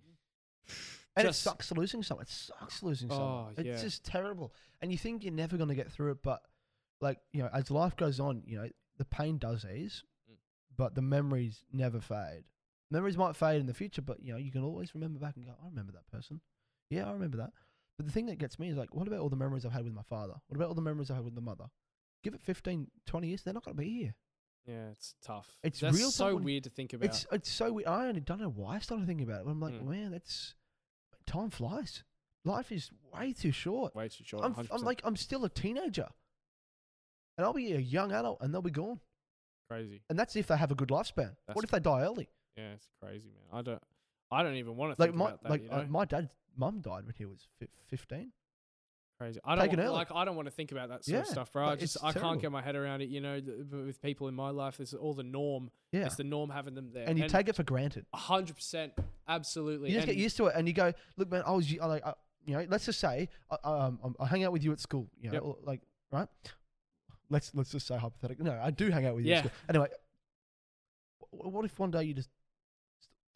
[1.16, 2.24] And just it sucks losing someone.
[2.24, 3.47] It sucks losing someone.
[3.49, 3.82] Oh, It's yeah.
[3.82, 4.53] just terrible.
[4.82, 6.41] And you think you're never going to get through it, but
[7.01, 10.36] like, you know, as life goes on, you know, the pain does ease, Mm.
[10.78, 12.45] but the memories never fade.
[12.89, 15.45] Memories might fade in the future, but you know, you can always remember back and
[15.45, 16.41] go, I remember that person.
[16.89, 17.51] Yeah, I remember that.
[17.97, 19.84] But the thing that gets me is like, what about all the memories I've had
[19.84, 20.34] with my father?
[20.47, 21.66] What about all the memories I had with the mother?
[22.24, 24.16] Give it 15, 20 years, they're not going to be here.
[24.66, 25.57] Yeah, it's tough.
[25.64, 27.05] It's That's real so weird to think about.
[27.05, 27.88] It's it's so weird.
[27.88, 29.45] I only don't know why I started thinking about it.
[29.45, 29.88] But I'm like, Mm.
[29.88, 30.55] man, that's
[31.26, 32.03] time flies.
[32.45, 33.95] Life is way too short.
[33.95, 34.43] way too short.
[34.43, 36.07] I'm, I'm like, I'm still a teenager,
[37.38, 38.99] and I'll be a young adult, and they'll be gone.
[39.69, 40.01] crazy.
[40.09, 41.36] And that's if they have a good lifespan.
[41.47, 42.30] That's what if they die early?
[42.57, 43.59] Yeah, it's crazy, man.
[43.59, 43.82] I don't.
[44.32, 45.49] I don't even want to Like think my about that.
[45.49, 48.32] like you uh, my dad's mum died when he was fi- 15.
[49.18, 49.39] Crazy.
[49.45, 50.11] I don't want, like.
[50.14, 51.66] I don't want to think about that sort of stuff, bro.
[51.68, 52.32] I just I terrible.
[52.32, 53.09] can't get my head around it.
[53.09, 55.70] You know, th- with people in my life, this is all the norm.
[55.91, 58.05] Yeah, It's the norm having them there, and you take it for granted.
[58.14, 58.93] a hundred percent,
[59.28, 59.89] absolutely.
[59.89, 62.05] You just get used to it, and you go, look, man, I was I like,
[62.05, 62.14] I,
[62.45, 65.30] you know, let's just say I, um, I'm- hang out with you at school, you
[65.30, 65.43] know, Yep.
[65.43, 66.28] or, like, right?
[67.30, 68.45] Let's let's just say hypothetically.
[68.45, 69.32] No, I do hang out with you.
[69.32, 69.38] Yeah.
[69.38, 69.51] At school.
[69.70, 69.88] Anyway,
[71.32, 72.30] what if one day you just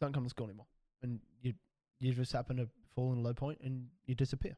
[0.00, 0.66] don't come to school anymore,
[1.02, 1.54] and you
[2.00, 4.56] you just happen to fall in a low point and you disappear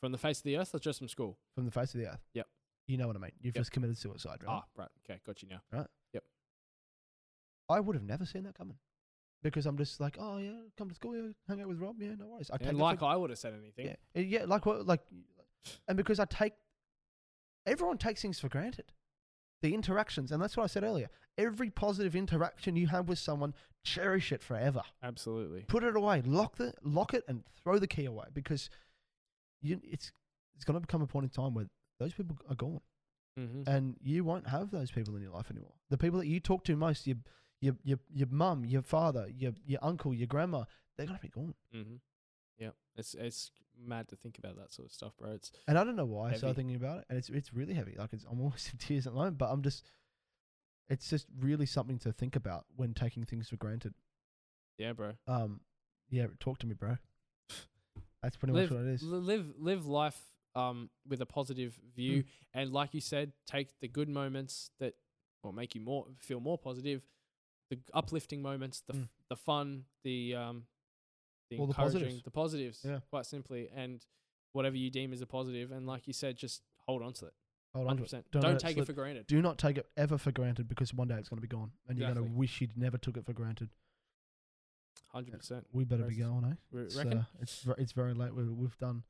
[0.00, 1.38] from the face of the earth or just from school.
[1.54, 2.20] from the face of the earth?
[2.34, 2.46] Yep.
[2.86, 3.32] You know what I mean?
[3.40, 3.60] You've Yep.
[3.62, 4.52] just committed suicide, right?
[4.52, 4.88] Ah, right.
[5.04, 5.60] Okay, got you now.
[5.72, 5.86] Right?
[6.12, 6.24] Yep.
[7.68, 8.78] I would have never seen that coming.
[9.42, 12.14] Because I'm just like, oh yeah, come to school, yeah, hang out with Rob, yeah,
[12.18, 12.50] no worries.
[12.50, 13.86] I take and like for, I would have said anything.
[13.86, 15.02] Yeah, uh, yeah, like what, like,
[15.86, 16.54] and because I take,
[17.66, 18.92] everyone takes things for granted,
[19.62, 21.08] the interactions, and that's what I said earlier.
[21.38, 23.54] Every positive interaction you have with someone,
[23.84, 24.82] cherish it forever.
[25.02, 25.62] Absolutely.
[25.68, 28.70] Put it away, lock the, lock it, and throw the key away because,
[29.66, 30.12] you, it's,
[30.54, 31.66] it's going to become a point in time where
[31.98, 32.80] those people are gone,
[33.38, 33.68] Mm-hmm.
[33.70, 35.74] and you won't have those people in your life anymore.
[35.90, 37.18] The people that you talk to most, your,
[37.60, 40.64] your, your, your mum, your father, your, your uncle, your grandma,
[40.96, 41.54] they're going to be gone.
[41.74, 41.96] Mm-hmm.
[42.58, 45.32] Yeah, it's it's mad to think about that sort of stuff, bro.
[45.32, 47.74] It's And I don't know why I started thinking about it, and it's it's really
[47.74, 47.94] heavy.
[47.98, 49.84] Like it's, I'm almost in tears at the moment, but I'm just,
[50.88, 53.92] it's just really something to think about when taking things for granted.
[54.78, 55.12] yeah, bro.
[55.28, 55.60] Um,
[56.08, 56.96] yeah, talk to me, bro.
[58.26, 59.02] That's pretty live, much what it is.
[59.02, 60.20] li- live live life
[60.54, 62.26] um with a positive view, Mm.
[62.54, 64.94] and like you said, take the good moments that
[65.42, 67.02] will make you more feel more positive.
[67.70, 69.08] the uplifting moments, the f- Mm.
[69.28, 70.66] the fun, the um,
[71.50, 72.22] the All the encouraging, positives.
[72.22, 73.00] the positives, Yeah.
[73.10, 74.06] quite simply, and
[74.52, 75.72] whatever you deem as a.
[75.72, 77.34] And like you said, just hold on to it.
[77.74, 78.10] Hold on to it.
[78.30, 78.84] Don't Don't, it take slip.
[78.84, 79.26] it for granted.
[79.26, 81.72] Do not take it ever for granted because one day it's going to be gone,
[81.88, 83.68] and you're going to wish you'd never took it for granted.
[85.12, 85.66] Hundred percent.
[85.72, 86.54] We better be going, eh?
[86.70, 87.18] Re- It's, reckon?
[87.18, 88.34] uh, it's it's very late.
[88.34, 89.02] We, we've done.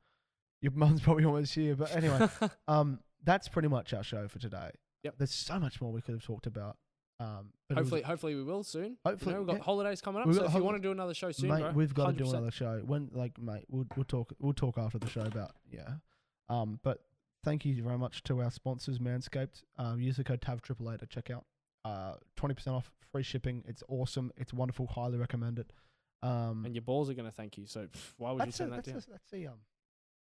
[0.61, 2.27] Your mum's probably almost here, but anyway,
[2.67, 4.71] um, that's pretty much our show for today.
[5.03, 5.15] Yep.
[5.17, 6.77] There's so much more we could have talked about.
[7.19, 8.97] Um, but it was- hopefully, hopefully we will soon.
[9.05, 9.63] Hopefully, you know, we've got yeah.
[9.63, 10.27] holidays coming up.
[10.27, 12.23] We've So if you want to do another show soon, mate, bro, we've got to
[12.23, 12.81] do another show.
[12.85, 15.95] When, like, mate, we'll we'll talk we'll talk after the show about yeah.
[16.49, 17.01] Um, but
[17.43, 19.63] thank you very much to our sponsors, Manscaped.
[19.77, 21.43] Um, use the code TAV triple eight at checkout.
[21.87, 23.63] Uh, twenty percent off, free shipping.
[23.65, 24.31] It's awesome.
[24.35, 24.87] It's wonderful.
[24.87, 25.71] Highly recommend it.
[26.21, 27.65] Um, and your balls are going to thank you.
[27.65, 29.05] So pff, why would you send a, that that's down?
[29.07, 29.59] A, that's the um.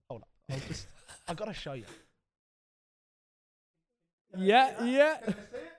[0.10, 0.30] Hold up.
[0.52, 0.88] I'll just.
[1.28, 1.86] I gotta show you.
[4.38, 5.18] Yeah, yeah,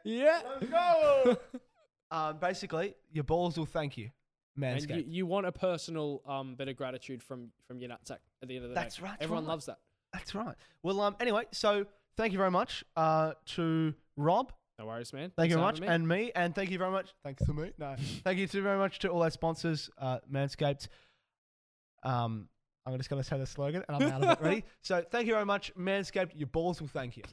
[0.04, 0.40] yeah.
[0.60, 1.36] Let's go.
[2.10, 4.10] um, basically, your balls will thank you.
[4.60, 8.48] And you, you want a personal um bit of gratitude from from your nutsack at
[8.48, 9.02] the end of the That's day.
[9.02, 9.50] That's right, Everyone right.
[9.50, 9.78] loves that.
[10.12, 10.56] That's right.
[10.82, 11.84] Well, um, anyway, so
[12.16, 14.52] thank you very much, uh, to Rob.
[14.78, 15.32] No worries, man.
[15.36, 17.08] Thank you very much, having and me, and thank you very much.
[17.24, 17.72] Thanks to me.
[17.78, 20.88] No, thank you too very much to all our sponsors, uh, Manscaped.
[22.04, 22.48] Um,
[22.86, 24.44] I'm just gonna say the slogan, and I'm out of it.
[24.44, 24.64] Ready?
[24.82, 26.30] So, thank you very much, Manscaped.
[26.34, 27.24] Your balls will thank you.